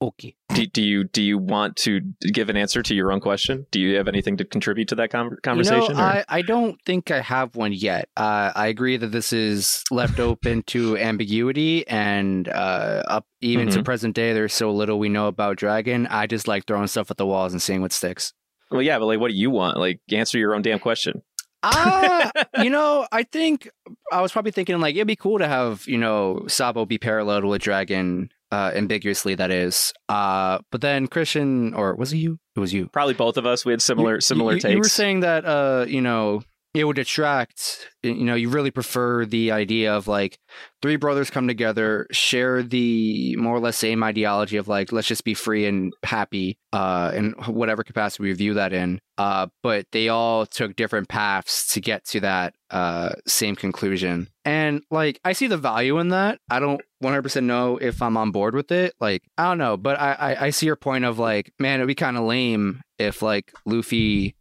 [0.00, 0.36] Okay.
[0.56, 2.00] Do, do you do you want to
[2.32, 3.66] give an answer to your own question?
[3.70, 5.90] Do you have anything to contribute to that con- conversation?
[5.90, 8.08] You know, I, I don't think I have one yet.
[8.16, 13.78] Uh, I agree that this is left open to ambiguity, and uh, up even to
[13.80, 13.84] Mhm.
[13.84, 16.06] present day, there's so little we know about Dragon.
[16.08, 18.32] I just like throwing stuff at the walls and seeing what sticks.
[18.70, 19.76] well, yeah, but like, what do you want?
[19.78, 21.22] Like, answer your own damn question.
[21.62, 22.30] Ah,
[22.62, 23.68] you know, I think
[24.12, 27.44] I was probably thinking like it'd be cool to have you know Sabo be paralleled
[27.44, 29.92] with Dragon, uh, ambiguously that is.
[30.08, 32.38] Uh, but then Christian, or was it you?
[32.54, 32.88] It was you.
[32.88, 33.64] Probably both of us.
[33.64, 34.72] We had similar You- similar you, takes.
[34.72, 36.42] You were saying that uh, you know,
[36.74, 40.38] it would detract you know, you really prefer the idea of like
[40.80, 45.24] three brothers come together, share the more or less same ideology of like let's just
[45.24, 49.00] be free and happy, uh, in whatever capacity we view that in.
[49.18, 54.28] Uh, but they all took different paths to get to that uh same conclusion.
[54.46, 56.38] And like I see the value in that.
[56.48, 58.94] I don't 100% know if I'm on board with it.
[59.00, 61.88] Like I don't know, but I I, I see your point of like, man, it'd
[61.88, 64.36] be kind of lame if like Luffy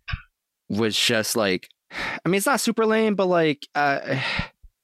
[0.70, 4.00] was just like I mean, it's not super lame, but like, uh,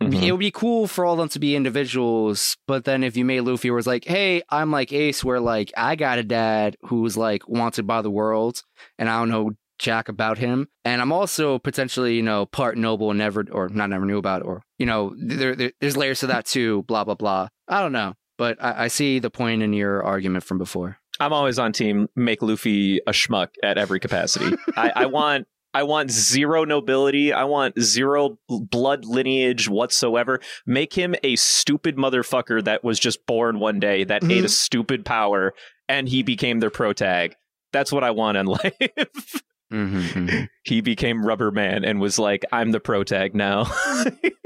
[0.01, 0.23] Mhm.
[0.23, 2.57] it would be cool for all of them to be individuals.
[2.65, 5.95] But then if you made Luffy was like, hey, I'm like Ace, where like I
[5.95, 8.63] got a dad who's like wanted by the world,
[8.97, 9.51] and I don't know
[9.81, 13.89] jack about him, and I'm also potentially you know part noble, and never or not
[13.89, 16.83] never knew about, or you know there, there there's layers to that too.
[16.83, 17.49] Blah blah blah.
[17.67, 20.97] I don't know, but I, I see the point in your argument from before.
[21.19, 24.55] I'm always on team make Luffy a schmuck at every capacity.
[24.75, 27.31] I, I want I want zero nobility.
[27.31, 30.41] I want zero blood lineage whatsoever.
[30.65, 34.47] Make him a stupid motherfucker that was just born one day that ate a mm-hmm.
[34.47, 35.53] stupid power
[35.87, 37.35] and he became their protag.
[37.71, 39.41] That's what I want in life.
[39.71, 40.47] Mhm.
[40.63, 43.71] he became Rubber Man and was like, I'm the protag now.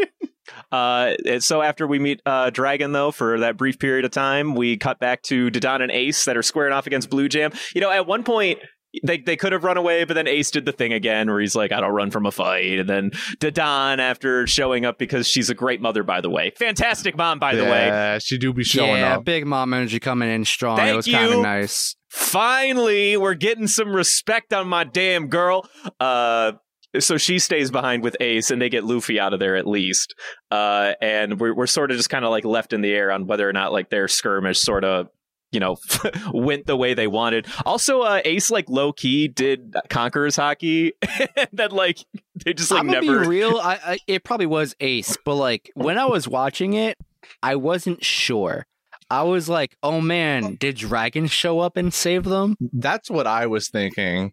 [0.71, 4.77] uh, so after we meet uh, Dragon, though, for that brief period of time, we
[4.77, 7.51] cut back to Dadan and Ace that are squaring off against Blue Jam.
[7.73, 8.59] You know, at one point,
[9.03, 11.55] they they could have run away, but then Ace did the thing again where he's
[11.55, 12.79] like, I don't run from a fight.
[12.79, 16.51] And then Dadan, after showing up because she's a great mother, by the way.
[16.57, 17.87] Fantastic mom, by the way.
[17.87, 19.25] Yeah, she do be showing yeah, up.
[19.25, 20.77] big mom energy coming in strong.
[20.77, 21.37] Thank it was kind you.
[21.37, 21.95] of nice.
[22.15, 25.67] Finally, we're getting some respect on my damn girl.
[25.99, 26.53] Uh,
[26.97, 30.15] so she stays behind with Ace, and they get Luffy out of there at least.
[30.49, 33.27] Uh, and we're we're sort of just kind of like left in the air on
[33.27, 35.09] whether or not like their skirmish sort of
[35.51, 35.75] you know
[36.33, 37.47] went the way they wanted.
[37.65, 40.91] Also, uh, Ace like low key did Conqueror's Haki
[41.51, 41.99] that like
[42.45, 43.21] they just like I'm gonna never.
[43.23, 43.57] be real.
[43.57, 46.97] I, I it probably was Ace, but like when I was watching it,
[47.43, 48.67] I wasn't sure.
[49.09, 53.45] I was like, "Oh man, did Dragon show up and save them?" That's what I
[53.47, 54.31] was thinking.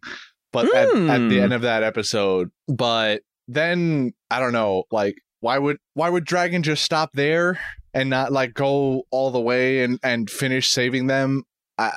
[0.52, 1.42] But at, at the Hmm.
[1.44, 6.62] end of that episode, but then I don't know, like why would why would Dragon
[6.62, 7.58] just stop there
[7.94, 11.44] and not like go all the way and and finish saving them?
[11.78, 11.90] Uh,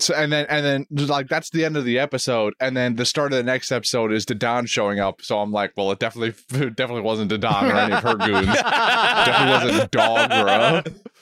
[0.00, 3.06] so, and then and then like that's the end of the episode, and then the
[3.06, 5.22] start of the next episode is Dadan showing up.
[5.22, 8.46] So I'm like, well, it definitely it definitely wasn't Dadan or any of her goons.
[8.54, 10.94] definitely wasn't Dogra.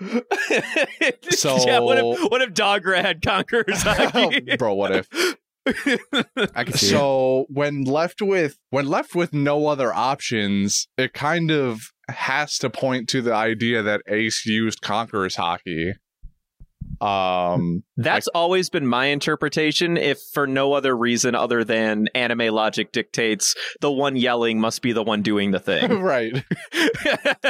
[1.30, 4.58] So- yeah, what if what if Dogra had Conqueror's Haki?
[4.58, 5.08] Bro, what if?
[6.56, 6.90] I could see it.
[6.90, 12.70] so when left with when left with no other options it kind of has to
[12.70, 15.92] point to the idea that ace used conqueror's Haki
[17.00, 22.92] um That's always been my interpretation, if for no other reason other than anime logic
[22.92, 26.00] dictates the one yelling must be the one doing the thing.
[26.02, 26.44] right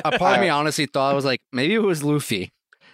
[0.05, 2.53] A part of me honestly thought I was like, maybe it was Luffy.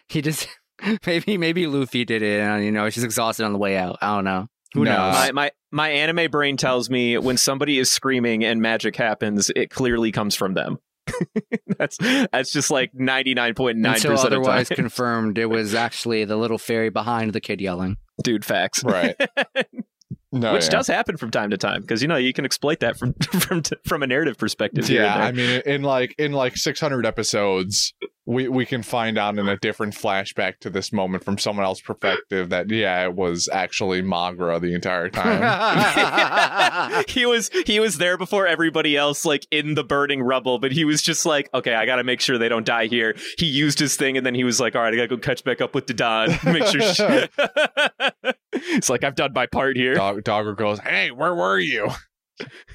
[0.09, 0.49] He just
[1.07, 3.99] maybe maybe Luffy did it, and you know she's exhausted on the way out.
[4.01, 4.47] I don't know.
[4.75, 4.93] Who No.
[4.97, 5.15] knows?
[5.15, 9.71] my, my my anime brain tells me when somebody is screaming and magic happens, it
[9.71, 10.79] clearly comes from them.
[11.79, 14.51] that's that's just like ninety nine point nine Until percent of the time.
[14.51, 17.97] otherwise confirmed, it was actually the little fairy behind the kid yelling.
[18.23, 18.83] Dude, facts.
[18.85, 19.15] right
[20.33, 20.71] no Which yeah.
[20.71, 23.63] does happen from time to time because you know you can exploit that from from
[23.87, 24.89] from a narrative perspective.
[24.89, 27.95] yeah i mean in like in like 600 episodes
[28.27, 31.83] we we can find out in a different flashback to this moment from someone else's
[31.83, 38.19] perspective that yeah it was actually magra the entire time he was he was there
[38.19, 41.87] before everybody else like in the burning rubble but he was just like okay i
[41.87, 44.59] gotta make sure they don't die here he used his thing and then he was
[44.61, 47.03] like all right i gotta go catch back up with Dadan make sure she...
[48.77, 51.89] it's like i've done my part here Dog, Dogger goes, "Hey, where were you?"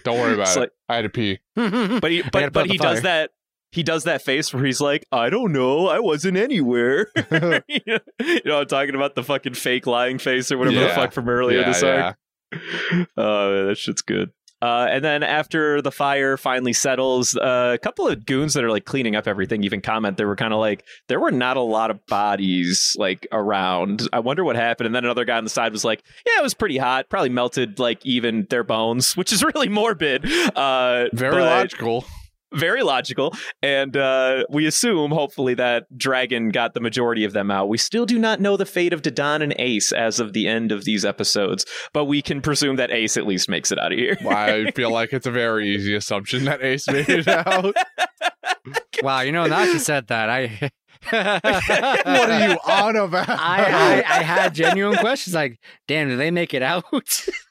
[0.04, 0.60] Don't worry about It's it.
[0.62, 1.39] like- I had to pee.
[1.56, 3.32] but he but, but he the does that
[3.72, 7.07] he does that face where he's like i don't know i wasn't anywhere
[7.67, 7.99] you
[8.45, 11.59] know i'm talking about the fucking fake lying face or whatever the fuck from earlier
[11.59, 12.05] yeah, this yeah.
[12.05, 12.17] arc
[13.17, 14.32] Oh, man, that shit's good.
[14.61, 18.69] Uh, and then after the fire finally settles, uh, a couple of goons that are
[18.69, 21.61] like cleaning up everything even comment they were kind of like there were not a
[21.61, 24.07] lot of bodies like around.
[24.13, 24.86] I wonder what happened.
[24.86, 27.09] And then another guy on the side was like, "Yeah, it was pretty hot.
[27.09, 32.05] Probably melted like even their bones, which is really morbid." Uh, Very but- logical.
[32.54, 33.34] Very logical.
[33.62, 37.70] And uh, we assume, hopefully, that Dragon got the majority of them out.
[37.70, 40.72] We still do not know the fate of Dadan and Ace as of the end
[40.72, 43.97] of these episodes, but we can presume that Ace at least makes it out of
[43.97, 44.18] here.
[44.30, 47.76] I feel like it's a very easy assumption that Ace made it out.
[49.02, 50.72] wow, you know, now she said that, I
[51.10, 53.28] what are you on about?
[53.28, 56.86] I, I I had genuine questions like, damn, did they make it out?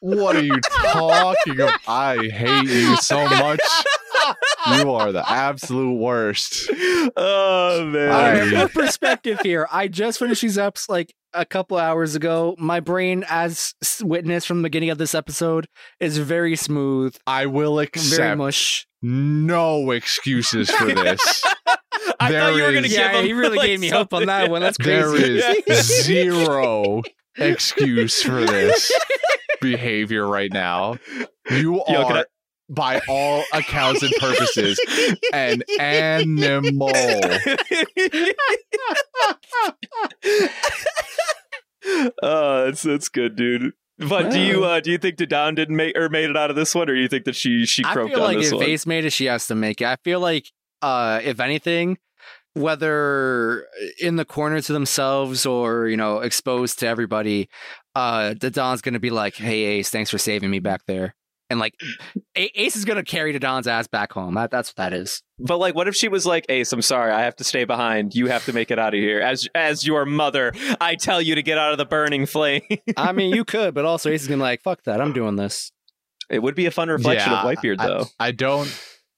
[0.01, 1.81] what are you talking about?
[1.89, 3.61] I hate you so much.
[4.79, 6.71] You are the absolute worst.
[7.17, 8.09] oh man.
[8.11, 12.15] All right, I- for perspective here, I just finished these ups like a couple hours
[12.15, 12.55] ago.
[12.59, 15.67] My brain, as s- witnessed from the beginning of this episode,
[15.99, 18.87] is very smooth, I will very accept mush.
[19.03, 21.43] no excuses for this.
[22.21, 23.81] I there thought you were going to is- give Yeah, him he really like, gave
[23.81, 24.51] me hope on that something.
[24.53, 24.61] one.
[24.63, 25.39] That's There crazy.
[25.67, 27.03] is zero
[27.37, 28.93] excuse for this
[29.61, 30.99] behavior right now.
[31.51, 32.25] You Yo, are, I-
[32.71, 34.81] by all accounts and purposes,
[35.33, 36.93] an animal.
[42.23, 43.73] oh, that's that's good, dude.
[43.99, 46.57] But do you uh, do you think Dadan didn't make or made it out of
[46.57, 48.53] this one, or do you think that she she I croaked feel on like this
[48.53, 48.65] if one?
[48.65, 49.87] Ace made it, she has to make it.
[49.87, 50.47] I feel like,
[50.81, 51.99] uh, if anything,
[52.55, 53.67] whether
[54.01, 57.51] in the corner to themselves or you know exposed to everybody,
[57.95, 61.15] uh, the Don's gonna be like, "Hey Ace, thanks for saving me back there."
[61.51, 61.75] And like
[62.37, 64.35] A- Ace is gonna carry Don's ass back home.
[64.35, 65.23] That, that's what that is.
[65.39, 68.15] But like, what if she was like, "Ace, I'm sorry, I have to stay behind.
[68.15, 71.35] You have to make it out of here." As as your mother, I tell you
[71.35, 72.63] to get out of the burning flame.
[72.97, 75.37] I mean, you could, but also Ace is gonna be like, fuck that, I'm doing
[75.37, 75.73] this.
[76.31, 78.05] it would be a fun reflection Yeah, of Whitebeard, I- though.
[78.19, 78.73] I don't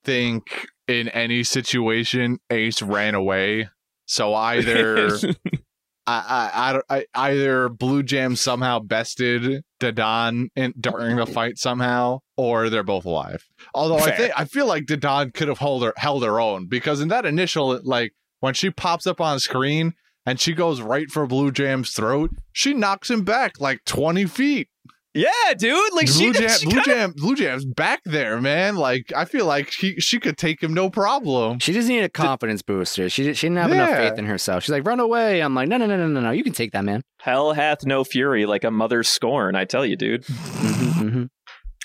[0.04, 3.68] think in any situation Ace ran away.
[4.06, 5.08] So either
[6.06, 12.20] I, I, I, I either Blue Jam somehow bested Dadan in, during the fight somehow,
[12.36, 13.44] or they're both alive.
[13.74, 17.00] Although I think I feel like Dadan could have held her held her own because
[17.00, 21.26] in that initial like when she pops up on screen and she goes right for
[21.26, 24.68] Blue Jam's throat, she knocks him back like twenty feet.
[25.14, 25.92] Yeah, dude.
[25.94, 28.76] Like she, Blue Jam, she Blue kinda- Jam, Blue Jam's back there, man.
[28.76, 31.58] Like I feel like she she could take him no problem.
[31.58, 33.08] She just needed a confidence booster.
[33.10, 34.62] She did, she didn't have enough faith in herself.
[34.64, 35.40] She's like, run away.
[35.40, 36.30] I'm like, no, no, no, no, no, no.
[36.30, 37.02] You can take that, man.
[37.20, 39.54] Hell hath no fury like a mother's scorn.
[39.56, 40.24] I tell you, dude.
[40.24, 41.28] Mhm, mhm.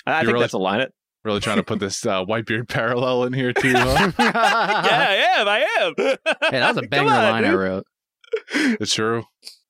[0.06, 0.80] I You're think really- that's a line.
[0.80, 0.92] It.
[1.24, 3.72] Really trying to put this uh, Whitebeard parallel in here too.
[3.74, 4.12] Huh?
[4.18, 5.48] yeah, I am.
[5.48, 5.94] I am.
[5.98, 6.16] Hey,
[6.60, 7.84] that was a banger on, line I wrote.
[8.54, 9.24] it's true.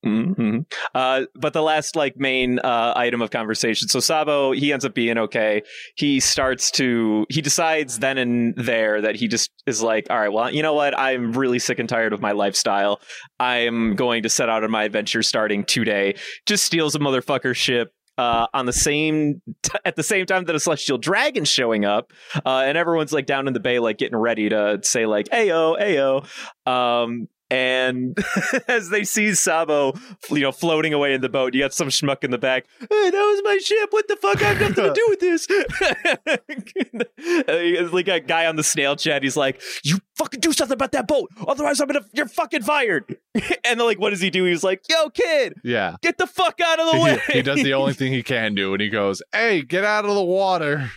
[0.05, 0.59] Hmm
[0.94, 3.88] Uh, but the last like main uh, item of conversation.
[3.88, 5.62] So Sabo, he ends up being okay.
[5.96, 10.32] He starts to he decides then and there that he just is like, all right,
[10.32, 10.96] well, you know what?
[10.99, 13.01] I'm really sick and tired of my lifestyle.
[13.40, 16.14] I'm going to set out on my adventure starting today.
[16.46, 17.92] Just steals a motherfucker ship.
[18.16, 22.12] Uh, on the same t- at the same time that a celestial dragon's showing up,
[22.44, 25.80] uh, and everyone's like down in the bay, like getting ready to say like "ayo,
[25.80, 28.18] ayo," um, and
[28.68, 29.94] as they see Sabo,
[30.30, 32.66] you know, floating away in the boat, you got some schmuck in the back.
[32.80, 33.88] Hey, that was my ship.
[33.92, 34.42] What the fuck?
[34.42, 35.46] I have nothing to do with this.
[37.20, 39.22] It's like a guy on the snail chat.
[39.22, 42.05] He's like, "You fucking do something about that boat, otherwise I'm gonna.
[42.12, 45.96] You're fucking fired." and they're like, "What does he do?" He's like, "Yo, kid, Yeah.
[46.03, 48.55] get the fuck out of the way." He, he does the only thing he can
[48.55, 50.90] do, and he goes, "Hey, get out of the water!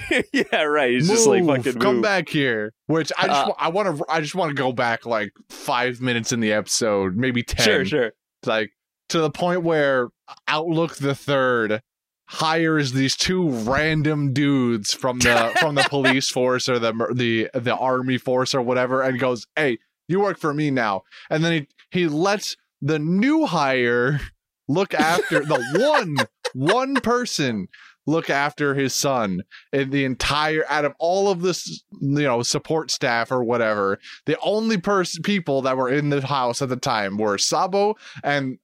[0.32, 0.92] yeah, right.
[0.92, 1.64] He's just like Move.
[1.64, 2.02] fucking come move.
[2.02, 5.06] back here." Which I just Uh, I want to I just want to go back
[5.06, 7.64] like five minutes in the episode, maybe ten.
[7.64, 8.12] Sure, sure.
[8.46, 8.72] like
[9.10, 10.08] to the point where
[10.48, 11.82] Outlook the Third
[12.28, 17.76] hires these two random dudes from the from the police force or the the the
[17.76, 19.78] army force or whatever, and goes, "Hey,
[20.08, 24.20] you work for me now." And then he he lets the new hire
[24.68, 26.16] look after the one
[26.54, 27.68] one person
[28.06, 29.42] look after his son
[29.72, 34.36] and the entire out of all of this you know support staff or whatever the
[34.40, 37.94] only person people that were in the house at the time were sabo
[38.24, 38.58] and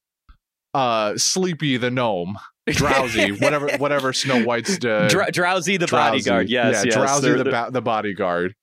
[0.75, 2.37] uh sleepy the gnome
[2.67, 6.19] drowsy whatever whatever snow white's uh, Dr- drowsy the Drowsy.
[6.19, 6.51] bodyguard.
[6.51, 6.95] Yes, yeah yes.
[6.95, 8.55] drowsy the ba- the bodyguard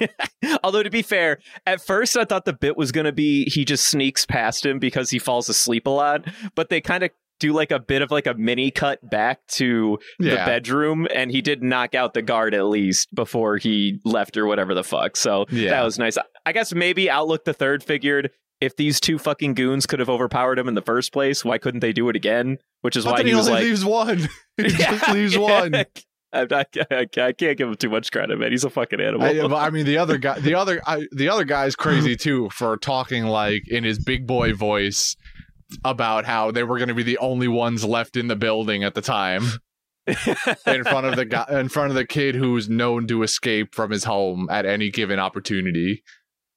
[0.64, 3.64] Although to be fair, at first I thought the bit was going to be he
[3.64, 6.24] just sneaks past him because he falls asleep a lot,
[6.54, 7.10] but they kind of
[7.40, 11.42] do like a bit of like a mini cut back to the bedroom and he
[11.42, 15.16] did knock out the guard at least before he left or whatever the fuck.
[15.16, 15.70] So Yeah.
[15.70, 16.16] that was nice.
[16.46, 18.30] I guess maybe Outlook the third figured
[18.60, 21.80] if these two fucking goons could have overpowered him in the first place, why couldn't
[21.80, 22.58] they do it again?
[22.82, 24.18] Which is but why he only like leaves one
[24.56, 25.74] he just leaves one
[26.32, 28.52] I'm not, I can't give him too much credit, man.
[28.52, 29.52] He's a fucking animal.
[29.52, 32.76] I, I mean, the other guy, the other, I, the other guy's crazy too for
[32.76, 35.16] talking like in his big boy voice
[35.84, 38.94] about how they were going to be the only ones left in the building at
[38.94, 39.44] the time,
[40.06, 43.90] in front of the guy, in front of the kid who's known to escape from
[43.90, 46.02] his home at any given opportunity.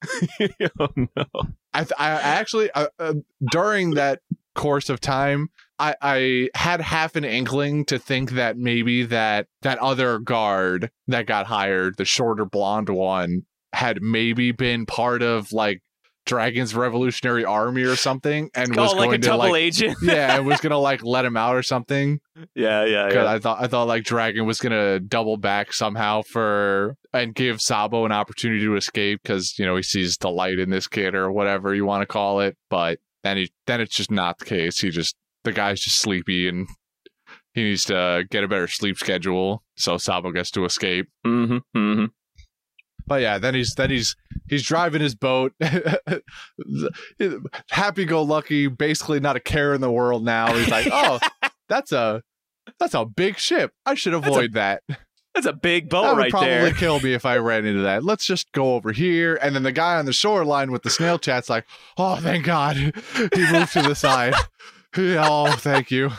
[0.79, 1.25] oh no.
[1.73, 3.13] I, th- I actually uh, uh,
[3.51, 4.19] during that
[4.53, 5.49] course of time,
[5.79, 11.25] I, I had half an inkling to think that maybe that that other guard that
[11.25, 13.43] got hired, the shorter blonde one,
[13.73, 15.81] had maybe been part of like
[16.25, 19.97] Dragon's Revolutionary Army or something, and was like going a to double like agent.
[20.01, 22.19] yeah, and was gonna like let him out or something.
[22.55, 23.25] yeah, yeah, yeah.
[23.25, 28.05] I thought I thought like Dragon was gonna double back somehow for and give Sabo
[28.05, 31.31] an opportunity to escape because you know he sees the light in this kid or
[31.31, 32.57] whatever you want to call it.
[32.69, 34.79] But then he then it's just not the case.
[34.79, 36.67] He just the guy's just sleepy and
[37.53, 41.07] he needs to get a better sleep schedule so Sabo gets to escape.
[41.25, 42.05] Mm-hmm, mm-hmm.
[43.05, 44.15] But yeah, then he's then he's
[44.47, 45.53] he's driving his boat,
[47.69, 50.53] happy go lucky, basically not a care in the world now.
[50.53, 51.19] He's like, oh,
[51.67, 52.23] that's a
[52.79, 53.73] that's a big ship.
[53.85, 54.83] I should a- avoid that.
[55.33, 56.73] That's a big boat that would right probably there.
[56.73, 58.03] kill me if I ran into that.
[58.03, 59.39] Let's just go over here.
[59.41, 61.65] And then the guy on the shoreline with the snail chat's like,
[61.97, 64.35] oh, thank God, he moved to the side.
[64.95, 66.11] Oh, thank you.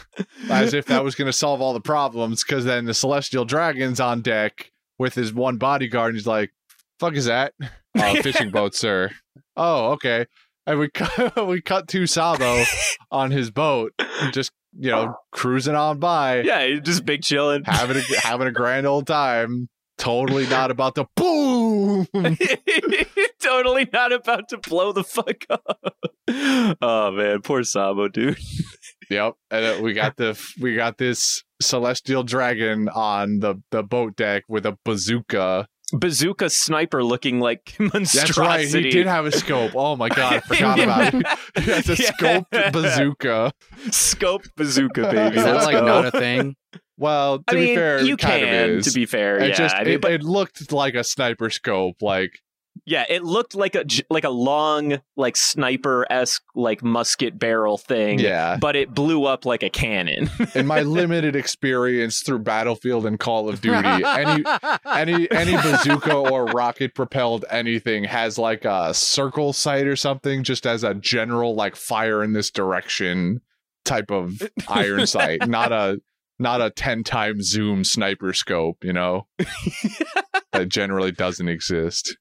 [0.50, 2.42] As if that was going to solve all the problems.
[2.42, 6.50] Because then the celestial dragon's on deck with his one bodyguard, and he's like,
[6.98, 7.52] "Fuck is that?
[7.96, 9.10] Oh, fishing boat, sir.
[9.56, 10.26] Oh, okay."
[10.66, 12.64] And we cut, we cut to Sabo
[13.10, 13.92] on his boat,
[14.32, 17.62] just you know, cruising on by, Yeah, just big chilling.
[17.64, 19.68] having a having a grand old time.
[19.96, 22.08] Totally not about to boom.
[23.40, 25.94] totally not about to blow the fuck up.
[26.80, 28.38] Oh man, poor Sabo, dude.
[29.10, 34.16] Yep, and uh, we got the we got this celestial dragon on the the boat
[34.16, 35.68] deck with a bazooka.
[35.92, 38.18] Bazooka sniper looking like monstrosity.
[38.18, 38.38] That's
[38.74, 38.84] right.
[38.84, 39.72] He did have a scope.
[39.74, 41.26] Oh my god, I forgot about it.
[41.64, 42.10] He has a Yeah.
[42.12, 43.52] scoped bazooka.
[43.90, 45.36] scope bazooka, baby.
[45.36, 45.84] Is that Let's like go.
[45.84, 46.56] not a thing?
[46.96, 48.64] Well, to I be mean, fair, you kind can.
[48.64, 48.86] of is.
[48.86, 49.54] To be fair, it yeah.
[49.54, 52.00] just I mean, it, but it looked like a sniper scope.
[52.00, 52.40] Like
[52.86, 58.18] yeah, it looked like a like a long, like sniper esque, like musket barrel thing.
[58.18, 58.58] yeah.
[58.60, 60.30] But it blew up like a cannon.
[60.54, 64.44] In my limited experience through Battlefield and Call of Duty, any
[64.86, 70.66] any any bazooka or rocket propelled anything has like a circle sight or something just
[70.66, 73.40] as a general like fire in this direction
[73.84, 76.00] type of iron sight not a
[76.38, 79.26] not a 10 times zoom sniper scope you know
[80.52, 82.16] that generally doesn't exist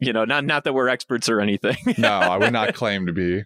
[0.00, 1.76] you know, not not that we're experts or anything.
[1.98, 3.42] no i would not claim to be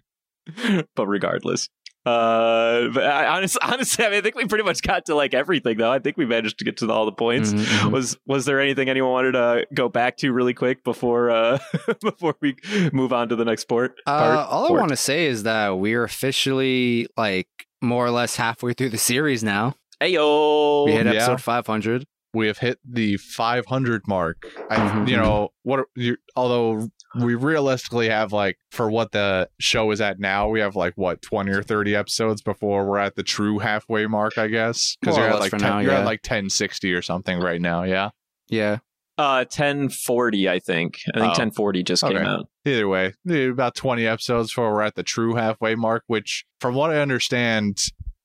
[0.95, 1.69] but regardless.
[2.05, 5.33] Uh, but I, honestly, honestly, I mean, I think we pretty much got to like
[5.33, 5.91] everything, though.
[5.91, 7.51] I think we managed to get to all the points.
[7.51, 7.91] Mhm, mhm.
[7.91, 11.57] Was was there anything anyone wanted to go back to really quick before uh
[12.03, 12.57] before we
[12.93, 13.95] move on to the next sport?
[14.05, 14.49] Uh, Part?
[14.49, 17.47] all I want to say is that we're officially like
[17.81, 19.75] more or less halfway through the series now.
[20.01, 21.13] Ayo, We hit yeah.
[21.13, 22.05] episode 500.
[22.33, 26.89] we have hit the 500 mark I, Mhm, you know what you, although
[27.21, 31.21] we realistically have like for what the show is at now we have like what
[31.21, 35.25] 20 or 30 episodes before we're at the true halfway mark i guess because More
[35.27, 35.99] you're at like 10, now, you're yeah.
[35.99, 38.09] at like 1060 or something right now yeah
[38.49, 38.79] Yeah.
[39.17, 40.99] uh, ten forty, I think.
[41.15, 41.35] I think Oh.
[41.35, 42.15] ten forty just Okay.
[42.17, 42.47] came out.
[42.65, 46.89] either way about 20 episodes before we're at the true halfway mark which from what
[46.91, 47.77] i understand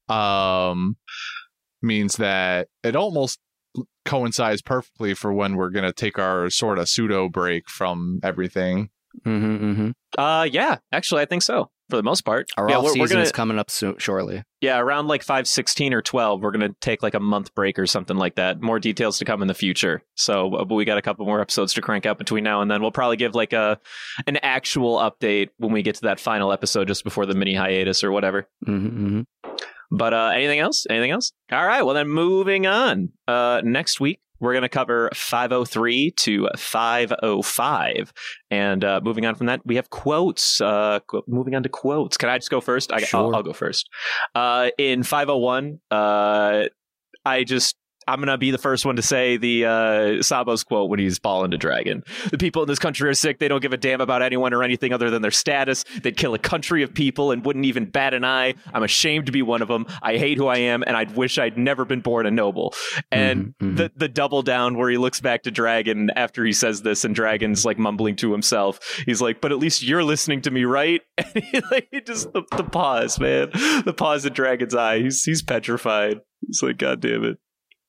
[0.08, 0.96] um
[1.82, 3.38] means that it almost
[4.04, 8.90] coincides perfectly for when we're gonna take our sort of pseudo break from everything
[9.26, 9.90] Mm-hmm, mm-hmm.
[10.20, 12.50] Uh, yeah, actually, I think so for the most part.
[12.56, 14.44] Our yeah, off we're, season we're gonna is coming up so- shortly.
[14.60, 16.40] yeah around like five sixteen or twelve.
[16.40, 18.60] We're gonna take like a month break or something like that.
[18.60, 20.02] More details to come in the future.
[20.14, 22.70] So, uh, but we got a couple more episodes to crank out between now and
[22.70, 22.80] then.
[22.82, 23.78] We'll probably give like a
[24.26, 28.04] an actual update when we get to that final episode, just before the mini hiatus
[28.04, 28.48] or whatever.
[28.66, 29.20] Mm-hmm, mm-hmm.
[29.90, 30.86] But uh, anything else?
[30.88, 31.32] Anything else?
[31.50, 31.82] All right.
[31.82, 33.10] Well, then moving on.
[33.26, 38.12] Uh, next week we're going to cover 503 to 505,
[38.50, 40.60] and uh, moving on from that, we have quotes.
[40.60, 42.16] Uh, qu- moving on to quotes.
[42.16, 42.92] Can I just go first?
[42.92, 43.34] I, I'll, Sure.
[43.34, 43.88] I'll go first.
[44.34, 46.64] Uh, in 501, uh,
[47.24, 47.76] I just.
[48.12, 51.50] I'm gonna be the first one to say the uh, Sabo's quote when he's balling
[51.52, 52.02] to dragon.
[52.30, 53.38] The people in this country are sick.
[53.38, 55.84] They don't give a damn about anyone or anything other than their status.
[56.02, 58.54] They'd kill a country of people and wouldn't even bat an eye.
[58.74, 59.86] I'm ashamed to be one of them.
[60.02, 62.74] I hate who I am, and I'd wish I'd never been born a noble.
[63.10, 63.76] And Mhm, mhm.
[63.76, 67.14] the the double down where he looks back to Dragon after he says this, and
[67.14, 68.80] Dragon's like mumbling to himself.
[69.06, 72.32] He's like, "But at least you're listening to me, right?" And he, like he just
[72.32, 73.50] the, the pause, man,
[73.84, 75.00] the pause in Dragon's eye.
[75.00, 76.20] He's he's petrified.
[76.46, 77.38] He's like, "God damn it,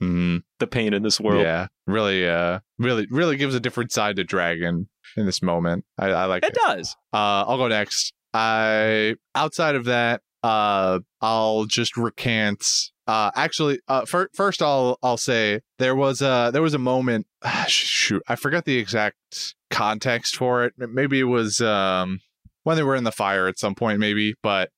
[0.02, 0.42] Mhm.
[0.60, 4.24] the pain in this world." Yeah, really, uh, really, really gives a different side to
[4.24, 5.86] Dragon in this moment.
[6.00, 6.56] I, I like It it.
[6.66, 6.96] does.
[7.14, 8.14] Uh, I'll go next.
[8.34, 12.66] I outside of that, uh, I'll just recant.
[13.08, 17.28] Uh, actually, uh, fir- first I'll I'll say there was a there was a moment.
[17.44, 20.74] ah, shoot, I forgot the exact context for it.
[20.78, 22.20] Maybe it was um
[22.64, 24.36] when they were in the fire at some point, maybe.
[24.42, 24.70] But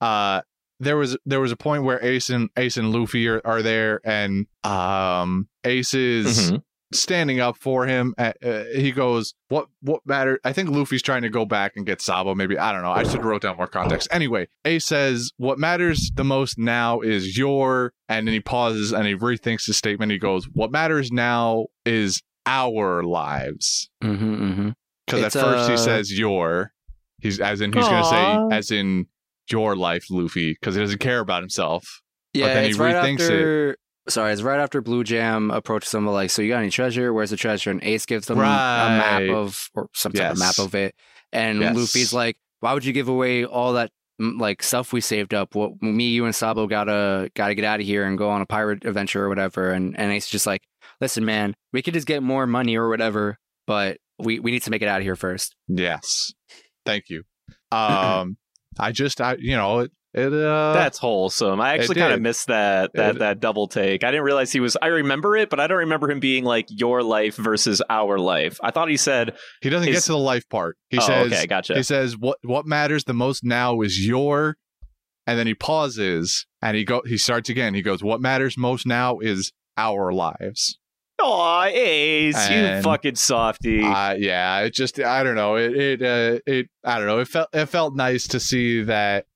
[0.00, 0.42] uh,
[0.80, 4.00] there was there was a point where Ace and Ace and Luffy are, are there,
[4.04, 6.62] and um, Ace is Mhm.
[6.92, 8.14] standing up for him.
[8.18, 9.68] Uh, uh, he goes, "What?
[9.80, 12.34] What matter?" I think Luffy's trying to go back and get Sabo.
[12.34, 12.90] Maybe I don't know.
[12.92, 14.08] I should have wrote down more context.
[14.10, 19.06] Anyway, Ace says, "What matters the most now is your." And then he pauses and
[19.06, 20.12] he rethinks his statement.
[20.12, 24.68] He goes, "What matters now is our lives." Mm-hmm, mm-hmm.
[25.06, 26.72] Because at first he uh, says your.
[27.20, 28.04] He's as in he's gonna
[28.50, 29.06] say as in
[29.50, 32.02] your life, Luffy, because he doesn't care about himself.
[32.32, 33.78] Yeah, then he right rethinks it.
[34.06, 37.12] Sorry, it's right after Blue Jam approaches them like, "So you got any treasure?
[37.12, 40.58] Where's the treasure?" And Ace gives them a map of or some type of map
[40.58, 40.94] of it,
[41.32, 41.76] and Yes.
[41.76, 45.54] Luffy's like, "Why would you give away all that like stuff we saved up?
[45.54, 48.46] What me, you, and Sabo gotta gotta get out of here and go on a
[48.46, 50.62] pirate adventure or whatever." And and Ace just like,
[51.00, 54.70] "Listen, man, we could just get more money or whatever, but we we need to
[54.70, 55.56] make it out of here first.
[55.68, 56.32] Yes,
[56.84, 57.22] thank you.
[57.72, 58.36] Um,
[58.78, 61.60] I just I you know it it uh That's wholesome.
[61.60, 64.04] I actually kind of missed that that It- that double take.
[64.04, 64.76] I didn't realize he was.
[64.80, 68.58] I remember it, but I don't remember him being like your life versus our life.
[68.62, 70.76] I thought he said, he doesn't get to the life part.
[70.88, 74.56] He "Oh, says okay, gotcha." he says what what matters the most now is your
[75.26, 77.74] and then he pauses and he go he starts again.
[77.74, 80.78] He goes, "What matters most now is our lives."
[81.22, 83.82] Aw, Ace, you fucking softy.
[83.82, 85.56] Uh, yeah, it just I don't know.
[85.56, 87.20] It it uh, it I don't know.
[87.20, 89.26] It felt it felt nice to see that.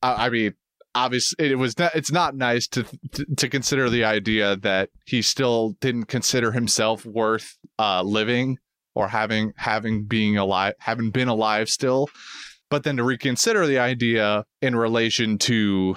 [0.00, 0.54] I, I mean,
[0.94, 1.94] obviously, it was not.
[1.94, 7.04] It's not nice to, to to consider the idea that he still didn't consider himself
[7.04, 8.58] worth uh living
[8.94, 12.08] or having having being alive, having been alive still,
[12.70, 15.96] but then to reconsider the idea in relation to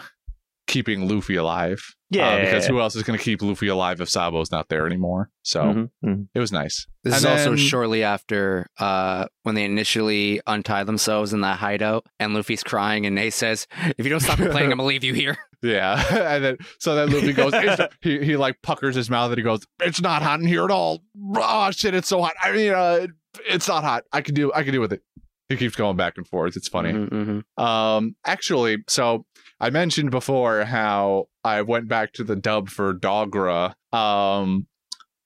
[0.72, 1.80] keeping Luffy alive.
[2.14, 4.86] Uh, yeah, because who else is going to keep Luffy alive if Sabo's not there
[4.86, 5.30] anymore?
[5.44, 6.28] So Mhm, mhm.
[6.34, 6.86] it was nice.
[7.04, 12.06] This is And also shortly after uh, when they initially untie themselves in that hideout,
[12.20, 13.68] and Luffy's crying, and Ace says,
[13.98, 16.04] "If you don't stop complaining, I'm gonna leave you here." Yeah,
[16.36, 17.54] and then so then Luffy goes,
[18.02, 20.72] he he like puckers his mouth and he goes, "It's not hot in here at
[20.72, 21.04] all.
[21.36, 22.34] Oh shit, it's so hot.
[22.42, 23.06] I mean, uh,
[23.48, 24.06] it's not hot.
[24.12, 25.04] I can do I can do with it."
[25.50, 26.58] He keeps going back and forth.
[26.58, 26.94] It's funny.
[26.94, 27.64] Mhm, mhm.
[27.64, 29.26] Um, actually, so
[29.62, 33.76] I mentioned before how I went back to the dub for Dogra.
[33.94, 34.68] Um,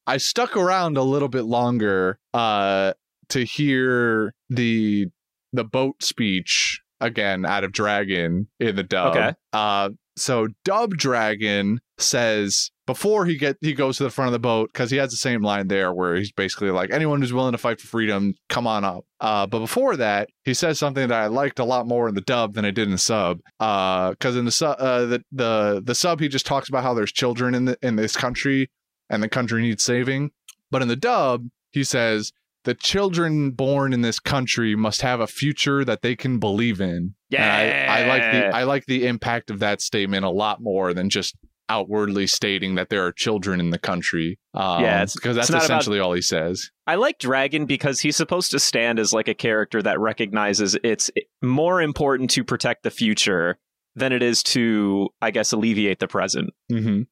[0.06, 2.94] I stuck around a little bit longer uh
[3.30, 5.08] to hear the
[5.54, 9.16] the boat speech again out of Dragon in the dub.
[9.16, 9.34] Okay.
[9.54, 14.40] Uh, so Dub Dragon says before he get he goes to the front of the
[14.40, 17.54] boat because he has the same line there where he's basically like anyone who's willing
[17.54, 19.06] to fight for freedom, come on up.
[19.20, 22.22] Uh, but before that, he says something that I liked a lot more in the
[22.22, 23.40] dub than I did in the sub.
[23.60, 26.94] Uh, because in the sub, uh, the the the sub he just talks about how
[26.94, 28.70] there's children in the in this country
[29.10, 30.32] and the country needs saving.
[30.72, 32.32] But in the dub, he says
[32.66, 37.16] the children born in this country must have a future that they can believe in.
[37.62, 40.94] And I, I like the I like the impact of that statement a lot more
[40.94, 41.36] than just
[41.70, 44.40] outwardly stating that there are children in the country.
[44.54, 46.70] Um, Yeah, it's- because that's it's not about- essentially all he says.
[46.88, 51.10] I like Dragon because he's supposed to stand as like a character that recognizes it's
[51.42, 53.58] more important to protect the future
[53.96, 56.52] than it is to, I guess, alleviate the present.
[56.72, 57.04] Mm-hmm.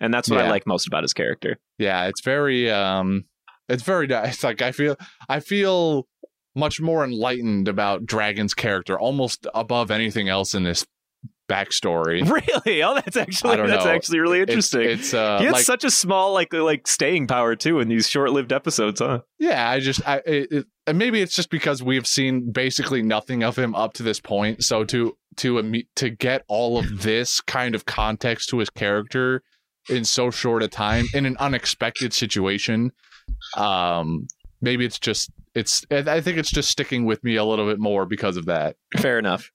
[0.00, 1.56] And that's what I like most about his character.
[1.78, 3.24] Yeah, it's very um,
[3.68, 4.44] it's very nice.
[4.44, 4.96] Like I feel
[5.28, 6.06] I feel
[6.54, 10.84] much more enlightened about Dragon's character, almost above anything else in this
[11.48, 12.26] backstory.
[12.36, 12.82] Really?
[12.82, 13.90] Oh, that's actually that's know.
[13.90, 14.82] actually really interesting.
[14.82, 18.08] it's uh, he had like such a small like like staying power too in these
[18.08, 19.20] short-lived episodes, huh?
[19.38, 23.42] Yeah, I just, I, it, it, and maybe it's just because we've seen basically nothing
[23.42, 24.64] of him up to this point.
[24.64, 29.42] So to to to get all of this kind of context to his character
[29.88, 32.92] in so short a time in an unexpected situation,
[33.56, 34.26] um,
[34.60, 35.86] maybe it's just it's.
[35.90, 38.76] I think it's just sticking with me a little bit more because of that.
[38.98, 39.50] Fair enough.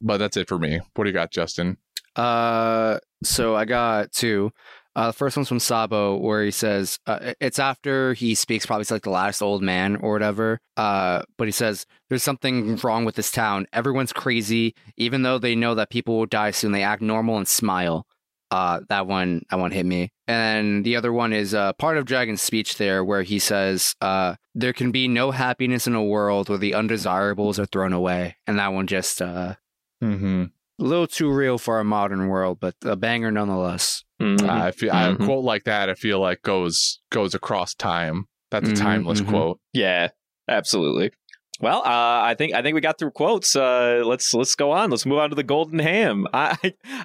[0.00, 0.80] But that's it for me.
[0.94, 1.78] What do you got, Justin?
[2.14, 4.52] Uh, so I got two.
[4.96, 8.86] Uh, the first one's from Sabo, where he says uh, it's after he speaks probably
[8.86, 10.58] to like the last old man or whatever.
[10.78, 13.66] Uh, but he says there's something wrong with this town.
[13.74, 16.72] Everyone's crazy, even though they know that people will die soon.
[16.72, 18.06] They act normal and smile.
[18.50, 20.12] Uh, that one, that one hit me.
[20.26, 24.36] And the other one is uh, part of Dragon's speech there, where he says, uh,
[24.54, 28.58] "There can be no happiness in a world where the undesirables are thrown away." And
[28.58, 29.56] that one just uh,
[30.02, 30.44] Mm-hmm.
[30.78, 34.04] a little too real for our modern world, but a banger nonetheless.
[34.20, 34.48] Mhm.
[34.48, 35.22] I feel Mhm.
[35.22, 35.88] a quote like that.
[35.88, 38.26] I feel like goes goes across time.
[38.50, 39.28] That's a Mhm, timeless mhm.
[39.28, 39.60] quote.
[39.72, 40.08] Yeah,
[40.48, 41.12] absolutely.
[41.60, 43.56] Well, uh, I think I think we got through quotes.
[43.56, 44.90] Uh, let's let's go on.
[44.90, 46.26] Let's move on to the golden ham.
[46.34, 46.56] I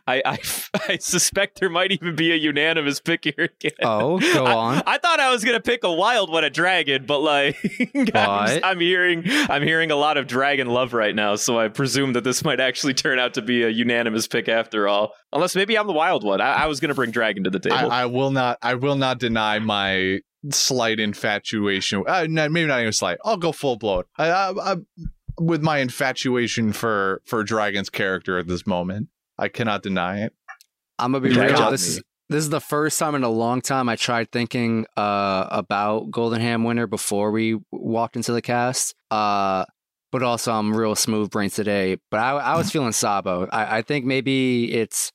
[0.06, 0.40] I I,
[0.90, 3.72] I suspect there might even be a unanimous pick here again.
[3.82, 4.84] Oh, go I, on.
[4.86, 7.56] I thought I was gonna pick a wild one, a dragon, but like
[8.14, 12.14] I'm, I'm hearing I'm hearing a lot of dragon love right now, so I presume
[12.14, 15.14] that this might actually turn out to be a unanimous pick after all.
[15.32, 16.42] Unless maybe I'm the wild one.
[16.42, 17.90] I, I was gonna bring dragon to the table.
[17.90, 18.58] I, I will not.
[18.62, 22.04] I will not deny my slight infatuation.
[22.08, 23.18] Uh, no, maybe not even slight.
[23.24, 24.04] I'll go full blown.
[24.18, 24.76] I, I, I,
[25.40, 30.34] with my infatuation for for Dragon's character at this moment, I cannot deny it.
[31.00, 31.58] I'm gonna be Yeah, real.
[31.58, 34.86] got This is this is the first time in a long time I tried thinking
[34.96, 38.96] uh, about Golden Ham winner before we walked into the cast.
[39.10, 39.66] Uh,
[40.12, 41.98] but also I'm real smooth brains today.
[42.10, 43.48] But I, I was feeling Sabo.
[43.52, 45.12] I, I think maybe it's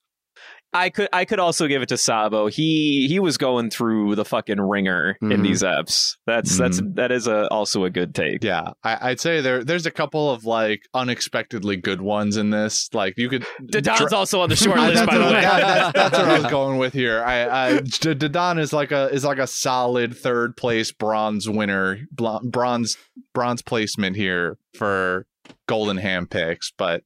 [0.76, 2.46] I could I could also give it to Sabo.
[2.48, 5.42] He he was going through the fucking ringer in Mhm.
[5.42, 6.16] these eps.
[6.26, 8.44] That's that's that is a also a good take.
[8.44, 12.88] Yeah, I, I'd say there there's a couple of like unexpectedly good ones in this.
[12.92, 13.46] Like you could.
[13.70, 15.42] Don's also on the short list, by the way.
[15.42, 17.22] yeah, that's, that's what I was going with here.
[17.24, 21.98] I, I D- Dadan is like a is like a solid third place bronze winner,
[22.12, 22.96] bl- bronze
[23.34, 25.26] bronze placement here for
[25.68, 27.02] Golden Ham picks, but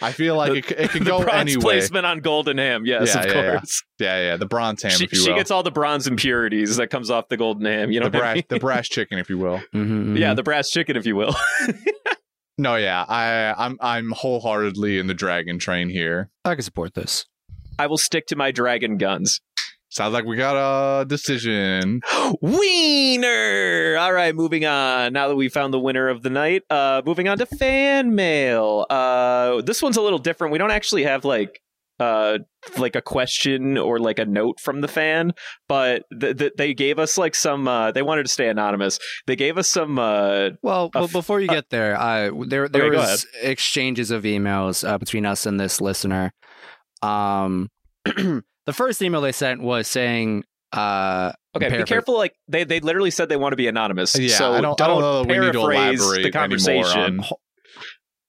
[0.00, 1.60] I feel like it, c- it could the go bronze anyway.
[1.62, 2.84] placement on Golden Ham.
[2.84, 3.50] Yes, Yeah, of yeah, yeah.
[3.58, 3.82] course.
[3.98, 6.76] Yeah, yeah, the bronze ham, She, if you she will, gets all the bronze impurities
[6.78, 7.90] that comes off the Golden Ham.
[7.92, 8.44] You know the what I brass mean?
[8.48, 9.60] the brass chicken, if you will.
[9.74, 10.36] mhm, yeah, mhm.
[10.36, 11.34] the brass chicken, if you will.
[12.58, 16.28] No, yeah, I I'm I'm wholeheartedly in the dragon train here.
[16.44, 17.26] I can support this.
[17.78, 19.40] I will stick to my dragon guns.
[19.92, 22.00] Sounds like we got a decision.
[22.40, 23.96] Wiener.
[23.98, 25.12] All right, moving on.
[25.12, 28.86] Now that we found the winner of the night, uh, moving on to fan mail.
[28.88, 30.50] Uh, this one's a little different.
[30.50, 31.60] We don't actually have like
[32.00, 32.38] uh
[32.78, 35.30] like a question or like a note from the fan
[35.68, 39.36] but th- th- they gave us like some uh they wanted to stay anonymous they
[39.36, 42.86] gave us some uh Well, A but f- before you get there, uh, there there
[42.86, 46.32] Okay, was exchanges of emails uh, between us and this listener.
[47.02, 47.68] Um,
[48.66, 53.10] the first email they sent was saying, uh, okay be careful like they they literally
[53.10, 55.38] said they want to be anonymous Yeah, so I don't- I don't know that we
[55.38, 57.20] need to paraphrase the conversation.
[57.20, 57.24] on-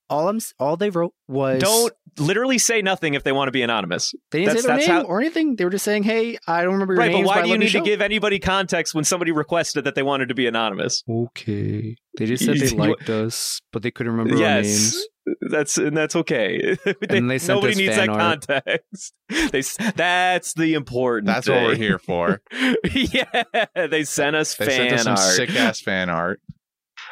[0.10, 3.62] all I'm all they wrote was don't literally say nothing if they want to be
[3.64, 4.14] anonymous.
[4.32, 5.56] They didn't that's- say their name how- or anything.
[5.56, 7.58] They were just saying, "Hey, I don't remember your right but why I do you
[7.58, 11.02] need to give anybody context when somebody requested that they wanted to be anonymous?
[11.10, 15.08] Okay, they just said they liked us, but they couldn't remember our names.
[15.50, 18.48] That's and that's okay They- And they sent nobody us needs fan that art.
[18.48, 19.14] context
[19.52, 19.62] they
[19.96, 22.42] that's the important That's what we're here for.
[22.94, 23.44] yeah
[23.74, 26.42] they sent us They fan sent us some art sick ass fan art.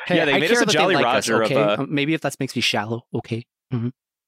[0.07, 1.55] Hey, Yeah, they I made care us a Jolly like us, Roger of, okay?
[1.61, 3.45] uh, Um, maybe if that makes me shallow, okay.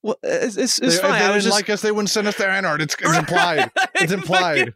[0.02, 2.10] well it's, it's, They- it's if fine they I didn't just like us, they wouldn't
[2.10, 2.80] send us their fan art.
[2.80, 3.70] It's, it's implied.
[3.96, 4.72] It's implied.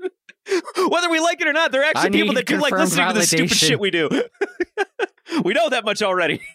[0.88, 3.08] Whether we like it or not, there are actually people that do like confirmed listening
[3.08, 4.08] to the stupid shit we do.
[5.44, 6.40] we know that much already.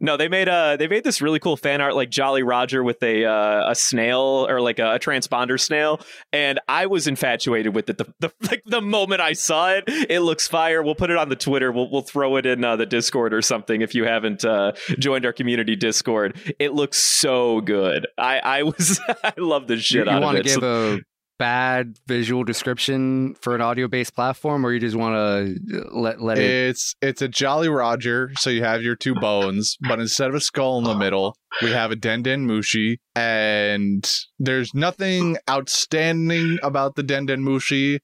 [0.00, 3.02] No, they made uh they made this really cool fan art like Jolly Roger with
[3.02, 6.00] a uh, a snail or like a, transponder snail,
[6.32, 7.98] and I was infatuated with it.
[7.98, 10.82] The, the like the moment I saw it, it looks fire.
[10.82, 11.70] We'll put it on the Twitter.
[11.70, 15.26] We'll we'll throw it in uh, the Discord or something if you haven't uh, joined
[15.26, 16.38] our community Discord.
[16.58, 18.06] It looks so good.
[18.16, 20.48] I I was I love the shit you out want of it.
[20.48, 21.00] give So- a
[21.38, 26.38] bad visual description for an audio-based platform, or you just want to uh, let let
[26.38, 26.44] it?
[26.44, 30.40] It's it's a Jolly Roger, so you have your two bones, but instead of a
[30.40, 37.02] skull in the middle, we have a Denden Mushi, and there's nothing outstanding about the
[37.02, 38.00] Denden Mushi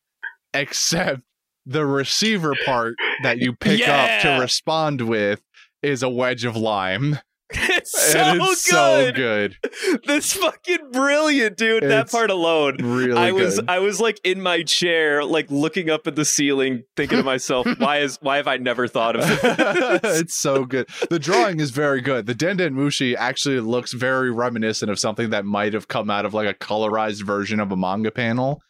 [0.52, 1.22] except
[1.66, 5.40] the receiver part that you pick up to respond with
[5.82, 7.18] is a wedge of lime.
[7.50, 9.56] It's so it's so good.
[10.06, 11.82] This fucking brilliant, dude.
[11.82, 12.78] that part alone.
[12.80, 13.68] Really I was good.
[13.68, 17.66] I was like in my chair, like looking up at the ceiling, thinking to myself,
[17.78, 19.40] why is why have I never thought of this?
[20.20, 20.88] it's so good.
[21.10, 22.26] The drawing is very good.
[22.26, 26.34] The Denden Mushi actually looks very reminiscent of something that might have come out of
[26.34, 28.60] like a colorized version of a manga panel.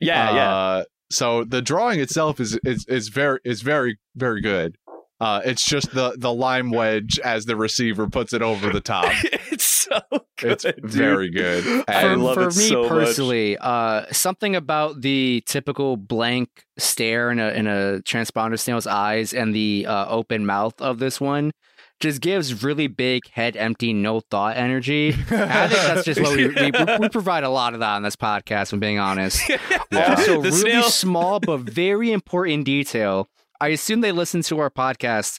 [0.00, 0.54] yeah, yeah.
[0.54, 4.76] Uh, so the drawing itself is is is very is very very good.
[5.22, 9.06] Uh, it's just the the lime wedge as the receiver puts it over the top.
[9.52, 10.00] it's so
[10.36, 10.52] good.
[10.52, 10.84] It's dude.
[10.84, 11.62] very good.
[11.62, 12.88] for, I love for it me so much.
[12.88, 19.32] personally, uh, something about the typical blank stare in a in a transponder snail's eyes
[19.32, 21.52] and the uh, open mouth of this one
[22.00, 25.10] just gives really big head empty, no thought energy.
[25.30, 28.16] I think that's just what we, we we provide a lot of that on this
[28.16, 28.62] podcast.
[28.64, 29.40] If I'm being honest.
[29.92, 33.28] Also, The really snail- small but very important detail.
[33.62, 35.38] I assume they listen to our podcast.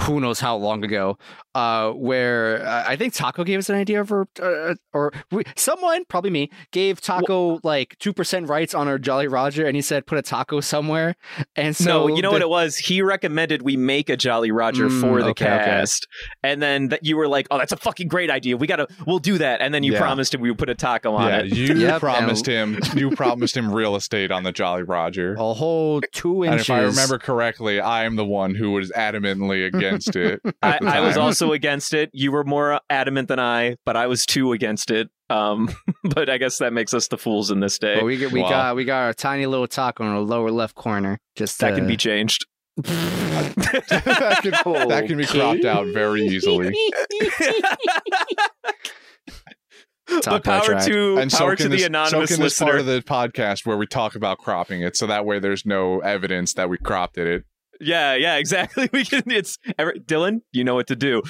[0.00, 1.18] Who knows how long ago?
[1.54, 6.04] Uh, where uh, I think Taco gave us an idea for, uh, or we, someone,
[6.06, 10.06] probably me, gave Taco like two percent rights on our Jolly Roger, and he said
[10.06, 11.14] put a taco somewhere.
[11.54, 12.76] And so, no, you know the- what it was?
[12.78, 15.64] He recommended we make a Jolly Roger Mm, for the okay, okay.
[15.64, 16.06] cast,
[16.42, 18.56] and then that you were like, "Oh, that's a fucking great idea.
[18.56, 19.98] We gotta, we'll do that." And then you Yeah.
[20.00, 21.46] promised him we would put a taco on yeah, it.
[21.54, 25.34] you Yep, promised him you promised him real estate on the Jolly Roger.
[25.38, 26.68] a whole two And inches.
[26.68, 30.40] if I remember correctly, I am the one who was adamantly against it.
[30.62, 32.10] I, I was also against it.
[32.12, 35.08] You were more adamant than I, but I was too against it.
[35.30, 35.70] Um,
[36.04, 37.96] but I guess that makes us the fools in this day.
[37.96, 38.48] But we get, we Wow.
[38.50, 41.18] got we got our tiny little taco in the lower left corner.
[41.36, 42.46] Just that can uh, be changed.
[42.76, 46.74] that, can, that can be cropped out very easily.
[50.24, 50.84] but power track.
[50.86, 52.80] to And so power can to the this, so anonymous can this part listener.
[52.80, 56.54] of the podcast where we talk about cropping it, so that way there's no evidence
[56.54, 57.44] that we cropped it.
[57.82, 58.88] Yeah, yeah, exactly.
[58.92, 59.22] We can.
[59.30, 60.40] It's every, Dylan.
[60.52, 61.22] You know what to do.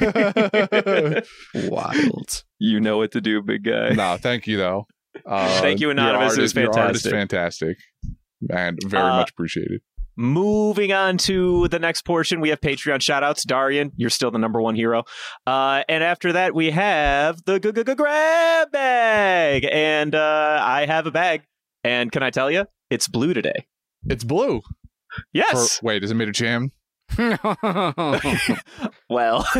[1.54, 2.44] wild.
[2.58, 3.90] You know what to do, big guy.
[3.90, 4.86] no, thank you though.
[5.26, 6.32] Uh, Thank you, your Anonymous.
[6.34, 7.76] art It is- your art is fantastic.
[8.48, 9.80] and very Uh, much appreciated.
[10.16, 13.42] Moving on to the next portion, we have Patreon shoutouts.
[13.42, 15.04] Darian, you're still the number one hero.
[15.46, 19.66] Uh, and after that, we have the g- g- g- grab bag.
[19.70, 21.42] And uh, I have a bag.
[21.84, 23.66] And can I tell you, it's blue today.
[24.08, 24.60] It's blue.
[25.32, 25.80] Yes.
[25.82, 26.70] Or- wait, is it made of jam?
[27.18, 27.46] well,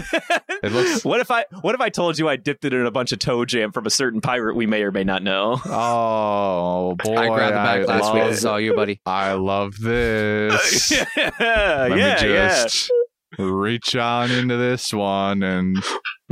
[0.62, 2.90] It looks- what if I what if I told you I dipped it in a
[2.90, 5.60] bunch of toe jam from a certain pirate we may or may not know?
[5.64, 8.22] Oh boy, I grabbed the bag I last week.
[8.22, 9.00] love, This you, buddy.
[9.06, 10.90] I love this.
[10.92, 11.04] yeah,
[11.40, 12.90] Let yeah, me just
[13.38, 15.76] reach on into this one and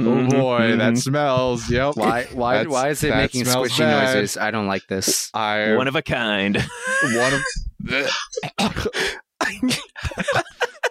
[0.01, 0.79] Oh Mhm, boy, mhm.
[0.79, 1.69] that smells.
[1.69, 1.97] Yep.
[1.97, 2.25] Why?
[2.33, 2.59] Why?
[2.59, 4.15] That's- why is it making squishy bad.
[4.15, 4.37] noises?
[4.37, 5.29] I don't like this.
[5.35, 6.57] I one of a kind.
[6.57, 7.41] one of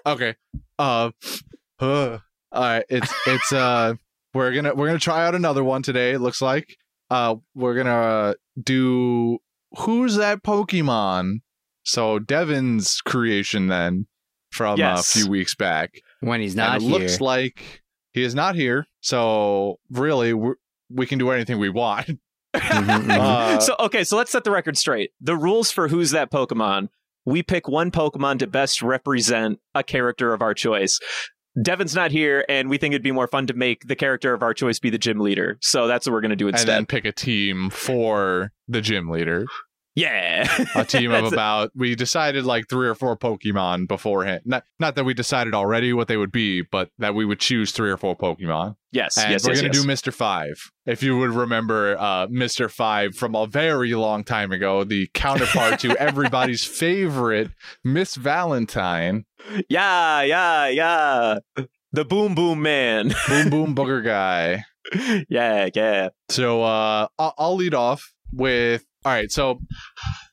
[0.06, 0.36] okay.
[0.80, 1.12] Uh,
[1.80, 2.18] uh
[2.52, 3.94] all right it's it's uh
[4.34, 6.78] we're gonna we're gonna try out another one today it looks like.
[7.10, 9.40] Uh we're gonna uh, do
[9.80, 11.40] who's that pokemon?
[11.84, 14.08] So devin's creation then
[14.52, 15.16] from Yes.
[15.16, 16.02] a few weeks back.
[16.22, 17.00] When he's not and it here.
[17.00, 17.84] looks like
[18.14, 20.56] he is not here so really we're,
[20.90, 22.10] we can do anything we want
[22.60, 23.18] Mhm, mhm.
[23.20, 25.12] Uh, so okay, so let's set the record straight.
[25.22, 26.90] The rules for who's that Pokemon.
[27.26, 31.00] We pick one Pokemon to best represent a character of our choice.
[31.62, 34.44] Devin's not here, and we think it'd be more fun to make the character of
[34.44, 35.58] our choice be the gym leader.
[35.62, 36.70] So that's what we're going to do and instead.
[36.70, 39.46] then pick a team for the gym leader
[39.98, 44.94] yeah, a team of about we decided like three or four pokemon beforehand not not
[44.95, 47.98] that we decided already what they would be but that we would choose three or
[47.98, 49.82] four pokemon yes, and yes, we're yes, gonna yes.
[49.82, 54.52] do mr five if you would remember uh mr five from a very long time
[54.52, 57.49] ago the counterpart to everybody's favorite
[57.84, 59.26] miss valentine
[59.69, 61.38] yeah, yeah, yeah.
[61.94, 63.14] The Boom Boom Man.
[63.28, 64.64] boom boom booger guy
[65.28, 66.10] yeah, yeah.
[66.30, 69.60] so uh I'll, I'll lead off with all right so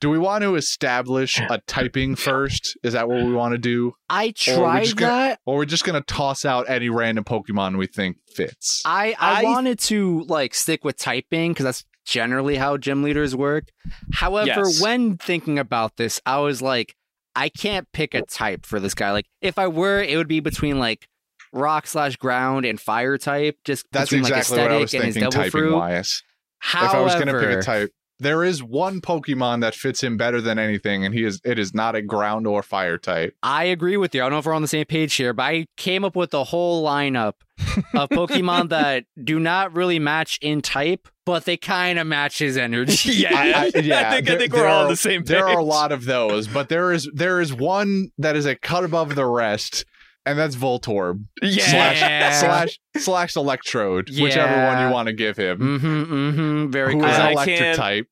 [0.01, 3.93] do we want to establish a typing first is that what we want to do
[4.09, 5.41] I Or we're tried just gonna- that.
[5.47, 8.83] or we're just gonna toss out any random Pokemon we think fits.
[8.85, 13.35] I, I I- wanted to like stick with typing because that's generally how gym leaders
[13.37, 13.65] work.
[14.13, 14.81] However, Yes.
[14.83, 16.95] when thinking about this, I was like,
[17.37, 19.11] I can't pick a type for this guy.
[19.13, 21.07] Like, if I were, it would be between like
[21.53, 23.57] rock slash ground and fire type.
[23.65, 25.75] Just That's between, exactly like, what I was and thinking devil typing fruit.
[25.77, 26.23] wise.
[26.59, 27.91] However, if I was gonna pick a type,
[28.25, 31.73] there is one Pokemon that fits him better than anything, and he is it is
[31.75, 33.37] not a ground or fire type.
[33.43, 34.23] I agree with you.
[34.23, 36.35] I don't know if we're on the same page here, but I came up with
[36.35, 37.35] a whole lineup
[37.95, 42.57] of Pokemon that do not really match in type, but they kind of match his
[42.57, 43.13] energy.
[43.13, 45.21] Yeah, I- I- yeah, I think, there- I think we're there all on the same
[45.21, 45.29] page.
[45.29, 48.57] There are a lot of those, but there is there is one that is a
[48.57, 49.85] cut above the rest,
[50.27, 51.65] and that's Voltorb Yeah.
[51.65, 55.59] slash slash slash Electrode, whichever one you want to give him.
[55.59, 56.71] Mm-hmm, mm-hmm.
[56.71, 57.09] Very Who cool.
[57.11, 58.07] is an electric type?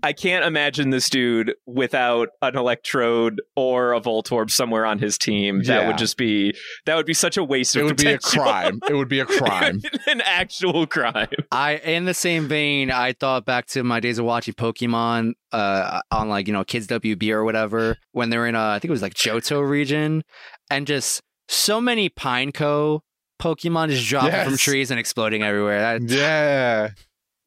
[0.00, 5.64] I can't imagine this dude without an Electrode or a Voltorb somewhere on his team.
[5.64, 5.86] That Yeah.
[5.88, 6.54] would just be
[6.86, 8.78] that would be such a waste It of would be a crime.
[8.88, 9.82] It would be a crime.
[10.06, 11.26] An actual crime.
[11.50, 16.00] I in the same vein, I thought back to my days of watching Pokemon uh
[16.12, 18.90] on like, you know, Kids WB or whatever, when they were in a, I think
[18.90, 20.22] it was like Johto region,
[20.70, 23.00] and just so many Pineco
[23.40, 25.98] Pokemon just dropping from trees and exploding everywhere.
[25.98, 26.90] That Yeah.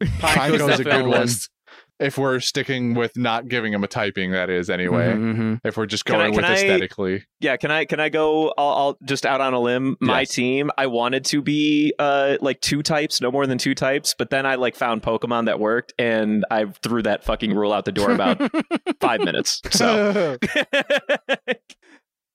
[0.01, 1.27] Pineco's Pineco's a good on one.
[1.99, 5.13] If we're sticking with not giving him a typing, that is anyway.
[5.13, 5.59] Mhm, mhm.
[5.63, 8.09] If we're just Can I- going can with I- aesthetically, Yeah, can I can I
[8.09, 9.97] go I'll, I'll just out on a limb.
[9.99, 10.29] My Yes.
[10.31, 14.31] team, I wanted to be uh like two types, no more than two types, but
[14.31, 17.91] then I like found Pokemon that worked and I threw that fucking rule out the
[17.91, 18.39] door about
[18.99, 19.61] 5 minutes.
[19.69, 20.37] So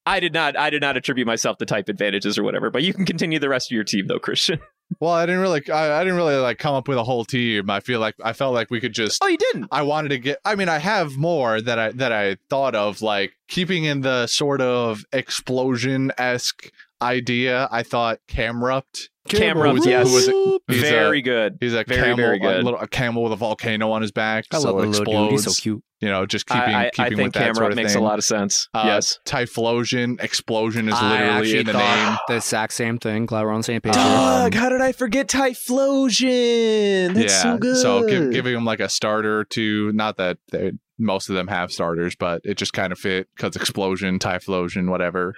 [0.07, 2.95] I did not I did not attribute myself the type advantages or whatever, but you
[2.95, 4.61] can continue the rest of your team though, Christian.
[5.01, 7.69] well, I didn't really, I, I didn't really like come up with a whole team.
[7.69, 9.23] I feel like I felt like we could just.
[9.23, 9.66] Oh, you didn't.
[9.73, 10.39] I wanted to get.
[10.45, 14.27] I mean, I have more that I that I thought of, like keeping in the
[14.27, 16.70] sort of explosion esque
[17.02, 17.68] idea.
[17.70, 19.10] I thought Camerupt.
[19.28, 20.09] Camerupt, who was- yes.
[20.09, 21.56] who was a- he's a- Very good.
[21.60, 22.64] He's a Very, camel, very a good.
[22.64, 25.05] little a camel with a volcano on his back, I so love it the little
[25.24, 25.31] dude.
[25.32, 25.56] He's explodes.
[25.56, 25.82] so cute.
[26.01, 27.94] You know, just keeping I, I, I keeping think with that Camerupt sort of makes
[27.94, 28.02] thing.
[28.02, 28.68] a lot of sense.
[28.74, 29.18] Uh, yes.
[29.27, 32.16] Typhlosion, explosion is literally in the name.
[32.28, 33.24] the exact same thing.
[33.27, 33.94] Glad we're on the same page.
[33.94, 37.20] Dog, how did I forget Typhlosion?
[37.20, 37.77] yeah, so good.
[37.77, 41.73] So give, giving them like a starter to not that they, most of them have
[41.73, 45.35] starters, but it just kind of fit because explosion, Typhlosion, whatever.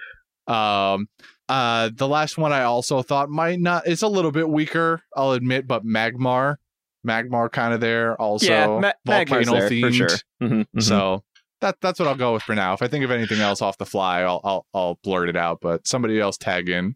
[0.47, 1.07] Um,
[1.49, 3.85] uh, the last one I also thought might not.
[3.87, 6.55] It's a little bit weaker, I'll admit, but Magmar,
[7.05, 8.45] Magmar kind of there also.
[8.49, 9.81] yeah, Ma- volcano there, themed.
[9.87, 10.07] for sure.
[10.41, 10.83] Mhm, mhm.
[10.83, 11.23] So
[11.61, 12.73] that that's what I'll go with for now.
[12.73, 15.59] If I think of anything else off the fly, I'll I'll, I'll blurt it out.
[15.61, 16.95] But somebody else tag in.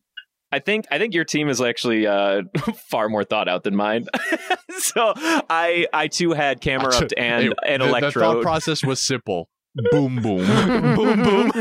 [0.51, 2.43] I think I think your team is actually uh,
[2.89, 4.05] far more thought out than mine.
[4.77, 9.49] so I I too had Camerupt and Hey, and the, the thought process was simple.
[9.91, 10.45] Boom boom.
[10.95, 11.51] boom boom.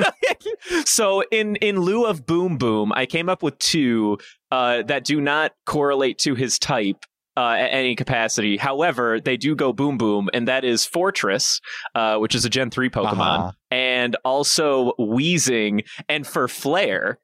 [0.84, 4.18] so in in lieu of boom boom, I came up with two
[4.50, 7.04] uh, that do not correlate to his type.
[7.34, 8.58] Uh, at any capacity.
[8.58, 11.62] However, they do go boom boom, and that is Forretress,
[11.94, 13.52] uh, which is a Gen 3 Pokemon, Uh-huh.
[13.70, 15.84] and also Wheezing.
[16.10, 17.20] And for flair,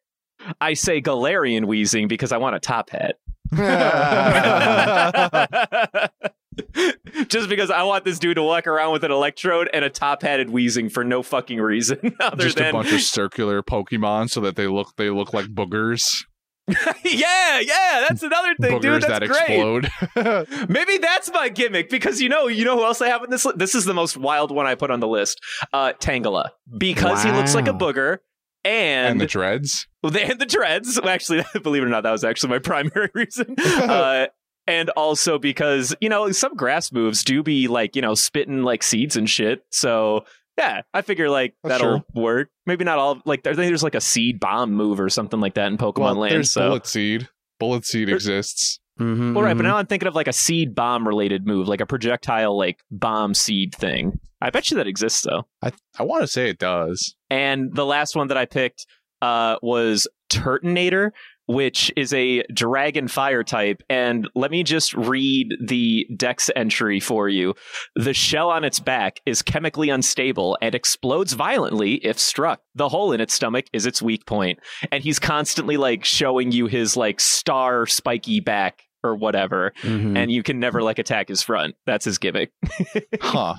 [0.62, 3.16] I say Galarian Wheezing because I want a top hat.
[7.28, 10.22] Just because I want this dude to walk around with an electrode and a top
[10.22, 14.40] hatted wheezing for no fucking reason other Just than a bunch of circular Pokemon so
[14.40, 16.24] that they look they look like boogers.
[17.02, 19.02] yeah, yeah, that's another thing, dude.
[19.02, 20.68] That's that great.
[20.68, 23.46] Maybe that's my gimmick because you know, you know who else I have in this.
[23.46, 25.40] Li- this is the most wild one I put on the list.
[25.72, 28.18] Uh, Tangela, because he looks like a booger,
[28.64, 29.86] and, and the dreads.
[30.02, 31.00] well, they had the dreads.
[31.00, 33.54] Well, Actually, believe it or not, that was actually my primary reason.
[33.58, 34.26] Uh,
[34.68, 38.84] and also because you know some grass moves do be like you know spitting like
[38.84, 39.64] seeds and shit.
[39.72, 40.24] So
[40.56, 42.50] yeah, I figure like That's that'll work.
[42.66, 43.20] Maybe not all.
[43.24, 45.98] Like I think there's like a seed bomb move or something like that in Pokemon
[45.98, 46.34] Well, Land.
[46.34, 47.28] there's So bullet seed.
[47.58, 48.78] Bullet seed There- exists.
[49.00, 49.68] Mhm, well, right, but mhm.
[49.68, 53.32] now I'm thinking of like a seed bomb related move, like a projectile like bomb
[53.32, 54.18] seed thing.
[54.40, 55.46] I bet you that exists though.
[55.62, 55.70] I
[56.00, 57.14] I want to say it does.
[57.30, 58.86] And the last one that I picked
[59.22, 61.10] uh, was Turtonator,
[61.48, 63.82] which is a dragon fire type.
[63.90, 67.54] And let me just read the dex entry for you.
[67.96, 72.60] The shell on its back is chemically unstable and explodes violently if struck.
[72.74, 74.58] The hole in its stomach is its weak point.
[74.92, 79.72] And he's constantly like showing you his like star spiky back or whatever.
[79.82, 80.16] Mhm.
[80.18, 81.74] And you can never like attack his front.
[81.86, 82.50] That's his gimmick.
[83.20, 83.54] Huh.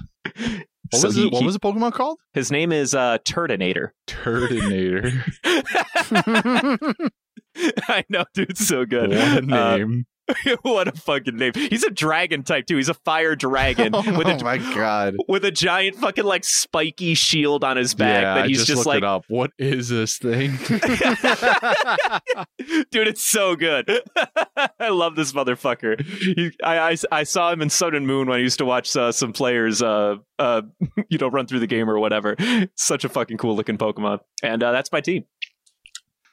[0.92, 1.34] What So was he- it?
[1.34, 2.18] What he- was the Pokemon called?
[2.34, 3.90] His name is uh, Turtonator.
[4.08, 5.12] Turdinator.
[7.88, 8.58] I know, dude.
[8.58, 9.10] So good.
[9.10, 10.06] what a Uh, name.
[10.62, 11.54] what a fucking name.
[11.56, 12.78] He's a dragon type too.
[12.78, 15.16] He's a fire dragon oh with a my god.
[15.28, 18.68] with a giant fucking like spiky shield on his back yeah, that he's I just,
[18.68, 19.26] just, like up.
[19.28, 20.52] What is this thing?
[22.92, 23.90] Dude, it's so good.
[24.80, 26.02] I love this motherfucker.
[26.06, 28.96] He, I, I, I saw him in Sun and Moon when I used to watch
[28.96, 30.62] uh, some players, uh, uh,
[31.10, 32.36] you know, run through the game or whatever.
[32.76, 35.24] Such a fucking cool looking Pokemon, and uh, that's my team.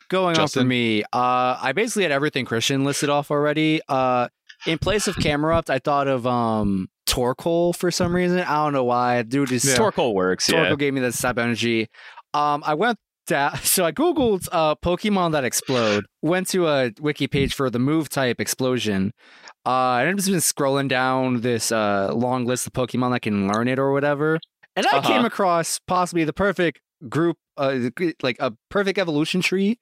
[0.09, 3.81] Going on for me, uh, I basically had everything Christian listed off already.
[3.89, 4.29] Uh,
[4.67, 8.41] in place of Camerupt, I thought of um Torkoal for some reason.
[8.41, 9.23] I don't know why.
[9.23, 9.77] Dude is Yeah.
[9.77, 10.49] Torkoal works.
[10.49, 10.77] Torkoal Yeah.
[10.77, 11.89] gave me type of energy.
[12.35, 16.05] Um, I went down, so I googled uh Pokemon that explode.
[16.23, 19.13] Went to a wiki page for the move type explosion.
[19.65, 23.49] Uh, and I've just been scrolling down this uh long list of Pokemon that can
[23.49, 24.39] learn it or whatever,
[24.77, 25.09] and I Uh-huh.
[25.09, 27.91] came across possibly the perfect group, uh,
[28.23, 29.79] like a perfect evolution tree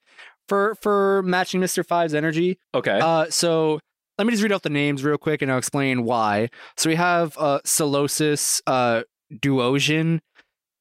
[0.49, 2.59] for for matching Mister Five's energy.
[2.75, 2.99] Okay.
[3.01, 3.81] Uh, so
[4.19, 6.51] let me just read out the names real quick and I'll explain why.
[6.77, 9.03] So we have uh, Solosis, uh,
[9.33, 10.21] Duosion,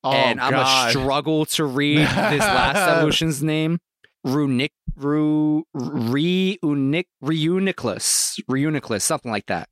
[0.03, 3.79] Oh and I'm gonna struggle to read this last evolution's name.
[4.25, 9.67] Runic, Ru, Reunic, Reuniclus, Reuniclus, something like that.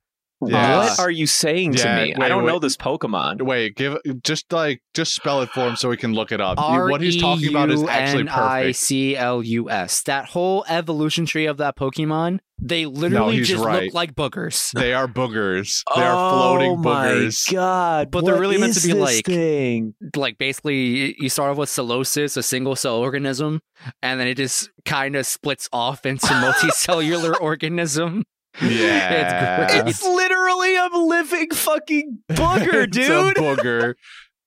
[0.47, 0.77] Yeah.
[0.79, 2.13] What are you saying to Yeah, me?
[2.15, 3.41] I don't know this Pokemon.
[3.43, 6.57] Wait, give just like just spell it for him so we can look it up.
[6.57, 8.37] what he's talking about is actually perfect.
[8.37, 10.03] R-E-U-N-I-C-L-U-S.
[10.03, 13.85] That whole evolution tree of that Pokemon, they literally he's just right.
[13.85, 14.71] look like boogers.
[14.71, 15.83] They are boogers.
[15.95, 17.47] They are floating boogers.
[17.49, 18.11] Oh my god!
[18.11, 19.93] But they're really meant to be like- thing?
[20.15, 23.61] like basically you start off with Solosis, a single cell organism,
[24.01, 28.23] and then it just kind of splits off into multicellular organism.
[28.61, 29.63] Yeah.
[29.77, 30.01] It's.
[30.01, 33.35] It's literally a living fucking booger, It's a dude.
[33.35, 33.93] booger.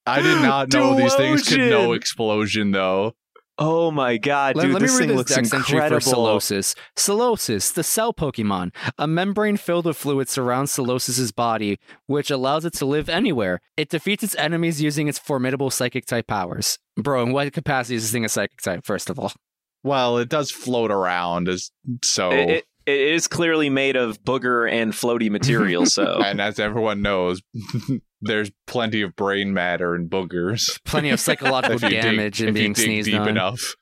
[0.05, 3.15] I did not know these things could know explosion though.
[3.57, 4.71] oh my god, dude!
[4.73, 5.99] let me this read thing this looks dex for incredible.
[6.01, 6.75] Solosis.
[6.95, 8.71] Solosis, the cell Pokemon.
[8.99, 13.61] A membrane filled with fluid surrounds Solosis's body, which allows it to live anywhere.
[13.77, 16.77] It defeats its enemies using its formidable psychic type powers.
[16.97, 19.31] Bro, in what capacity is this thing a psychic type, first of all?
[19.83, 21.71] Well, it does float around as
[22.03, 26.59] so It, it- it is clearly made of booger and floaty material, so and as
[26.59, 27.41] everyone knows,
[28.21, 30.79] there's plenty of brain matter in boogers.
[30.85, 33.27] Plenty of psychological If you dig- damage and being sneezed deep on.
[33.29, 33.75] enough.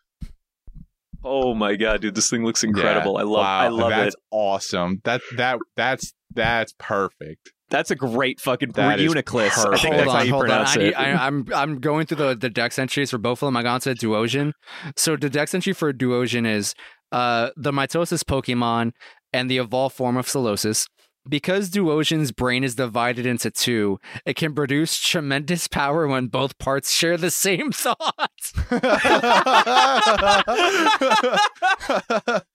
[1.24, 3.14] oh my god, dude, this thing looks incredible.
[3.14, 3.20] Yeah.
[3.20, 4.22] I love, Wow, I love that's it.
[4.32, 5.02] awesome.
[5.04, 7.52] That that that's that's perfect.
[7.70, 9.50] That's a great fucking That is Reuniclus.
[9.58, 9.82] I perfect.
[9.82, 10.50] think hold that's on, how you hold on.
[10.50, 10.84] pronounce I it.
[10.84, 13.58] need, I, I'm I'm going through the the dex entries for both of them.
[13.58, 14.52] I got into Duosion.
[14.96, 16.76] So the dex entry for Duosion is
[17.14, 18.91] uh the mitosis Pokemon
[19.31, 20.88] and the evolved form of Solosis.
[21.27, 26.91] Because Duosion's brain is divided into two, it can produce tremendous power when both parts
[26.91, 28.52] share the same thoughts.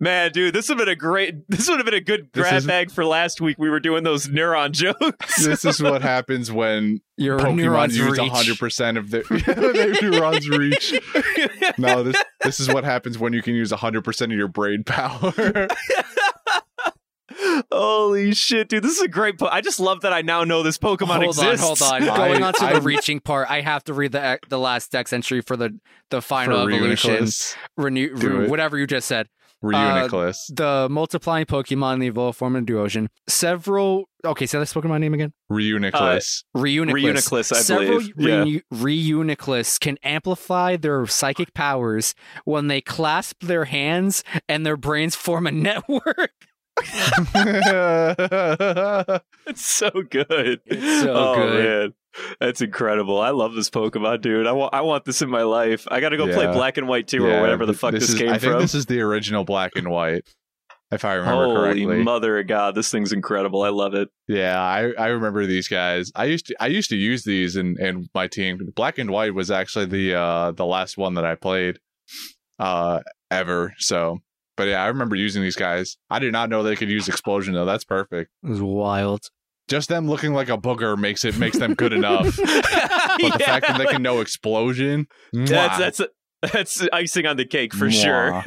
[0.00, 1.48] Man, dude, this would have been a great.
[1.48, 3.56] This would have been a good This grab is- bag for last week.
[3.58, 5.44] We were doing those neuron jokes.
[5.44, 8.32] this is what happens when Your Pokemon neurons use reach.
[8.32, 10.94] 100% of their, their neurons reach.
[11.78, 15.32] No, this this is what happens when you can use 100% of your brain power.
[17.72, 18.82] Holy shit, dude!
[18.82, 19.38] This is a great.
[19.38, 21.82] Po- I just love that I now know this Pokemon hold exists.
[21.82, 22.16] on, hold on.
[22.16, 25.12] Going on to I- the reaching part, I have to read the the last dex
[25.12, 25.78] entry for the
[26.10, 27.10] the final For evolution.
[27.24, 27.56] Reuniclus.
[27.76, 29.26] renew, re- whatever you just said.
[29.64, 30.36] Uh, Reuniclus.
[30.54, 33.08] The multiplying Pokemon in the evolved form of Duosion.
[33.26, 34.04] Several.
[34.24, 35.32] Okay, say this Pokemon name again.
[35.50, 36.44] Reuniclus.
[36.54, 36.92] Uh, Reuniclus.
[36.92, 38.12] Reuniclus, I Several believe.
[38.18, 38.44] Yeah.
[38.44, 42.14] Reu- Reuniclus can amplify their psychic powers
[42.44, 46.32] when they clasp their hands and their brains form a network.
[49.46, 50.60] It's so good.
[50.66, 51.64] It's so oh, good.
[51.64, 51.94] man.
[52.40, 53.20] That's incredible.
[53.20, 54.46] I love this Pokemon, dude.
[54.46, 55.86] I want I want this in my life.
[55.90, 58.30] I gotta go play Black and White 2 or whatever the fuck this, is, came
[58.30, 58.60] I think from.
[58.60, 60.24] this is the original black and white,
[60.90, 62.02] if I remember Holy correctly.
[62.02, 63.62] mother of God, this thing's incredible.
[63.62, 64.08] I love it.
[64.28, 66.10] Yeah, I, I remember these guys.
[66.14, 68.58] I used to I used to use these in, in my team.
[68.74, 71.78] Black and white was actually the uh the last one that I played
[72.58, 73.00] uh
[73.30, 73.74] ever.
[73.78, 74.20] So
[74.56, 75.96] but yeah, I remember using these guys.
[76.10, 77.64] I did not know they could use explosion though.
[77.64, 78.30] That's perfect.
[78.42, 79.30] It was wild.
[79.68, 82.38] Just them looking like a booger makes it makes them good enough.
[83.18, 86.02] But the fact that they can know explosion, mwah, that's that's
[86.52, 88.44] that's icing on the cake for sure.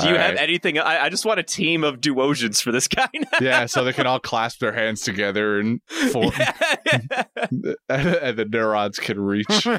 [0.00, 0.02] Mwah.
[0.02, 0.40] Do you All have right.
[0.42, 0.78] anything?
[0.78, 3.08] I, I just want a team of Duosions for this guy.
[3.14, 3.38] now.
[3.40, 6.32] yeah, so they can all clasp their hands together and form,
[7.88, 9.66] and the neurons can reach.
[9.66, 9.72] you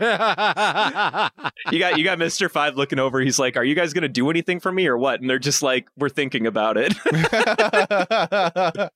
[1.80, 3.20] got you got Mister Five looking over.
[3.20, 5.62] He's like, "Are you guys gonna do anything for me or what?" And they're just
[5.64, 6.94] like, "We're thinking about it."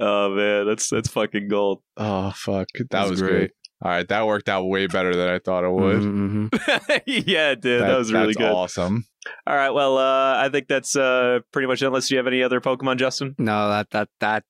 [0.00, 1.82] oh man, that's that's fucking gold.
[1.96, 3.30] oh fuck, that That's was great.
[3.30, 3.50] great.
[3.82, 6.00] All right, that worked out way better than I thought it would.
[6.00, 7.02] Mhm, mhm.
[7.06, 8.50] yeah, dude, that, was really that's good.
[8.52, 9.06] Awesome.
[9.46, 11.86] All right, well, uh, I think that's uh, pretty much it.
[11.86, 13.34] Unless you have any other Pokemon, Justin.
[13.38, 14.44] No, that that that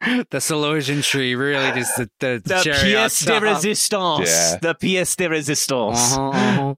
[0.30, 4.26] the Solution Tree really just the, the, The cherry on pièce de résistance.
[4.26, 4.58] Yeah.
[4.60, 6.16] The pièce de résistance.
[6.16, 6.74] Uh-huh, uh-huh.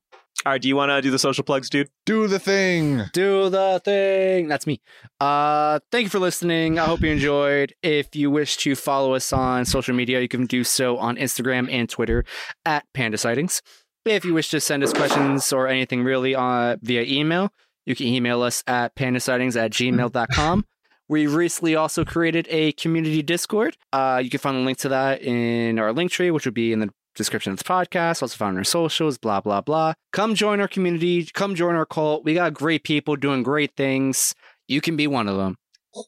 [0.46, 1.88] All right, do you want to do the social plugs, dude?
[2.04, 3.02] Do the thing.
[3.14, 4.46] Do the thing.
[4.46, 4.82] That's me.
[5.18, 6.78] Uh, thank you for listening.
[6.78, 7.72] I hope you enjoyed.
[7.82, 11.72] If you wish to follow us on social media, you can do so on Instagram
[11.72, 12.24] and Twitter
[12.66, 13.62] at Panda Sightings.
[14.04, 17.50] If you wish to send us questions or anything really uh, via email,
[17.86, 20.66] you can email us at pandasightings at gmail.com.
[21.06, 23.76] We recently also created a community Discord.
[23.92, 26.72] Uh, you can find the link to that in our link tree, which would be
[26.72, 28.22] in the description of this podcast.
[28.22, 29.92] Also found on our socials, blah, blah, blah.
[30.14, 31.28] Come join our community.
[31.34, 32.24] Come join our cult.
[32.24, 34.34] We got great people doing great things.
[34.66, 35.56] You can be one of them.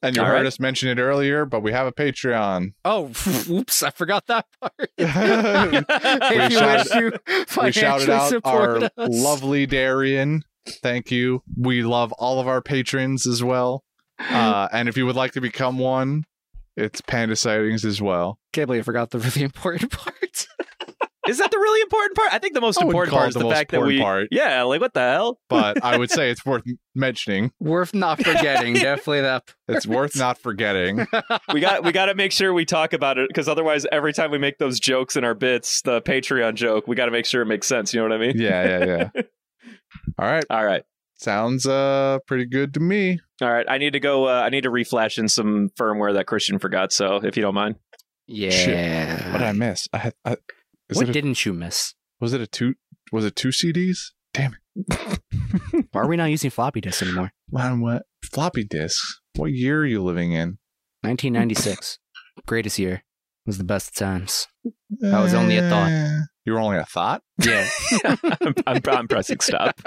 [0.02, 0.46] And you All heard right.
[0.46, 2.72] us mention it earlier, but we have a Patreon.
[2.84, 3.10] Oh,
[3.50, 4.72] oops, I forgot that part.
[4.98, 9.08] We if you wish we shouted out support our us.
[9.10, 10.42] lovely Darian.
[10.82, 11.42] Thank you.
[11.56, 13.84] We love all of our patrons as well.
[14.18, 16.24] Uh, and if you would like to become one,
[16.76, 18.38] it's Panda Sightings as well.
[18.52, 20.46] Can't believe I forgot the really important part.
[21.28, 22.32] Is that the really important part?
[22.32, 23.70] I think the most I wouldn't important call part it is the the, most fact
[23.70, 24.02] that important we.
[24.02, 24.28] part.
[24.30, 25.40] Yeah, like what the hell?
[25.48, 26.62] But I would say it's worth
[26.94, 27.52] mentioning.
[27.60, 28.74] Worth not forgetting.
[28.74, 29.54] Definitely that.
[29.68, 31.06] It's worth not forgetting.
[31.52, 34.30] we got we got to make sure we talk about it because otherwise, every time
[34.30, 37.42] we make those jokes in our bits, the Patreon joke, we got to make sure
[37.42, 37.92] it makes sense.
[37.92, 38.38] You know what I mean?
[38.38, 39.22] Yeah, yeah, yeah.
[40.18, 40.44] All right.
[40.50, 40.82] All right.
[41.18, 43.18] Sounds uh pretty good to me.
[43.42, 44.28] All right, I need to go.
[44.28, 46.92] Uh, I need to reflash in some firmware that Christian forgot.
[46.92, 47.76] So, if you don't mind,
[48.26, 49.32] Yeah.
[49.32, 49.88] What did I miss?
[49.92, 50.36] I had I,
[50.88, 51.94] is What a, didn't you miss?
[52.20, 52.74] was it a two
[53.12, 53.98] was it two CDs?
[54.34, 55.20] Damn it.
[55.92, 57.32] Why are we not using floppy disks anymore?
[57.50, 59.20] Man, what floppy disks?
[59.36, 60.58] What year are you living in?
[61.02, 61.98] 1996.
[62.46, 63.02] Greatest year.
[63.46, 64.46] was the best of times.
[65.00, 65.90] That was only a thought.
[65.90, 67.22] Eh, You were only a thought?
[67.42, 67.68] Yeah.
[68.04, 68.18] I'm,
[68.66, 69.74] I'm, I'm pressing stop.